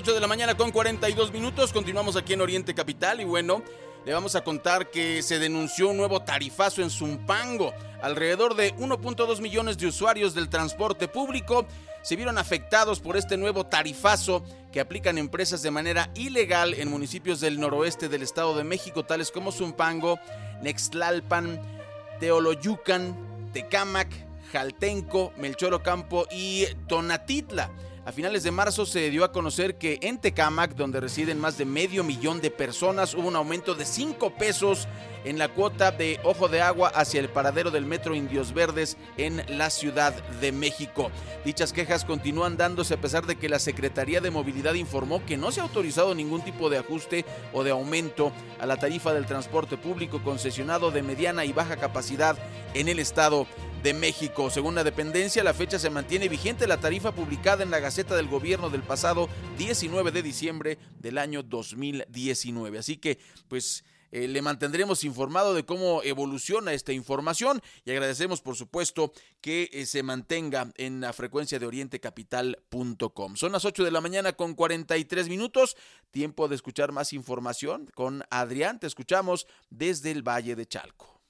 8 0.06 0.14
de 0.14 0.20
la 0.20 0.28
mañana 0.28 0.56
con 0.56 0.70
42 0.70 1.32
minutos. 1.32 1.72
Continuamos 1.72 2.14
aquí 2.14 2.34
en 2.34 2.40
Oriente 2.40 2.76
Capital 2.76 3.20
y 3.20 3.24
bueno, 3.24 3.64
le 4.04 4.12
vamos 4.12 4.36
a 4.36 4.44
contar 4.44 4.88
que 4.88 5.20
se 5.20 5.40
denunció 5.40 5.88
un 5.88 5.96
nuevo 5.96 6.22
tarifazo 6.22 6.80
en 6.80 6.90
Zumpango. 6.90 7.74
Alrededor 8.00 8.54
de 8.54 8.72
1.2 8.76 9.40
millones 9.40 9.78
de 9.78 9.88
usuarios 9.88 10.32
del 10.32 10.48
transporte 10.48 11.08
público 11.08 11.66
se 12.02 12.14
vieron 12.14 12.38
afectados 12.38 13.00
por 13.00 13.16
este 13.16 13.36
nuevo 13.36 13.66
tarifazo 13.66 14.44
que 14.70 14.78
aplican 14.78 15.18
empresas 15.18 15.60
de 15.62 15.72
manera 15.72 16.08
ilegal 16.14 16.74
en 16.74 16.88
municipios 16.88 17.40
del 17.40 17.58
noroeste 17.58 18.08
del 18.08 18.22
Estado 18.22 18.56
de 18.56 18.62
México, 18.62 19.04
tales 19.04 19.32
como 19.32 19.50
Zumpango, 19.50 20.20
Nextlalpan, 20.62 21.60
Teoloyucan, 22.20 23.50
Tecámac, 23.52 24.08
Jaltenco, 24.52 25.32
Melchor 25.36 25.74
Ocampo 25.74 26.28
y 26.30 26.64
Tonatitla. 26.86 27.72
A 28.06 28.12
finales 28.12 28.44
de 28.44 28.52
marzo 28.52 28.86
se 28.86 29.10
dio 29.10 29.24
a 29.24 29.32
conocer 29.32 29.78
que 29.78 29.98
en 30.00 30.18
Tecámac, 30.18 30.76
donde 30.76 31.00
residen 31.00 31.40
más 31.40 31.58
de 31.58 31.64
medio 31.64 32.04
millón 32.04 32.40
de 32.40 32.52
personas, 32.52 33.14
hubo 33.14 33.26
un 33.26 33.34
aumento 33.34 33.74
de 33.74 33.84
5 33.84 34.30
pesos 34.36 34.86
en 35.24 35.38
la 35.38 35.48
cuota 35.48 35.90
de 35.90 36.20
ojo 36.22 36.46
de 36.46 36.62
agua 36.62 36.88
hacia 36.94 37.18
el 37.18 37.28
paradero 37.28 37.72
del 37.72 37.84
metro 37.84 38.14
Indios 38.14 38.54
Verdes 38.54 38.96
en 39.16 39.42
la 39.58 39.70
Ciudad 39.70 40.14
de 40.40 40.52
México. 40.52 41.10
Dichas 41.44 41.72
quejas 41.72 42.04
continúan 42.04 42.56
dándose 42.56 42.94
a 42.94 43.00
pesar 43.00 43.26
de 43.26 43.34
que 43.34 43.48
la 43.48 43.58
Secretaría 43.58 44.20
de 44.20 44.30
Movilidad 44.30 44.74
informó 44.74 45.26
que 45.26 45.36
no 45.36 45.50
se 45.50 45.58
ha 45.58 45.64
autorizado 45.64 46.14
ningún 46.14 46.42
tipo 46.42 46.70
de 46.70 46.78
ajuste 46.78 47.24
o 47.52 47.64
de 47.64 47.72
aumento 47.72 48.30
a 48.60 48.66
la 48.66 48.76
tarifa 48.76 49.14
del 49.14 49.26
transporte 49.26 49.76
público 49.76 50.22
concesionado 50.22 50.92
de 50.92 51.02
mediana 51.02 51.44
y 51.44 51.52
baja 51.52 51.76
capacidad 51.76 52.38
en 52.74 52.86
el 52.86 53.00
estado 53.00 53.48
de 53.86 53.94
México. 53.94 54.50
Según 54.50 54.74
la 54.74 54.82
dependencia, 54.82 55.44
la 55.44 55.54
fecha 55.54 55.78
se 55.78 55.90
mantiene 55.90 56.28
vigente 56.28 56.66
la 56.66 56.80
tarifa 56.80 57.12
publicada 57.12 57.62
en 57.62 57.70
la 57.70 57.78
Gaceta 57.78 58.16
del 58.16 58.26
Gobierno 58.26 58.68
del 58.68 58.82
pasado 58.82 59.28
19 59.58 60.10
de 60.10 60.24
diciembre 60.24 60.78
del 60.98 61.18
año 61.18 61.44
2019. 61.44 62.78
Así 62.78 62.96
que, 62.96 63.18
pues... 63.48 63.84
Eh, 64.12 64.28
le 64.28 64.40
mantendremos 64.40 65.02
informado 65.02 65.52
de 65.52 65.64
cómo 65.64 66.00
evoluciona 66.04 66.72
esta 66.72 66.92
información 66.92 67.60
y 67.84 67.90
agradecemos 67.90 68.40
por 68.40 68.54
supuesto 68.54 69.12
que 69.40 69.68
eh, 69.72 69.84
se 69.84 70.04
mantenga 70.04 70.72
en 70.76 71.00
la 71.00 71.12
frecuencia 71.12 71.58
de 71.58 71.66
orientecapital.com. 71.66 73.34
Son 73.34 73.50
las 73.50 73.64
8 73.64 73.82
de 73.82 73.90
la 73.90 74.00
mañana 74.00 74.32
con 74.32 74.54
43 74.54 75.28
minutos, 75.28 75.76
tiempo 76.12 76.46
de 76.46 76.54
escuchar 76.54 76.92
más 76.92 77.12
información 77.12 77.90
con 77.96 78.22
Adrián, 78.30 78.78
te 78.78 78.86
escuchamos 78.86 79.48
desde 79.70 80.12
el 80.12 80.22
Valle 80.22 80.54
de 80.54 80.66
Chalco. 80.66 81.20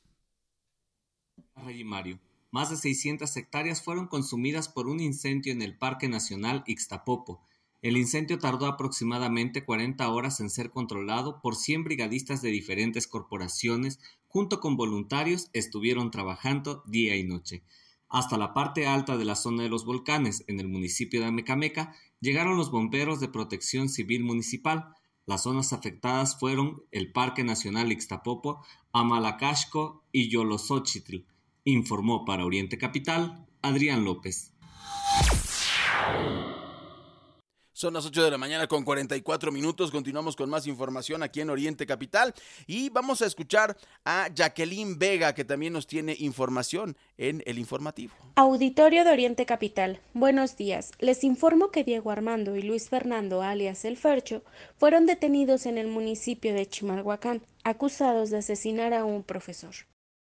Más 2.51 2.71
de 2.71 2.77
600 2.77 3.37
hectáreas 3.37 3.83
fueron 3.83 4.07
consumidas 4.07 4.69
por 4.69 4.87
un 4.87 5.01
incendio 5.01 5.53
en 5.53 5.63
el 5.63 5.77
Parque 5.77 6.09
Nacional 6.09 6.63
Ixtapopo. 6.67 7.43
El 7.83 7.97
incendio 7.97 8.39
tardó 8.39 8.67
aproximadamente 8.67 9.65
40 9.65 10.09
horas 10.09 10.41
en 10.41 10.51
ser 10.51 10.71
controlado 10.71 11.41
por 11.43 11.55
100 11.55 11.85
brigadistas 11.85 12.43
de 12.43 12.51
diferentes 12.51 13.07
corporaciones, 13.07 14.01
junto 14.29 14.61
con 14.61 14.77
voluntarios, 14.77 15.51
estuvieron 15.53 16.11
trabajando 16.11 16.83
día 16.87 17.17
y 17.17 17.25
noche. 17.25 17.63
Hasta 18.09 18.39
la 18.39 18.55
parte 18.55 18.87
alta 18.87 19.17
de 19.17 19.25
la 19.25 19.35
zona 19.35 19.65
de 19.65 19.69
los 19.69 19.85
volcanes, 19.85 20.45
en 20.47 20.61
el 20.61 20.69
municipio 20.69 21.21
de 21.21 21.27
Amecameca, 21.27 21.95
llegaron 22.21 22.57
los 22.57 22.71
bomberos 22.71 23.21
de 23.21 23.29
protección 23.29 23.89
civil 23.89 24.25
municipal. 24.25 24.95
Las 25.27 25.43
zonas 25.43 25.73
afectadas 25.73 26.39
fueron 26.39 26.83
el 26.93 27.13
Parque 27.13 27.45
Nacional 27.45 27.91
Ixtapopo, 27.91 28.65
Amalacashco 28.93 30.05
y 30.13 30.29
Yolosochitl, 30.29 31.25
informó 31.67 32.25
para 32.25 32.47
Oriente 32.47 32.79
Capital 32.79 33.47
Adrián 33.61 34.05
López. 34.05 34.53
Son 37.73 37.93
las 37.93 38.07
8 38.07 38.25
de 38.25 38.31
la 38.31 38.39
mañana 38.39 38.69
con 38.69 38.85
44 38.85 39.53
minutos. 39.53 39.91
Continuamos 39.91 40.35
con 40.35 40.49
más 40.49 40.67
información 40.67 41.23
aquí 41.23 41.43
en 41.43 41.51
Oriente 41.51 41.85
Capital 41.85 42.33
y 42.67 42.89
vamos 42.89 43.21
a 43.21 43.27
escuchar 43.27 43.77
a 44.03 44.29
Jacqueline 44.35 44.99
Vega 44.99 45.35
que 45.35 45.45
también 45.45 45.75
nos 45.75 45.87
tiene 45.87 46.17
información 46.19 46.97
en 47.19 47.43
el 47.45 47.59
informativo. 47.59 48.15
Auditorio 48.37 49.05
de 49.05 49.11
Oriente 49.11 49.45
Capital. 49.45 50.01
Buenos 50.15 50.57
días. 50.57 50.93
Les 51.01 51.23
informo 51.23 51.71
que 51.71 51.85
Diego 51.85 52.11
Armando 52.11 52.57
y 52.57 52.63
Luis 52.63 52.89
Fernando 52.89 53.43
alias 53.43 53.85
El 53.85 53.99
Fercho 53.99 54.43
fueron 54.79 55.05
detenidos 55.05 55.67
en 55.67 55.77
el 55.77 55.89
municipio 55.89 56.55
de 56.55 56.67
Chimalhuacán, 56.67 57.43
acusados 57.63 58.31
de 58.31 58.39
asesinar 58.39 58.95
a 58.95 59.05
un 59.05 59.23
profesor. 59.23 59.75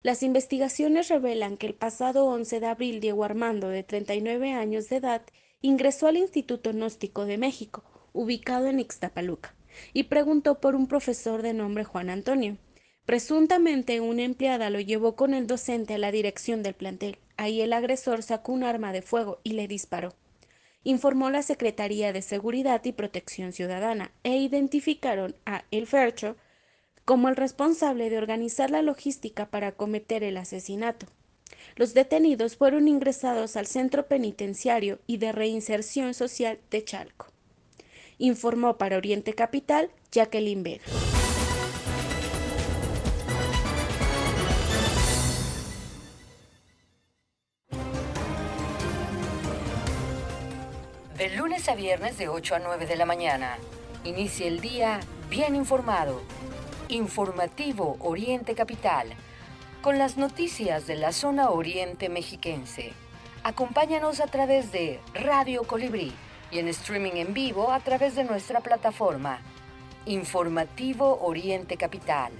Las 0.05 0.21
investigaciones 0.21 1.07
revelan 1.07 1.57
que 1.57 1.65
el 1.65 1.73
pasado 1.73 2.27
11 2.27 2.59
de 2.59 2.67
abril 2.67 2.99
Diego 2.99 3.23
Armando, 3.23 3.69
de 3.69 3.81
39 3.81 4.53
años 4.53 4.87
de 4.87 4.97
edad, 4.97 5.23
ingresó 5.61 6.05
al 6.05 6.17
Instituto 6.17 6.73
Gnóstico 6.73 7.25
de 7.25 7.39
México, 7.39 7.83
ubicado 8.13 8.67
en 8.67 8.79
Ixtapaluca, 8.79 9.55
y 9.93 10.03
preguntó 10.03 10.61
por 10.61 10.75
un 10.75 10.85
profesor 10.85 11.41
de 11.41 11.55
nombre 11.55 11.85
Juan 11.85 12.11
Antonio. 12.11 12.59
Presuntamente 13.07 13.99
una 13.99 14.21
empleada 14.21 14.69
lo 14.69 14.79
llevó 14.79 15.15
con 15.15 15.33
el 15.33 15.47
docente 15.47 15.95
a 15.95 15.97
la 15.97 16.11
dirección 16.11 16.61
del 16.61 16.75
plantel. 16.75 17.17
Ahí 17.35 17.61
el 17.61 17.73
agresor 17.73 18.21
sacó 18.21 18.51
un 18.51 18.63
arma 18.63 18.91
de 18.91 19.01
fuego 19.01 19.39
y 19.41 19.53
le 19.53 19.67
disparó. 19.67 20.13
Informó 20.83 21.31
la 21.31 21.41
Secretaría 21.41 22.13
de 22.13 22.21
Seguridad 22.21 22.85
y 22.85 22.91
Protección 22.91 23.53
Ciudadana 23.53 24.11
e 24.21 24.37
identificaron 24.37 25.35
a 25.47 25.63
El 25.71 25.87
Fercho 25.87 26.35
como 27.05 27.29
el 27.29 27.35
responsable 27.35 28.09
de 28.09 28.17
organizar 28.17 28.71
la 28.71 28.81
logística 28.81 29.45
para 29.45 29.71
cometer 29.71 30.23
el 30.23 30.37
asesinato. 30.37 31.05
Los 31.75 31.93
detenidos 31.93 32.57
fueron 32.57 32.87
ingresados 32.87 33.55
al 33.55 33.67
Centro 33.67 34.07
Penitenciario 34.07 34.99
y 35.05 35.17
de 35.17 35.31
Reinserción 35.31 36.13
Social 36.13 36.59
de 36.71 36.83
Chalco. 36.83 37.27
Informó 38.17 38.77
para 38.77 38.97
Oriente 38.97 39.33
Capital 39.33 39.91
Jacqueline 40.11 40.63
Vega. 40.63 40.83
De 51.17 51.29
lunes 51.35 51.69
a 51.69 51.75
viernes 51.75 52.17
de 52.17 52.29
8 52.29 52.55
a 52.55 52.59
9 52.59 52.85
de 52.87 52.95
la 52.95 53.05
mañana. 53.05 53.57
Inicia 54.03 54.47
el 54.47 54.59
día 54.59 54.99
bien 55.29 55.55
informado. 55.55 56.21
Informativo 56.89 57.97
Oriente 57.99 58.53
Capital. 58.53 59.07
Con 59.81 59.97
las 59.97 60.17
noticias 60.17 60.85
de 60.85 60.95
la 60.95 61.11
zona 61.13 61.49
oriente 61.49 62.09
mexiquense. 62.09 62.93
Acompáñanos 63.43 64.19
a 64.19 64.27
través 64.27 64.71
de 64.71 64.99
Radio 65.15 65.63
Colibrí 65.63 66.13
y 66.51 66.59
en 66.59 66.67
streaming 66.67 67.13
en 67.13 67.33
vivo 67.33 67.71
a 67.71 67.79
través 67.79 68.15
de 68.15 68.23
nuestra 68.23 68.59
plataforma. 68.59 69.39
Informativo 70.05 71.21
Oriente 71.21 71.75
Capital. 71.75 72.31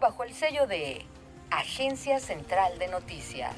Bajo 0.00 0.24
el 0.24 0.32
sello 0.32 0.66
de 0.66 1.04
Agencia 1.50 2.20
Central 2.20 2.78
de 2.78 2.88
Noticias. 2.88 3.54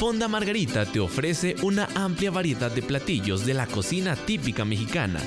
Fonda 0.00 0.28
Margarita 0.28 0.86
te 0.86 0.98
ofrece 0.98 1.56
una 1.60 1.86
amplia 1.94 2.30
variedad 2.30 2.70
de 2.70 2.80
platillos 2.80 3.44
de 3.44 3.52
la 3.52 3.66
cocina 3.66 4.16
típica 4.16 4.64
mexicana. 4.64 5.20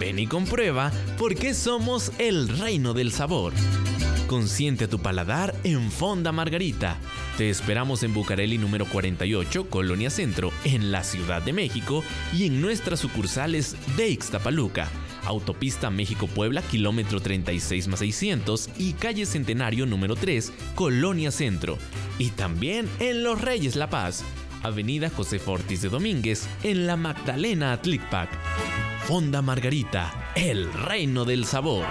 Ven 0.00 0.18
y 0.18 0.26
comprueba 0.26 0.90
por 1.18 1.34
qué 1.34 1.52
somos 1.52 2.10
el 2.16 2.48
reino 2.48 2.94
del 2.94 3.12
sabor. 3.12 3.52
Consiente 4.26 4.88
tu 4.88 4.98
paladar 4.98 5.54
en 5.62 5.90
Fonda 5.90 6.32
Margarita. 6.32 6.96
Te 7.36 7.50
esperamos 7.50 8.02
en 8.02 8.14
Bucareli 8.14 8.56
número 8.56 8.86
48, 8.86 9.68
Colonia 9.68 10.08
Centro, 10.08 10.52
en 10.64 10.90
la 10.90 11.04
Ciudad 11.04 11.42
de 11.42 11.52
México 11.52 12.02
y 12.32 12.46
en 12.46 12.62
nuestras 12.62 13.00
sucursales 13.00 13.76
de 13.98 14.08
Ixtapaluca, 14.08 14.88
Autopista 15.26 15.90
México-Puebla, 15.90 16.62
kilómetro 16.62 17.20
36 17.20 17.88
más 17.88 17.98
600 18.00 18.70
y 18.78 18.92
calle 18.94 19.26
Centenario 19.26 19.86
número 19.86 20.16
3, 20.16 20.52
Colonia 20.74 21.30
Centro. 21.30 21.78
Y 22.18 22.30
también 22.30 22.88
en 23.00 23.22
Los 23.22 23.40
Reyes 23.40 23.76
La 23.76 23.90
Paz, 23.90 24.24
Avenida 24.62 25.10
José 25.10 25.38
Fortis 25.38 25.82
de 25.82 25.88
Domínguez, 25.88 26.46
en 26.62 26.86
la 26.86 26.96
Magdalena 26.96 27.72
Atlicpac. 27.72 28.30
Fonda 29.06 29.42
Margarita, 29.42 30.32
el 30.34 30.72
reino 30.72 31.24
del 31.24 31.44
sabor. 31.44 31.84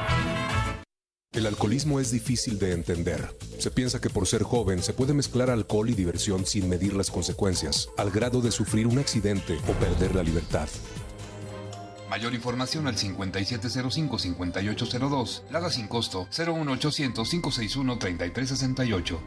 El 1.34 1.47
alcoholismo 1.47 1.99
es 1.99 2.11
difícil 2.11 2.59
de 2.59 2.73
entender. 2.73 3.36
Se 3.57 3.71
piensa 3.71 3.99
que 3.99 4.11
por 4.11 4.27
ser 4.27 4.43
joven 4.43 4.84
se 4.84 4.93
puede 4.93 5.15
mezclar 5.15 5.49
alcohol 5.49 5.89
y 5.89 5.95
diversión 5.95 6.45
sin 6.45 6.69
medir 6.69 6.93
las 6.93 7.09
consecuencias, 7.09 7.89
al 7.97 8.11
grado 8.11 8.39
de 8.39 8.51
sufrir 8.51 8.86
un 8.86 8.99
accidente 8.99 9.57
o 9.67 9.73
perder 9.73 10.13
la 10.13 10.21
libertad. 10.21 10.69
Mayor 12.14 12.34
información 12.36 12.86
al 12.86 12.95
5705-5802, 12.95 15.49
Lada 15.49 15.72
sin 15.72 15.88
costo 15.88 16.28
01800-561-3368. 16.30 19.18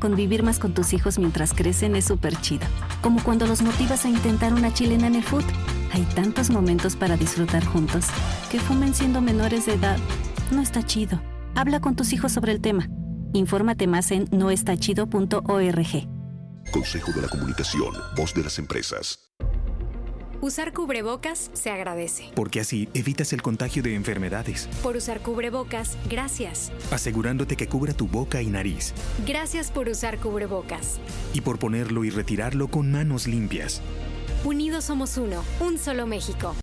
Convivir 0.00 0.42
más 0.42 0.58
con 0.58 0.72
tus 0.72 0.94
hijos 0.94 1.18
mientras 1.18 1.52
crecen 1.52 1.94
es 1.94 2.06
súper 2.06 2.40
chido. 2.40 2.66
Como 3.02 3.22
cuando 3.22 3.46
los 3.46 3.60
motivas 3.60 4.06
a 4.06 4.08
intentar 4.08 4.54
una 4.54 4.72
chilena 4.72 5.08
en 5.08 5.16
el 5.16 5.22
food. 5.22 5.44
Hay 5.92 6.04
tantos 6.14 6.48
momentos 6.48 6.96
para 6.96 7.18
disfrutar 7.18 7.62
juntos. 7.62 8.06
Que 8.50 8.58
fumen 8.58 8.94
siendo 8.94 9.20
menores 9.20 9.66
de 9.66 9.74
edad. 9.74 9.98
No 10.50 10.62
está 10.62 10.82
chido. 10.82 11.20
Habla 11.54 11.80
con 11.80 11.96
tus 11.96 12.14
hijos 12.14 12.32
sobre 12.32 12.52
el 12.52 12.62
tema. 12.62 12.88
Infórmate 13.34 13.86
más 13.86 14.10
en 14.10 14.26
noestachido.org. 14.30 16.08
Consejo 16.72 17.12
de 17.12 17.20
la 17.20 17.28
Comunicación, 17.28 17.92
voz 18.16 18.32
de 18.32 18.42
las 18.42 18.58
empresas. 18.58 19.23
Usar 20.44 20.74
cubrebocas 20.74 21.50
se 21.54 21.70
agradece. 21.70 22.30
Porque 22.34 22.60
así 22.60 22.86
evitas 22.92 23.32
el 23.32 23.40
contagio 23.40 23.82
de 23.82 23.94
enfermedades. 23.94 24.68
Por 24.82 24.94
usar 24.94 25.20
cubrebocas, 25.20 25.96
gracias. 26.10 26.70
Asegurándote 26.90 27.56
que 27.56 27.66
cubra 27.66 27.94
tu 27.94 28.06
boca 28.06 28.42
y 28.42 28.48
nariz. 28.48 28.92
Gracias 29.26 29.70
por 29.70 29.88
usar 29.88 30.18
cubrebocas. 30.18 31.00
Y 31.32 31.40
por 31.40 31.58
ponerlo 31.58 32.04
y 32.04 32.10
retirarlo 32.10 32.68
con 32.68 32.92
manos 32.92 33.26
limpias. 33.26 33.80
Unidos 34.44 34.84
somos 34.84 35.16
uno, 35.16 35.42
un 35.60 35.78
solo 35.78 36.06
México. 36.06 36.54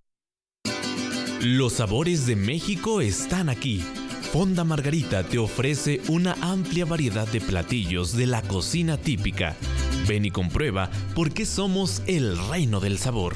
Los 1.41 1.73
sabores 1.73 2.27
de 2.27 2.35
México 2.35 3.01
están 3.01 3.49
aquí. 3.49 3.83
Fonda 4.31 4.63
Margarita 4.63 5.23
te 5.23 5.39
ofrece 5.39 6.01
una 6.07 6.35
amplia 6.39 6.85
variedad 6.85 7.27
de 7.27 7.41
platillos 7.41 8.15
de 8.15 8.27
la 8.27 8.43
cocina 8.43 8.97
típica. 8.97 9.55
Ven 10.07 10.25
y 10.25 10.29
comprueba 10.29 10.91
por 11.15 11.31
qué 11.33 11.47
somos 11.47 12.03
el 12.05 12.37
reino 12.47 12.79
del 12.79 12.99
sabor. 12.99 13.35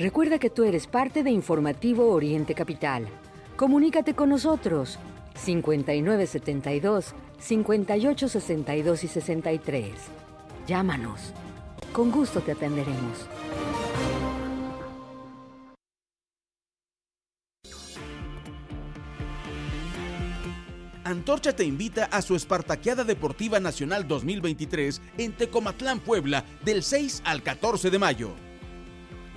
Recuerda 0.00 0.38
que 0.38 0.48
tú 0.48 0.64
eres 0.64 0.86
parte 0.86 1.22
de 1.22 1.30
Informativo 1.30 2.10
Oriente 2.10 2.54
Capital. 2.54 3.06
Comunícate 3.54 4.14
con 4.14 4.30
nosotros 4.30 4.98
5972 5.34 7.14
5862 7.38 9.04
y 9.04 9.08
63. 9.08 9.92
Llámanos. 10.66 11.34
Con 11.92 12.10
gusto 12.10 12.40
te 12.40 12.52
atenderemos. 12.52 13.28
Antorcha 21.04 21.54
te 21.54 21.64
invita 21.64 22.06
a 22.06 22.22
su 22.22 22.36
Espartaqueada 22.36 23.04
Deportiva 23.04 23.60
Nacional 23.60 24.08
2023 24.08 25.02
en 25.18 25.32
Tecomatlán, 25.32 26.00
Puebla, 26.00 26.46
del 26.64 26.82
6 26.82 27.20
al 27.26 27.42
14 27.42 27.90
de 27.90 27.98
mayo. 27.98 28.49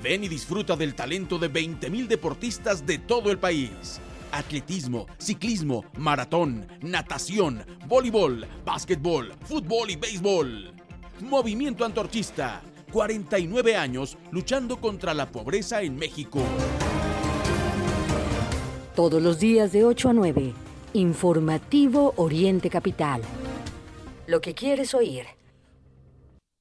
Ven 0.04 0.26
y 0.26 0.28
disfruta 0.28 0.76
del 0.76 0.96
talento 0.96 1.40
de 1.40 1.50
20.000 1.50 2.08
deportistas 2.08 2.86
de 2.86 2.98
todo 2.98 3.32
el 3.32 3.40
país. 3.40 4.02
Atletismo, 4.34 5.08
ciclismo, 5.18 5.86
maratón, 5.96 6.68
natación, 6.82 7.64
voleibol, 7.88 8.46
básquetbol, 8.66 9.34
fútbol 9.46 9.92
y 9.92 9.96
béisbol. 9.96 10.74
Movimiento 11.22 11.86
Antorchista. 11.86 12.62
49 12.92 13.78
años 13.78 14.18
luchando 14.32 14.76
contra 14.82 15.14
la 15.14 15.32
pobreza 15.32 15.82
en 15.82 15.96
México. 15.96 16.42
Todos 18.98 19.24
los 19.24 19.40
días 19.40 19.72
de 19.72 19.86
8 19.86 20.10
a 20.10 20.14
9. 20.14 20.54
Informativo 20.96 22.14
Oriente 22.18 22.70
Capital. 22.70 23.22
Lo 24.28 24.42
que 24.42 24.54
quieres 24.54 24.94
oír. 24.94 25.26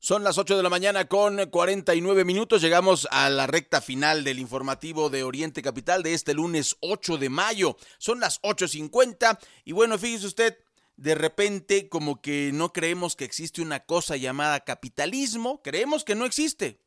Son 0.04 0.24
las 0.24 0.36
8 0.36 0.56
de 0.56 0.64
la 0.64 0.68
mañana 0.68 1.04
con 1.06 1.48
49 1.48 2.24
minutos. 2.24 2.60
Llegamos 2.60 3.06
a 3.12 3.30
la 3.30 3.46
recta 3.46 3.80
final 3.80 4.24
del 4.24 4.40
informativo 4.40 5.10
de 5.10 5.22
Oriente 5.22 5.62
Capital 5.62 6.02
de 6.02 6.12
este 6.12 6.34
lunes 6.34 6.76
8 6.80 7.18
de 7.18 7.28
mayo. 7.28 7.76
Son 7.98 8.18
las 8.18 8.42
8.50 8.42 9.38
y 9.64 9.70
bueno, 9.70 9.96
fíjese 9.98 10.26
usted, 10.26 10.58
de 10.96 11.14
repente 11.14 11.88
como 11.88 12.20
que 12.20 12.50
no 12.52 12.72
creemos 12.72 13.14
que 13.14 13.24
existe 13.24 13.62
una 13.62 13.84
cosa 13.84 14.16
llamada 14.16 14.64
capitalismo. 14.64 15.62
Creemos 15.62 16.02
que 16.02 16.16
no 16.16 16.24
existe. 16.24 16.80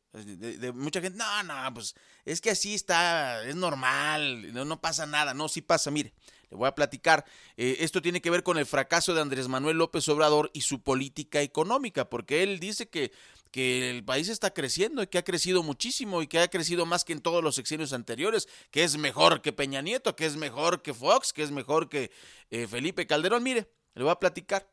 Mucha 0.74 1.00
gente, 1.00 1.16
no, 1.16 1.42
no, 1.42 1.72
pues 1.72 1.94
es 2.26 2.42
que 2.42 2.50
así 2.50 2.74
está, 2.74 3.42
es 3.44 3.56
normal, 3.56 4.52
no, 4.52 4.66
no 4.66 4.82
pasa 4.82 5.06
nada. 5.06 5.32
No, 5.32 5.48
sí 5.48 5.62
pasa, 5.62 5.90
mire. 5.90 6.12
Le 6.50 6.56
voy 6.56 6.68
a 6.68 6.74
platicar. 6.74 7.24
Eh, 7.56 7.78
esto 7.80 8.00
tiene 8.00 8.20
que 8.20 8.30
ver 8.30 8.42
con 8.42 8.58
el 8.58 8.66
fracaso 8.66 9.14
de 9.14 9.20
Andrés 9.20 9.48
Manuel 9.48 9.78
López 9.78 10.08
Obrador 10.08 10.50
y 10.52 10.60
su 10.60 10.80
política 10.80 11.42
económica, 11.42 12.08
porque 12.08 12.42
él 12.42 12.60
dice 12.60 12.88
que, 12.88 13.12
que 13.50 13.90
el 13.90 14.04
país 14.04 14.28
está 14.28 14.52
creciendo 14.52 15.02
y 15.02 15.08
que 15.08 15.18
ha 15.18 15.24
crecido 15.24 15.62
muchísimo 15.62 16.22
y 16.22 16.26
que 16.26 16.38
ha 16.38 16.48
crecido 16.48 16.86
más 16.86 17.04
que 17.04 17.12
en 17.12 17.20
todos 17.20 17.42
los 17.42 17.56
sexenios 17.56 17.92
anteriores, 17.92 18.48
que 18.70 18.84
es 18.84 18.96
mejor 18.96 19.42
que 19.42 19.52
Peña 19.52 19.82
Nieto, 19.82 20.14
que 20.14 20.26
es 20.26 20.36
mejor 20.36 20.82
que 20.82 20.94
Fox, 20.94 21.32
que 21.32 21.42
es 21.42 21.50
mejor 21.50 21.88
que 21.88 22.10
eh, 22.50 22.66
Felipe 22.66 23.06
Calderón. 23.06 23.42
Mire, 23.42 23.68
le 23.94 24.02
voy 24.04 24.12
a 24.12 24.20
platicar. 24.20 24.70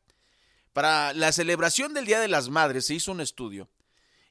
Para 0.74 1.14
la 1.14 1.32
celebración 1.32 1.94
del 1.94 2.06
Día 2.06 2.20
de 2.20 2.28
las 2.28 2.50
Madres 2.50 2.88
se 2.88 2.96
hizo 2.96 3.12
un 3.12 3.22
estudio 3.22 3.70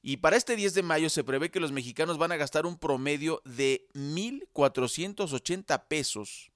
y 0.03 0.17
para 0.19 0.37
este 0.37 0.57
10 0.57 0.75
de 0.75 0.83
mayo 0.83 1.09
se 1.09 1.23
prevé 1.23 1.51
que 1.51 1.61
los 1.61 1.71
mexicanos 1.71 2.19
van 2.19 2.33
a 2.33 2.37
gastar 2.37 2.67
un 2.67 2.77
promedio 2.77 3.41
de 3.45 3.87
1.480 3.95 5.87
pesos 5.87 6.52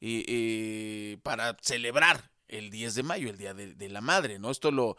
eh, 0.00 0.24
eh, 0.28 1.18
para 1.22 1.56
celebrar 1.60 2.30
el 2.48 2.70
10 2.70 2.94
de 2.94 3.02
mayo, 3.02 3.28
el 3.30 3.36
Día 3.36 3.52
de, 3.54 3.88
la 3.88 4.00
Madre. 4.00 4.38
¿no? 4.38 4.50
Esto 4.50 4.70
lo, 4.70 4.96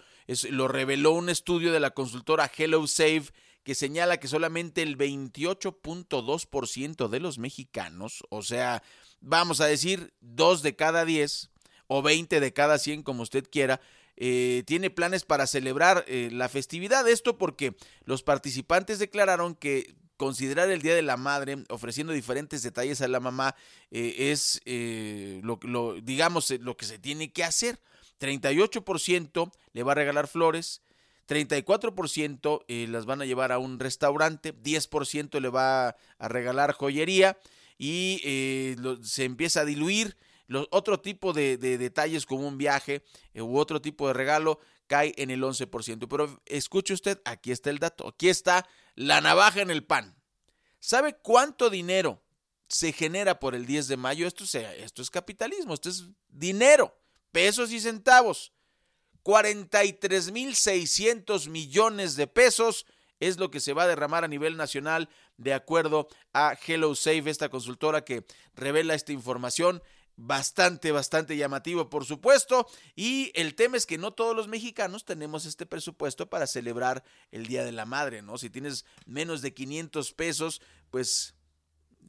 lo 0.49 0.67
reveló 0.67 1.11
un 1.11 1.29
estudio 1.29 1.71
de 1.71 1.79
la 1.79 1.91
consultora 1.91 2.51
Hello 2.55 2.85
Save 2.87 3.23
que 3.63 3.75
señala 3.75 4.17
que 4.17 4.27
solamente 4.27 4.81
el 4.81 4.97
28.2% 4.97 7.07
de 7.07 7.19
los 7.19 7.37
mexicanos, 7.37 8.23
o 8.29 8.41
sea, 8.41 8.81
vamos 9.19 9.61
a 9.61 9.67
decir 9.67 10.11
2 10.21 10.63
de 10.63 10.75
cada 10.75 11.05
10 11.05 11.51
o 11.87 12.01
20 12.01 12.39
de 12.39 12.53
cada 12.53 12.79
100, 12.79 13.03
como 13.03 13.21
usted 13.23 13.45
quiera, 13.49 13.81
eh, 14.21 14.63
tiene 14.65 14.89
planes 14.89 15.23
para 15.23 15.47
celebrar 15.47 16.03
eh, 16.07 16.29
la 16.31 16.49
festividad. 16.49 17.07
Esto 17.07 17.37
porque 17.37 17.75
los 18.03 18.21
participantes 18.21 18.99
declararon 18.99 19.55
que 19.55 19.95
considerar 20.19 20.69
el 20.69 20.81
Día 20.81 20.93
de 20.93 21.01
la 21.01 21.17
Madre, 21.17 21.63
ofreciendo 21.69 22.13
diferentes 22.13 22.61
detalles 22.61 23.01
a 23.01 23.07
la 23.07 23.19
mamá, 23.19 23.55
eh, 23.89 24.31
es 24.31 24.61
lo, 24.65 25.95
digamos, 26.01 26.51
lo 26.59 26.75
que 26.77 26.85
se 26.85 26.99
tiene 26.99 27.31
que 27.31 27.43
hacer. 27.43 27.79
38% 28.19 29.51
le 29.71 29.83
va 29.83 29.93
a 29.93 29.95
regalar 29.95 30.27
flores, 30.27 30.81
34% 31.29 32.65
las 32.89 33.05
van 33.05 33.21
a 33.21 33.25
llevar 33.25 33.53
a 33.53 33.59
un 33.59 33.79
restaurante, 33.79 34.53
10% 34.53 35.39
le 35.39 35.47
va 35.47 35.95
a 36.17 36.27
regalar 36.27 36.73
joyería 36.73 37.37
y 37.77 38.75
se 39.01 39.23
empieza 39.23 39.61
a 39.61 39.65
diluir 39.65 40.17
otro 40.71 40.99
tipo 40.99 41.33
de, 41.33 41.57
detalles 41.57 42.25
como 42.25 42.47
un 42.47 42.57
viaje 42.57 43.03
eh, 43.33 43.41
u 43.41 43.57
otro 43.57 43.81
tipo 43.81 44.07
de 44.07 44.13
regalo 44.13 44.59
cae 44.89 45.13
en 45.17 45.29
el 45.29 45.43
11%. 45.43 46.07
Pero 46.09 46.41
escuche 46.45 46.93
usted, 46.93 47.21
aquí 47.23 47.51
está 47.51 47.69
el 47.69 47.79
dato, 47.79 48.05
aquí 48.07 48.27
está 48.27 48.67
la 48.95 49.21
navaja 49.21 49.61
en 49.61 49.69
el 49.69 49.85
pan. 49.85 50.17
¿Sabe 50.79 51.13
cuánto 51.13 51.69
dinero 51.69 52.21
se 52.67 52.91
genera 52.91 53.39
por 53.39 53.55
el 53.55 53.65
10 53.65 53.87
de 53.87 53.95
mayo? 53.97 54.27
Esto, 54.27 54.43
esto 54.43 55.01
es 55.01 55.09
capitalismo, 55.09 55.73
esto 55.73 55.89
es 55.89 56.03
dinero, 56.27 56.99
pesos 57.31 57.71
y 57.71 57.79
centavos. 57.79 58.51
43.600 59.23 61.47
millones 61.49 62.15
de 62.15 62.27
pesos 62.27 62.85
es 63.19 63.37
lo 63.37 63.51
que 63.51 63.59
se 63.59 63.73
va 63.73 63.83
a 63.83 63.87
derramar 63.87 64.23
a 64.23 64.29
nivel 64.29 64.57
nacional 64.57 65.09
de 65.37 65.53
acuerdo 65.53 66.07
a 66.33 66.57
Hello 66.65 66.95
Safe, 66.95 67.29
esta 67.29 67.49
consultora 67.49 68.03
que 68.03 68.25
revela 68.55 68.95
esta 68.95 69.11
información 69.11 69.83
bastante, 70.19 70.91
bastante 70.91 71.37
llamativo, 71.37 71.89
por 71.89 72.05
supuesto. 72.05 72.67
Y 72.95 73.31
el 73.35 73.55
tema 73.55 73.77
es 73.77 73.85
que 73.85 73.97
no 73.97 74.11
todos 74.11 74.35
los 74.35 74.47
mexicanos 74.47 75.05
tenemos 75.05 75.45
este 75.45 75.65
presupuesto 75.65 76.29
para 76.29 76.45
celebrar 76.45 77.03
el 77.31 77.47
Día 77.47 77.63
de 77.63 77.71
la 77.71 77.85
Madre, 77.85 78.21
¿no? 78.21 78.37
Si 78.37 78.49
tienes 78.49 78.85
menos 79.05 79.41
de 79.41 79.53
500 79.53 80.13
pesos, 80.13 80.61
pues 80.91 81.35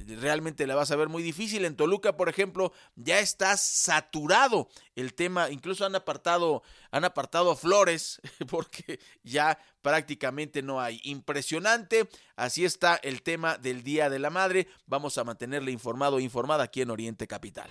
realmente 0.07 0.67
la 0.67 0.75
vas 0.75 0.91
a 0.91 0.97
ver 0.97 1.09
muy 1.09 1.23
difícil. 1.23 1.65
En 1.65 1.77
Toluca, 1.77 2.17
por 2.17 2.29
ejemplo, 2.29 2.73
ya 2.97 3.21
está 3.21 3.57
saturado 3.57 4.69
el 4.95 5.15
tema, 5.15 5.51
incluso 5.51 5.85
han 5.85 5.95
apartado, 5.95 6.63
han 6.91 7.05
apartado 7.05 7.57
flores 7.57 8.21
porque 8.49 9.01
ya 9.23 9.59
prácticamente 9.83 10.63
no 10.63 10.81
hay. 10.81 11.01
Impresionante, 11.05 12.09
así 12.37 12.65
está 12.65 12.97
el 12.97 13.23
tema 13.23 13.59
del 13.59 13.83
Día 13.83 14.11
de 14.11 14.19
la 14.19 14.31
Madre. 14.31 14.69
Vamos 14.87 15.19
a 15.19 15.25
mantenerle 15.25 15.73
informado 15.73 16.19
e 16.19 16.23
informada 16.23 16.65
aquí 16.65 16.83
en 16.83 16.91
Oriente 16.91 17.27
Capital. 17.27 17.71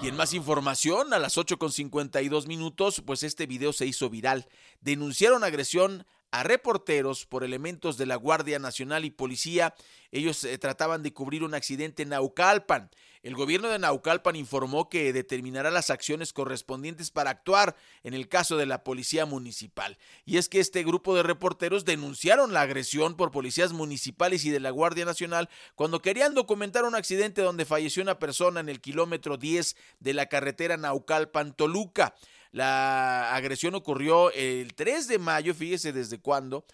Y 0.00 0.08
en 0.08 0.16
más 0.16 0.32
información, 0.32 1.12
a 1.12 1.18
las 1.18 1.36
8.52 1.36 2.46
minutos, 2.46 3.02
pues 3.04 3.24
este 3.24 3.46
video 3.46 3.72
se 3.72 3.86
hizo 3.86 4.08
viral. 4.08 4.46
Denunciaron 4.80 5.42
agresión 5.42 6.06
a 6.30 6.42
reporteros 6.42 7.26
por 7.26 7.44
elementos 7.44 7.96
de 7.96 8.06
la 8.06 8.16
Guardia 8.16 8.58
Nacional 8.58 9.04
y 9.04 9.10
Policía. 9.10 9.74
Ellos 10.12 10.44
eh, 10.44 10.58
trataban 10.58 11.02
de 11.02 11.12
cubrir 11.12 11.42
un 11.42 11.54
accidente 11.54 12.02
en 12.02 12.10
Naucalpan. 12.10 12.90
El 13.22 13.34
gobierno 13.34 13.68
de 13.68 13.78
Naucalpan 13.78 14.36
informó 14.36 14.88
que 14.88 15.12
determinará 15.12 15.70
las 15.70 15.90
acciones 15.90 16.32
correspondientes 16.32 17.10
para 17.10 17.30
actuar 17.30 17.76
en 18.04 18.14
el 18.14 18.28
caso 18.28 18.56
de 18.56 18.66
la 18.66 18.84
policía 18.84 19.26
municipal. 19.26 19.98
Y 20.24 20.38
es 20.38 20.48
que 20.48 20.60
este 20.60 20.84
grupo 20.84 21.16
de 21.16 21.24
reporteros 21.24 21.84
denunciaron 21.84 22.52
la 22.52 22.62
agresión 22.62 23.16
por 23.16 23.32
policías 23.32 23.72
municipales 23.72 24.44
y 24.44 24.50
de 24.50 24.60
la 24.60 24.70
Guardia 24.70 25.04
Nacional 25.04 25.48
cuando 25.74 26.00
querían 26.00 26.34
documentar 26.34 26.84
un 26.84 26.94
accidente 26.94 27.42
donde 27.42 27.64
falleció 27.64 28.02
una 28.02 28.18
persona 28.18 28.60
en 28.60 28.68
el 28.68 28.80
kilómetro 28.80 29.36
10 29.36 29.76
de 29.98 30.14
la 30.14 30.26
carretera 30.26 30.76
Naucalpan-Toluca. 30.76 32.14
La 32.52 33.34
agresión 33.34 33.74
ocurrió 33.74 34.32
el 34.32 34.74
3 34.74 35.08
de 35.08 35.18
mayo, 35.18 35.54
fíjese 35.54 35.92
desde 35.92 36.20
cuándo. 36.20 36.64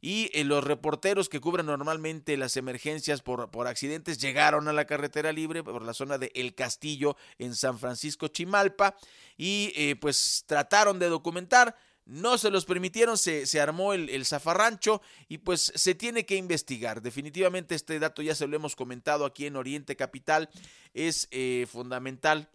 Y 0.00 0.30
eh, 0.34 0.44
los 0.44 0.62
reporteros 0.62 1.30
que 1.30 1.40
cubren 1.40 1.64
normalmente 1.64 2.36
las 2.36 2.58
emergencias 2.58 3.22
por, 3.22 3.50
por, 3.50 3.66
accidentes 3.66 4.18
llegaron 4.18 4.68
a 4.68 4.74
la 4.74 4.84
carretera 4.84 5.32
libre 5.32 5.64
por 5.64 5.82
la 5.82 5.94
zona 5.94 6.18
de 6.18 6.30
El 6.34 6.54
Castillo 6.54 7.16
en 7.38 7.54
San 7.54 7.78
Francisco 7.78 8.28
Chimalpa 8.28 8.96
y 9.38 9.72
eh, 9.74 9.96
pues 9.96 10.44
trataron 10.46 10.98
de 10.98 11.08
documentar. 11.08 11.74
No 12.04 12.36
se 12.36 12.50
los 12.50 12.66
permitieron, 12.66 13.16
se, 13.16 13.46
se 13.46 13.62
armó 13.62 13.94
el, 13.94 14.26
zafarrancho 14.26 15.00
y 15.26 15.38
pues 15.38 15.72
se 15.74 15.94
tiene 15.94 16.26
que 16.26 16.36
investigar. 16.36 17.00
Definitivamente 17.00 17.74
este 17.74 17.98
dato 17.98 18.20
ya 18.20 18.34
se 18.34 18.46
lo 18.46 18.56
hemos 18.56 18.76
comentado 18.76 19.24
aquí 19.24 19.46
en 19.46 19.56
Oriente 19.56 19.96
Capital. 19.96 20.50
Es 20.92 21.28
eh, 21.30 21.66
fundamental 21.66 22.50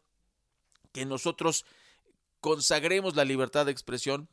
que 0.91 1.03
nosotros 1.03 1.65
consagremos 2.39 3.15
la 3.15 3.25
libertad 3.25 3.65
de 3.65 3.71
expresión. 3.71 4.29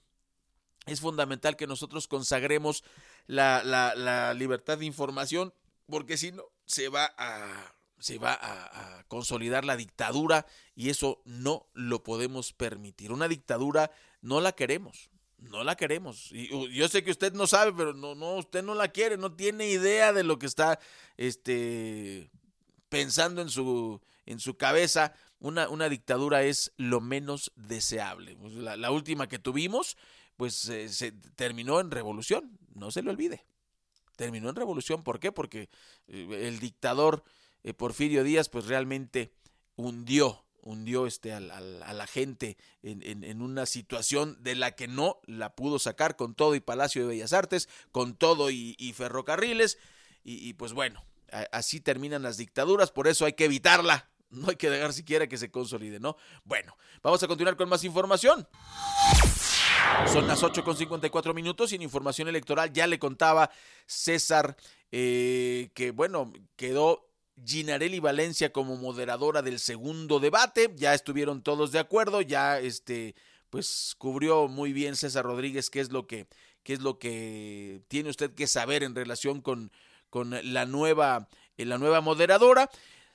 Es 0.86 1.00
fundamental 1.00 1.56
que 1.56 1.66
nosotros 1.66 2.06
consagremos 2.06 2.84
la, 3.26 3.62
la, 3.64 4.34
libertad 4.34 4.78
de 4.78 4.86
información, 4.86 5.52
porque 5.86 6.16
si 6.16 6.32
no, 6.32 6.44
se 6.64 6.88
va 6.88 7.12
a 7.18 7.74
se 7.98 8.18
va 8.18 8.38
a, 8.40 9.04
consolidar 9.08 9.64
la 9.64 9.76
dictadura 9.76 10.46
y 10.74 10.90
eso 10.90 11.22
no 11.24 11.66
lo 11.72 12.02
podemos 12.02 12.52
permitir. 12.52 13.10
Una 13.10 13.26
dictadura 13.26 13.90
no 14.20 14.40
la 14.40 14.52
queremos, 14.52 15.10
no 15.38 15.64
la 15.64 15.76
queremos. 15.76 16.30
Y 16.32 16.48
yo 16.74 16.88
sé 16.88 17.02
que 17.02 17.10
usted 17.10 17.32
no 17.32 17.46
sabe, 17.46 17.72
pero 17.72 17.94
no, 17.94 18.14
no, 18.14 18.34
usted 18.36 18.62
no 18.62 18.74
la 18.74 18.88
quiere, 18.88 19.16
no 19.16 19.32
tiene 19.32 19.68
idea 19.68 20.12
de 20.12 20.24
lo 20.24 20.38
que 20.38 20.46
está 20.46 20.78
este, 21.16 22.30
pensando 22.88 23.40
en 23.42 23.48
su, 23.48 24.00
en 24.26 24.40
su 24.40 24.56
cabeza 24.56 25.14
una, 25.38 25.68
una 25.68 25.88
dictadura 25.88 26.42
es 26.42 26.72
lo 26.76 27.00
menos 27.00 27.52
deseable. 27.56 28.36
Pues, 28.36 28.54
la, 28.54 28.90
última 28.90 29.28
que 29.28 29.38
tuvimos, 29.38 29.96
pues 30.36 30.68
eh, 30.68 30.88
se 30.88 31.12
terminó 31.12 31.80
en 31.80 31.90
revolución, 31.90 32.58
no 32.74 32.90
se 32.90 33.02
le 33.02 33.10
olvide. 33.10 33.44
Terminó 34.16 34.48
en 34.48 34.56
revolución, 34.56 35.02
¿por 35.02 35.20
qué? 35.20 35.32
Porque 35.32 35.68
eh, 36.08 36.46
el 36.48 36.58
dictador 36.58 37.22
eh, 37.62 37.74
Porfirio 37.74 38.24
Díaz, 38.24 38.48
pues 38.48 38.66
realmente 38.66 39.32
hundió 39.76 40.42
hundió 40.62 41.06
este, 41.06 41.32
a, 41.32 41.38
la 41.38 42.06
gente 42.08 42.56
en, 42.82 43.00
en, 43.04 43.40
una 43.40 43.66
situación 43.66 44.36
de 44.42 44.56
la 44.56 44.72
que 44.72 44.88
no 44.88 45.20
la 45.24 45.54
pudo 45.54 45.78
sacar 45.78 46.16
con 46.16 46.34
todo 46.34 46.56
y 46.56 46.60
Palacio 46.60 47.02
de 47.02 47.08
Bellas 47.08 47.32
Artes, 47.32 47.68
con 47.92 48.16
todo 48.16 48.50
y, 48.50 48.74
ferrocarriles, 48.96 49.78
y, 50.24 50.54
pues 50.54 50.72
bueno, 50.72 51.04
así 51.52 51.80
terminan 51.80 52.24
las 52.24 52.36
dictaduras, 52.36 52.90
por 52.90 53.06
eso 53.06 53.24
hay 53.26 53.34
que 53.34 53.44
evitarla, 53.44 54.10
no 54.30 54.48
hay 54.48 54.56
que 54.56 54.70
dejar 54.70 54.92
siquiera 54.92 55.26
que 55.26 55.38
se 55.38 55.50
consolide, 55.50 56.00
¿no? 56.00 56.16
Bueno, 56.44 56.76
vamos 57.02 57.22
a 57.22 57.28
continuar 57.28 57.56
con 57.56 57.68
más 57.68 57.84
información. 57.84 58.46
Son 60.12 60.26
las 60.26 60.42
8 60.42 60.64
con 60.64 60.76
54 60.76 61.34
minutos 61.34 61.72
y 61.72 61.76
en 61.76 61.82
información 61.82 62.28
electoral 62.28 62.72
ya 62.72 62.86
le 62.86 62.98
contaba 62.98 63.50
César 63.86 64.56
eh, 64.90 65.70
que, 65.74 65.90
bueno, 65.90 66.32
quedó 66.56 67.08
Ginarelli 67.44 68.00
Valencia 68.00 68.52
como 68.52 68.76
moderadora 68.76 69.42
del 69.42 69.58
segundo 69.58 70.20
debate. 70.20 70.72
Ya 70.76 70.94
estuvieron 70.94 71.42
todos 71.42 71.72
de 71.72 71.78
acuerdo, 71.78 72.20
ya 72.20 72.58
este, 72.58 73.14
pues 73.50 73.94
cubrió 73.98 74.48
muy 74.48 74.72
bien 74.72 74.96
César 74.96 75.24
Rodríguez 75.24 75.70
qué 75.70 75.80
es 75.80 75.90
lo 75.90 76.06
que, 76.06 76.26
qué 76.62 76.72
es 76.72 76.80
lo 76.80 76.98
que 76.98 77.82
tiene 77.88 78.10
usted 78.10 78.34
que 78.34 78.46
saber 78.46 78.82
en 78.82 78.94
relación 78.94 79.40
con, 79.40 79.70
con 80.10 80.34
la 80.52 80.66
nueva, 80.66 81.28
la 81.56 81.78
nueva 81.78 82.00
moderadora. 82.00 82.70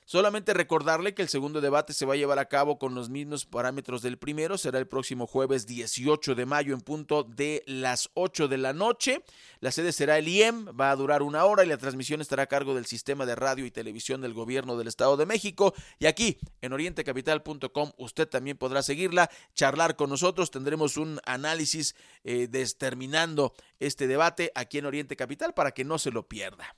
Solamente 0.05 0.53
recordarle 0.53 1.13
que 1.13 1.21
el 1.21 1.29
segundo 1.29 1.61
debate 1.61 1.93
se 1.93 2.05
va 2.05 2.15
a 2.15 2.17
llevar 2.17 2.39
a 2.39 2.49
cabo 2.49 2.77
con 2.77 2.95
los 2.95 3.09
mismos 3.09 3.45
parámetros 3.45 4.01
del 4.01 4.17
primero. 4.17 4.57
Será 4.57 4.79
el 4.79 4.87
próximo 4.87 5.27
jueves 5.27 5.67
18 5.67 6.35
de 6.35 6.45
mayo 6.45 6.73
en 6.73 6.81
punto 6.81 7.23
de 7.23 7.63
las 7.65 8.09
8 8.15 8.47
de 8.47 8.57
la 8.57 8.73
noche. 8.73 9.23
La 9.59 9.71
sede 9.71 9.91
será 9.91 10.17
el 10.17 10.27
IEM, 10.27 10.67
va 10.79 10.91
a 10.91 10.95
durar 10.95 11.21
una 11.21 11.45
hora 11.45 11.63
y 11.63 11.67
la 11.67 11.77
transmisión 11.77 12.19
estará 12.19 12.43
a 12.43 12.47
cargo 12.47 12.75
del 12.75 12.85
sistema 12.85 13.25
de 13.25 13.35
radio 13.35 13.65
y 13.65 13.71
televisión 13.71 14.21
del 14.21 14.33
gobierno 14.33 14.77
del 14.77 14.87
Estado 14.87 15.15
de 15.17 15.25
México. 15.25 15.73
Y 15.99 16.07
aquí 16.07 16.39
en 16.61 16.73
orientecapital.com 16.73 17.91
usted 17.97 18.27
también 18.27 18.57
podrá 18.57 18.83
seguirla, 18.83 19.29
charlar 19.53 19.95
con 19.95 20.09
nosotros. 20.09 20.51
Tendremos 20.51 20.97
un 20.97 21.19
análisis 21.25 21.95
eh, 22.23 22.47
determinando 22.49 23.53
este 23.79 24.07
debate 24.07 24.51
aquí 24.55 24.79
en 24.79 24.85
Oriente 24.85 25.15
Capital 25.15 25.53
para 25.53 25.71
que 25.71 25.85
no 25.85 25.97
se 25.97 26.11
lo 26.11 26.27
pierda. 26.27 26.75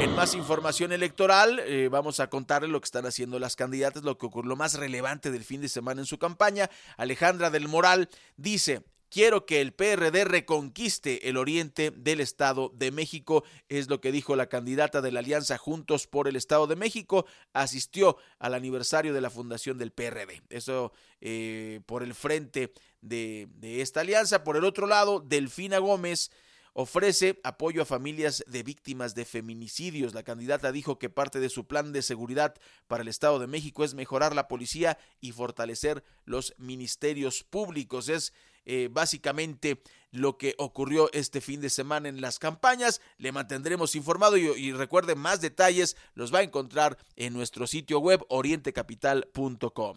En 0.00 0.14
más 0.14 0.34
información 0.34 0.92
electoral, 0.92 1.60
eh, 1.60 1.88
vamos 1.90 2.20
a 2.20 2.28
contarle 2.28 2.68
lo 2.68 2.80
que 2.80 2.86
están 2.86 3.06
haciendo 3.06 3.38
las 3.38 3.56
candidatas, 3.56 4.02
lo 4.02 4.18
que 4.18 4.26
ocurrió, 4.26 4.50
lo 4.50 4.56
más 4.56 4.74
relevante 4.74 5.30
del 5.30 5.44
fin 5.44 5.60
de 5.60 5.68
semana 5.68 6.00
en 6.00 6.06
su 6.06 6.18
campaña. 6.18 6.68
Alejandra 6.96 7.50
del 7.50 7.68
Moral 7.68 8.08
dice, 8.36 8.82
Quiero 9.14 9.46
que 9.46 9.60
el 9.60 9.72
PRD 9.72 10.24
reconquiste 10.24 11.28
el 11.28 11.36
oriente 11.36 11.92
del 11.92 12.18
Estado 12.18 12.72
de 12.74 12.90
México, 12.90 13.44
es 13.68 13.88
lo 13.88 14.00
que 14.00 14.10
dijo 14.10 14.34
la 14.34 14.48
candidata 14.48 15.00
de 15.02 15.12
la 15.12 15.20
Alianza 15.20 15.56
Juntos 15.56 16.08
por 16.08 16.26
el 16.26 16.34
Estado 16.34 16.66
de 16.66 16.74
México. 16.74 17.24
Asistió 17.52 18.16
al 18.40 18.54
aniversario 18.54 19.14
de 19.14 19.20
la 19.20 19.30
fundación 19.30 19.78
del 19.78 19.92
PRD. 19.92 20.42
Eso 20.50 20.92
eh, 21.20 21.80
por 21.86 22.02
el 22.02 22.12
frente 22.12 22.72
de, 23.02 23.46
de 23.52 23.82
esta 23.82 24.00
alianza. 24.00 24.42
Por 24.42 24.56
el 24.56 24.64
otro 24.64 24.88
lado, 24.88 25.20
Delfina 25.20 25.78
Gómez 25.78 26.32
ofrece 26.74 27.40
apoyo 27.44 27.80
a 27.80 27.86
familias 27.86 28.44
de 28.46 28.62
víctimas 28.62 29.14
de 29.14 29.24
feminicidios. 29.24 30.12
La 30.12 30.24
candidata 30.24 30.72
dijo 30.72 30.98
que 30.98 31.08
parte 31.08 31.40
de 31.40 31.48
su 31.48 31.66
plan 31.66 31.92
de 31.92 32.02
seguridad 32.02 32.54
para 32.86 33.02
el 33.02 33.08
Estado 33.08 33.38
de 33.38 33.46
México 33.46 33.84
es 33.84 33.94
mejorar 33.94 34.34
la 34.34 34.48
policía 34.48 34.98
y 35.20 35.32
fortalecer 35.32 36.04
los 36.24 36.54
ministerios 36.58 37.44
públicos. 37.44 38.08
Es 38.08 38.34
eh, 38.66 38.88
básicamente 38.90 39.82
lo 40.10 40.36
que 40.36 40.54
ocurrió 40.58 41.10
este 41.12 41.40
fin 41.40 41.60
de 41.60 41.70
semana 41.70 42.08
en 42.08 42.20
las 42.20 42.38
campañas. 42.38 43.00
Le 43.18 43.32
mantendremos 43.32 43.94
informado 43.94 44.36
y, 44.36 44.48
y 44.48 44.72
recuerde 44.72 45.14
más 45.14 45.40
detalles 45.40 45.96
los 46.14 46.34
va 46.34 46.40
a 46.40 46.42
encontrar 46.42 46.98
en 47.16 47.32
nuestro 47.32 47.66
sitio 47.66 48.00
web 48.00 48.24
orientecapital.com. 48.28 49.96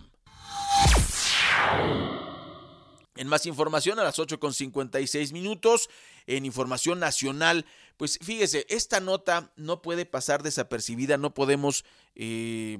En 3.17 3.27
más 3.27 3.45
información, 3.45 3.99
a 3.99 4.03
las 4.03 4.19
8 4.19 4.39
con 4.39 4.53
56 4.53 5.33
minutos, 5.33 5.89
en 6.25 6.45
información 6.45 6.99
nacional, 6.99 7.65
pues 7.97 8.19
fíjese, 8.21 8.65
esta 8.69 8.99
nota 8.99 9.51
no 9.55 9.81
puede 9.81 10.05
pasar 10.05 10.43
desapercibida, 10.43 11.17
no 11.17 11.33
podemos 11.33 11.85
eh, 12.15 12.79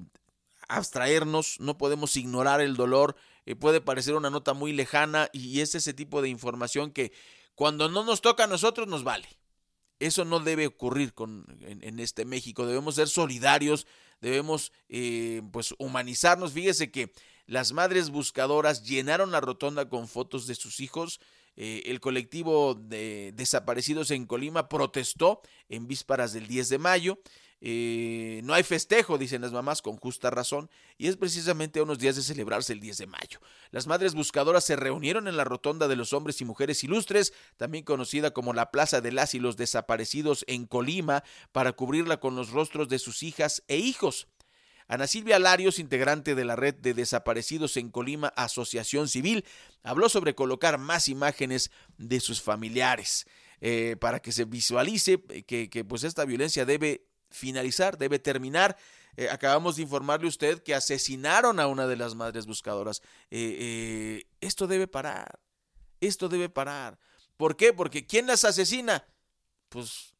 abstraernos, 0.67 1.59
no 1.59 1.77
podemos 1.77 2.15
ignorar 2.15 2.61
el 2.61 2.75
dolor, 2.75 3.15
eh, 3.45 3.55
puede 3.55 3.81
parecer 3.81 4.15
una 4.15 4.29
nota 4.29 4.53
muy 4.53 4.73
lejana 4.73 5.29
y 5.33 5.61
es 5.61 5.75
ese 5.75 5.93
tipo 5.93 6.21
de 6.21 6.29
información 6.29 6.91
que 6.91 7.11
cuando 7.55 7.89
no 7.89 8.03
nos 8.03 8.21
toca 8.21 8.43
a 8.43 8.47
nosotros 8.47 8.87
nos 8.87 9.03
vale. 9.03 9.27
Eso 9.99 10.25
no 10.25 10.39
debe 10.39 10.67
ocurrir 10.67 11.15
con, 11.15 11.45
en, 11.61 11.83
en 11.83 11.99
este 11.99 12.23
México, 12.23 12.67
debemos 12.67 12.95
ser 12.95 13.07
solidarios, 13.07 13.87
debemos 14.21 14.71
eh, 14.89 15.41
pues 15.51 15.73
humanizarnos. 15.79 16.51
Fíjese 16.53 16.91
que 16.91 17.13
las 17.47 17.71
madres 17.71 18.09
buscadoras 18.09 18.83
llenaron 18.83 19.31
la 19.31 19.39
rotonda 19.39 19.87
con 19.87 20.09
fotos 20.09 20.47
de 20.47 20.55
sus 20.55 20.81
hijos. 20.81 21.21
Eh, 21.55 21.83
el 21.85 22.01
colectivo 22.01 22.75
de 22.75 23.31
desaparecidos 23.35 24.11
en 24.11 24.25
Colima 24.25 24.67
protestó 24.67 25.41
en 25.69 25.87
vísperas 25.87 26.33
del 26.33 26.45
10 26.47 26.69
de 26.69 26.77
mayo. 26.77 27.19
Eh, 27.59 28.41
no 28.43 28.53
hay 28.53 28.63
festejo, 28.63 29.17
dicen 29.17 29.41
las 29.41 29.53
mamás, 29.53 29.81
con 29.81 29.95
justa 29.95 30.29
razón, 30.29 30.69
y 30.97 31.07
es 31.07 31.15
precisamente 31.15 31.79
a 31.79 31.83
unos 31.83 31.99
días 31.99 32.15
de 32.17 32.21
celebrarse 32.21 32.73
el 32.73 32.81
10 32.81 32.97
de 32.97 33.07
mayo. 33.07 33.39
Las 33.71 33.87
madres 33.87 34.13
buscadoras 34.13 34.63
se 34.65 34.75
reunieron 34.75 35.27
en 35.27 35.37
la 35.37 35.43
rotonda 35.43 35.87
de 35.87 35.95
los 35.95 36.13
hombres 36.13 36.39
y 36.41 36.45
mujeres 36.45 36.83
ilustres, 36.83 37.33
también 37.55 37.83
conocida 37.83 38.31
como 38.31 38.53
la 38.53 38.71
Plaza 38.71 39.01
de 39.01 39.11
las 39.11 39.33
y 39.33 39.39
los 39.39 39.57
Desaparecidos 39.57 40.43
en 40.47 40.67
Colima, 40.67 41.23
para 41.51 41.71
cubrirla 41.71 42.19
con 42.19 42.35
los 42.35 42.51
rostros 42.51 42.89
de 42.89 42.99
sus 42.99 43.23
hijas 43.23 43.63
e 43.67 43.77
hijos. 43.77 44.27
Ana 44.87 45.07
Silvia 45.07 45.37
Larios, 45.39 45.79
integrante 45.79 46.33
de 46.33 46.45
la 46.45 46.55
red 46.55 46.75
de 46.75 46.93
desaparecidos 46.93 47.75
en 47.77 47.89
Colima 47.89 48.29
Asociación 48.29 49.09
Civil, 49.09 49.45
habló 49.83 50.07
sobre 50.07 50.35
colocar 50.35 50.77
más 50.77 51.09
imágenes 51.09 51.71
de 51.97 52.19
sus 52.19 52.41
familiares 52.41 53.25
eh, 53.59 53.97
para 53.99 54.21
que 54.21 54.31
se 54.31 54.45
visualice 54.45 55.21
que, 55.45 55.69
que, 55.69 55.83
pues 55.83 56.03
esta 56.03 56.23
violencia 56.23 56.65
debe 56.65 57.07
finalizar, 57.29 57.97
debe 57.97 58.19
terminar. 58.19 58.77
Eh, 59.15 59.29
acabamos 59.29 59.75
de 59.75 59.81
informarle 59.81 60.27
a 60.27 60.29
usted 60.29 60.61
que 60.61 60.75
asesinaron 60.75 61.59
a 61.59 61.67
una 61.67 61.87
de 61.87 61.95
las 61.95 62.15
madres 62.15 62.45
buscadoras. 62.45 63.01
Eh, 63.31 63.57
eh, 63.59 64.27
esto 64.41 64.67
debe 64.67 64.87
parar. 64.87 65.39
Esto 65.99 66.29
debe 66.29 66.49
parar. 66.49 66.99
¿Por 67.35 67.57
qué? 67.57 67.73
Porque 67.73 68.05
¿quién 68.05 68.27
las 68.27 68.45
asesina? 68.45 69.05
Pues 69.69 70.13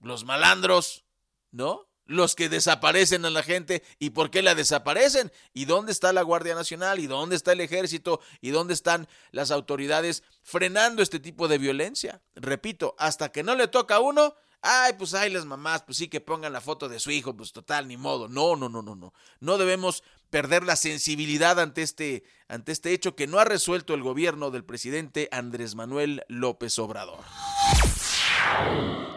los 0.00 0.24
malandros, 0.24 1.04
¿no? 1.50 1.87
Los 2.08 2.34
que 2.34 2.48
desaparecen 2.48 3.24
a 3.24 3.30
la 3.30 3.44
gente 3.44 3.84
y 4.00 4.10
por 4.10 4.30
qué 4.30 4.42
la 4.42 4.56
desaparecen 4.56 5.30
y 5.52 5.66
dónde 5.66 5.92
está 5.92 6.12
la 6.12 6.22
Guardia 6.22 6.54
Nacional 6.54 6.98
y 6.98 7.06
dónde 7.06 7.36
está 7.36 7.52
el 7.52 7.60
ejército 7.60 8.20
y 8.40 8.50
dónde 8.50 8.74
están 8.74 9.06
las 9.30 9.52
autoridades 9.52 10.24
frenando 10.42 11.02
este 11.02 11.20
tipo 11.20 11.46
de 11.46 11.58
violencia. 11.58 12.22
Repito, 12.34 12.96
hasta 12.98 13.30
que 13.30 13.42
no 13.42 13.54
le 13.54 13.68
toca 13.68 13.96
a 13.96 14.00
uno, 14.00 14.34
ay, 14.62 14.94
pues 14.98 15.12
ay 15.12 15.30
las 15.30 15.44
mamás, 15.44 15.82
pues 15.82 15.98
sí 15.98 16.08
que 16.08 16.22
pongan 16.22 16.52
la 16.52 16.62
foto 16.62 16.88
de 16.88 16.98
su 16.98 17.10
hijo, 17.10 17.36
pues 17.36 17.52
total, 17.52 17.86
ni 17.86 17.98
modo. 17.98 18.26
No, 18.26 18.56
no, 18.56 18.70
no, 18.70 18.80
no, 18.80 18.96
no. 18.96 19.12
No 19.40 19.58
debemos 19.58 20.02
perder 20.30 20.64
la 20.64 20.76
sensibilidad 20.76 21.60
ante 21.60 21.82
este, 21.82 22.24
ante 22.48 22.72
este 22.72 22.92
hecho 22.92 23.16
que 23.16 23.26
no 23.26 23.38
ha 23.38 23.44
resuelto 23.44 23.92
el 23.92 24.02
gobierno 24.02 24.50
del 24.50 24.64
presidente 24.64 25.28
Andrés 25.30 25.74
Manuel 25.74 26.24
López 26.28 26.78
Obrador. 26.78 27.24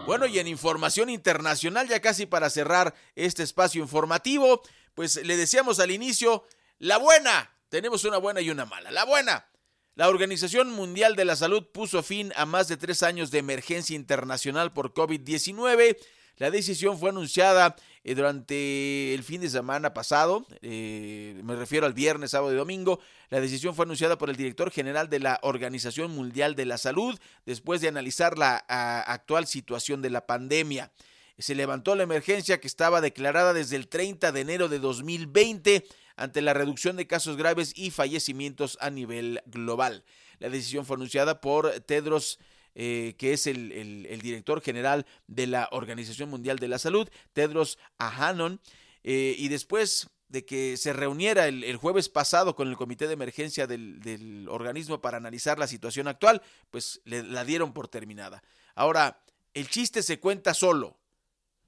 Bueno, 0.06 0.26
y 0.26 0.40
en 0.40 0.48
información 0.48 1.10
internacional, 1.10 1.88
ya 1.88 2.02
casi 2.02 2.26
para 2.26 2.50
cerrar 2.50 2.94
este 3.16 3.44
espacio 3.44 3.82
informativo, 3.82 4.62
pues 4.94 5.24
le 5.24 5.38
decíamos 5.38 5.80
al 5.80 5.92
inicio, 5.92 6.46
la 6.80 6.98
buena, 6.98 7.52
tenemos 7.70 8.04
una 8.04 8.18
buena 8.18 8.42
y 8.42 8.50
una 8.50 8.66
mala. 8.66 8.92
La 8.92 9.06
buena, 9.06 9.48
la 9.96 10.10
Organización 10.10 10.72
Mundial 10.72 11.16
de 11.16 11.26
la 11.26 11.36
Salud 11.36 11.68
puso 11.72 12.02
fin 12.02 12.34
a 12.36 12.46
más 12.46 12.68
de 12.68 12.78
tres 12.78 13.04
años 13.04 13.30
de 13.32 13.40
emergencia 13.40 13.96
internacional 13.96 14.74
por 14.74 14.94
COVID-19. 14.94 15.98
La 16.42 16.50
decisión 16.50 16.98
fue 16.98 17.12
anunciada 17.12 17.76
eh, 18.04 18.16
durante 18.16 19.14
el 19.14 19.22
fin 19.22 19.42
de 19.42 19.50
semana 19.52 19.94
pasado, 19.94 20.44
eh, 20.64 21.40
me 21.44 21.56
refiero 21.56 21.86
al 21.86 21.94
viernes, 21.94 22.32
sábado 22.32 22.52
y 22.52 22.58
domingo. 22.58 23.00
La 23.30 23.40
decisión 23.40 23.76
fue 23.76 23.86
anunciada 23.86 24.18
por 24.18 24.32
el 24.32 24.36
director 24.36 24.72
general 24.72 25.08
de 25.08 25.20
la 25.20 25.40
Organización 25.44 26.10
Mundial 26.10 26.56
de 26.56 26.66
la 26.66 26.80
Salud 26.80 27.20
después 27.46 27.80
de 27.80 27.90
analizar 27.90 28.40
la 28.40 28.56
actual 28.58 29.46
situación 29.46 30.02
de 30.02 30.10
la 30.10 30.26
pandemia. 30.26 30.92
Se 31.38 31.54
levantó 31.54 31.94
la 31.94 32.02
emergencia 32.02 32.60
que 32.60 32.66
estaba 32.66 33.02
declarada 33.02 33.54
desde 33.54 33.76
el 33.76 33.88
30 33.88 34.32
de 34.32 34.42
enero 34.42 34.68
de 34.68 34.80
2020 34.80 35.86
ante 36.16 36.42
la 36.42 36.56
reducción 36.56 36.96
de 36.96 37.06
casos 37.06 37.38
graves 37.38 37.72
y 37.76 37.92
fallecimientos 37.92 38.80
a 38.82 38.90
nivel 38.90 39.44
global. 39.46 40.04
La 40.40 40.50
decisión 40.50 40.88
fue 40.88 40.96
anunciada 40.96 41.40
por 41.40 41.70
Tedros 41.82 42.40
eh, 42.76 43.16
que 43.18 43.34
es 43.34 43.48
el, 43.48 44.20
director 44.22 44.62
general 44.62 45.06
de 45.28 45.48
la 45.48 45.70
Organización 45.72 46.30
Mundial 46.30 46.60
de 46.60 46.68
la 46.68 46.80
Salud, 46.80 47.10
Tedros 47.34 47.78
Adhanom, 47.98 48.60
eh, 49.04 49.36
y 49.38 49.48
después 49.50 50.10
de 50.30 50.46
que 50.46 50.78
se 50.78 50.94
reuniera 50.94 51.48
el, 51.48 51.76
jueves 51.76 52.08
pasado 52.08 52.56
con 52.56 52.70
el 52.70 52.78
comité 52.78 53.08
de 53.08 53.14
emergencia 53.14 53.68
del, 53.68 54.00
del 54.00 54.48
organismo 54.50 55.02
para 55.02 55.18
analizar 55.18 55.60
la 55.60 55.68
situación 55.68 56.08
actual, 56.08 56.42
pues 56.70 57.02
le, 57.04 57.24
la 57.24 57.44
dieron 57.44 57.74
por 57.74 57.90
terminada. 57.90 58.42
Ahora, 58.76 59.22
el 59.54 59.70
chiste 59.70 60.02
se 60.04 60.20
cuenta 60.20 60.54
solo. 60.54 60.98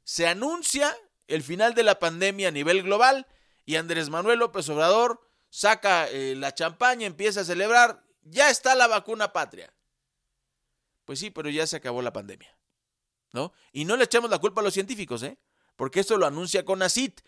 Se 0.06 0.28
anuncia 0.28 0.96
el 1.28 1.44
final 1.44 1.74
de 1.74 1.84
la 1.84 2.00
pandemia 2.00 2.50
a 2.50 2.52
nivel 2.52 2.84
global 2.84 3.28
y 3.66 3.76
Andrés 3.76 4.10
Manuel 4.10 4.40
López 4.40 4.68
Obrador 4.70 5.22
saca 5.50 6.08
eh, 6.10 6.36
la 6.36 6.54
champaña, 6.54 7.06
empieza 7.06 7.42
a 7.42 7.46
celebrar, 7.46 8.04
ya 8.24 8.50
está 8.50 8.76
la 8.76 8.88
vacuna 8.88 9.34
patria. 9.34 9.74
Pues 11.06 11.20
sí, 11.20 11.30
pero 11.30 11.50
ya 11.50 11.68
se 11.68 11.78
acabó 11.78 12.02
la 12.02 12.14
pandemia. 12.14 12.58
¿No? 13.32 13.52
Y 13.72 13.86
no 13.86 13.98
le 13.98 14.04
echamos 14.04 14.30
la 14.30 14.40
culpa 14.40 14.62
a 14.62 14.64
los 14.64 14.74
científicos, 14.74 15.24
¿eh? 15.24 15.40
Porque 15.76 16.00
esto 16.00 16.18
lo 16.18 16.28
anuncia 16.28 16.66
CONACIT, 16.66 17.22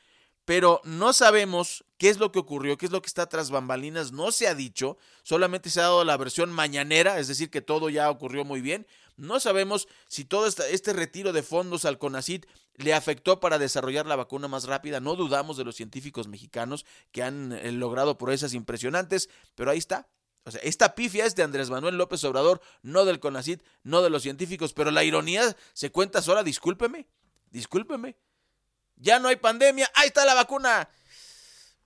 pero 0.45 0.79
no 0.83 1.13
sabemos 1.13 1.83
qué 1.97 2.09
es 2.09 2.19
lo 2.19 2.31
que 2.31 2.37
ocurrió, 2.37 2.77
qué 2.77 2.85
es 2.85 2.91
lo 2.91 3.01
que 3.01 3.07
está 3.07 3.27
tras 3.27 3.49
bambalinas, 3.49 4.11
no 4.11 4.31
se 4.31 4.47
ha 4.47 4.53
dicho, 4.53 4.97
solamente 5.23 5.71
se 5.71 5.79
ha 5.79 5.83
dado 5.83 6.03
la 6.03 6.17
versión 6.17 6.51
mañanera, 6.51 7.19
es 7.19 7.27
decir, 7.27 7.49
que 7.49 7.61
todo 7.61 7.89
ya 7.89 8.09
ocurrió 8.11 8.45
muy 8.45 8.61
bien. 8.61 8.85
No 9.17 9.39
sabemos 9.39 9.87
si 10.07 10.25
todo 10.25 10.45
este, 10.45 10.93
retiro 10.93 11.33
de 11.33 11.41
fondos 11.41 11.85
al 11.85 11.97
CONACIT 11.97 12.45
le 12.75 12.93
afectó 12.93 13.39
para 13.39 13.57
desarrollar 13.57 14.05
la 14.05 14.17
vacuna 14.17 14.47
más 14.47 14.65
rápida. 14.65 14.99
No 14.99 15.15
dudamos 15.15 15.57
de 15.57 15.63
los 15.63 15.75
científicos 15.75 16.27
mexicanos 16.27 16.85
que 17.11 17.23
han 17.23 17.53
eh, 17.53 17.71
logrado 17.71 18.17
proezas 18.17 18.53
impresionantes, 18.53 19.29
pero 19.55 19.71
ahí 19.71 19.77
está, 19.77 20.09
o 20.45 20.51
sea, 20.51 20.61
esta 20.63 20.93
pifia 20.93 21.25
es 21.25 21.35
de 21.35 21.43
Andrés 21.43 21.69
Manuel 21.69 21.97
López 21.97 22.23
Obrador, 22.23 22.61
no 22.83 23.03
del 23.03 23.19
CONACIT, 23.19 23.63
no 23.83 24.01
de 24.03 24.11
los 24.11 24.21
científicos, 24.21 24.73
pero 24.73 24.91
la 24.91 25.03
ironía 25.03 25.55
se 25.73 25.91
cuenta 25.91 26.21
sola, 26.21 26.43
discúlpeme, 26.43 27.07
discúlpeme. 27.51 28.15
ya 28.95 29.19
no 29.19 29.27
hay 29.27 29.37
pandemia, 29.37 29.89
ahí 29.95 30.07
está 30.07 30.23
la 30.23 30.35
vacuna. 30.35 30.87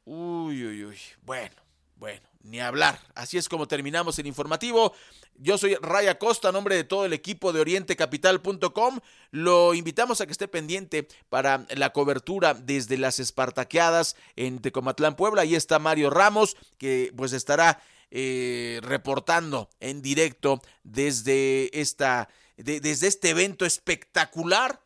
Uy, 0.03 0.65
uy, 0.65 0.85
uy. 0.85 0.97
Bueno, 1.21 1.55
bueno, 1.95 2.27
ni 2.41 2.59
hablar. 2.59 2.99
Así 3.15 3.37
es 3.37 3.47
como 3.47 3.67
terminamos 3.67 4.19
el 4.19 4.27
informativo. 4.27 4.93
Yo 5.35 5.57
soy 5.57 5.75
Raya 5.75 6.19
Costa, 6.19 6.51
nombre 6.51 6.75
de 6.75 6.83
todo 6.83 7.05
el 7.05 7.13
equipo 7.13 7.53
de 7.53 7.61
orientecapital.com. 7.61 8.99
Lo 9.31 9.73
invitamos 9.73 10.19
a 10.19 10.25
que 10.25 10.33
esté 10.33 10.47
pendiente 10.49 11.07
para 11.29 11.65
la 11.75 11.91
cobertura 11.91 12.53
desde 12.53 12.97
las 12.97 13.19
Espartaqueadas 13.19 14.17
en 14.35 14.59
Tecomatlán, 14.59 15.15
Puebla. 15.15 15.43
Ahí 15.43 15.55
está 15.55 15.79
Mario 15.79 16.09
Ramos, 16.09 16.57
que 16.77 17.13
pues 17.15 17.31
estará 17.31 17.81
eh, 18.11 18.79
reportando 18.81 19.69
en 19.79 20.01
directo 20.01 20.61
desde, 20.83 21.79
esta, 21.79 22.29
desde 22.57 23.07
este 23.07 23.29
evento 23.31 23.65
espectacular. 23.65 24.81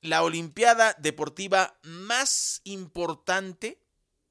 La 0.00 0.22
Olimpiada 0.22 0.94
Deportiva 0.98 1.78
más 1.82 2.60
importante 2.64 3.78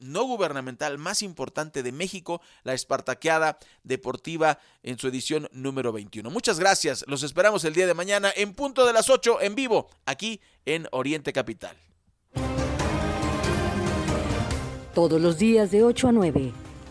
no 0.03 0.23
gubernamental 0.25 0.97
más 0.97 1.21
importante 1.21 1.81
de 1.81 1.91
México, 1.91 2.41
la 2.63 2.73
Espartaqueada 2.73 3.57
Deportiva 3.83 4.59
en 4.83 4.99
su 4.99 5.07
edición 5.07 5.49
número 5.51 5.91
21. 5.91 6.29
Muchas 6.29 6.59
gracias, 6.59 7.05
los 7.07 7.23
esperamos 7.23 7.63
el 7.63 7.73
día 7.73 7.87
de 7.87 7.93
mañana 7.93 8.31
en 8.35 8.53
punto 8.53 8.85
de 8.85 8.93
las 8.93 9.09
8 9.09 9.41
en 9.41 9.55
vivo, 9.55 9.89
aquí 10.05 10.41
en 10.65 10.87
Oriente 10.91 11.33
Capital. 11.33 11.77
Todos 14.93 15.19
los 15.19 15.39
días 15.39 15.71
de 15.71 15.83
8 15.83 16.09
a 16.09 16.11
9, 16.11 16.53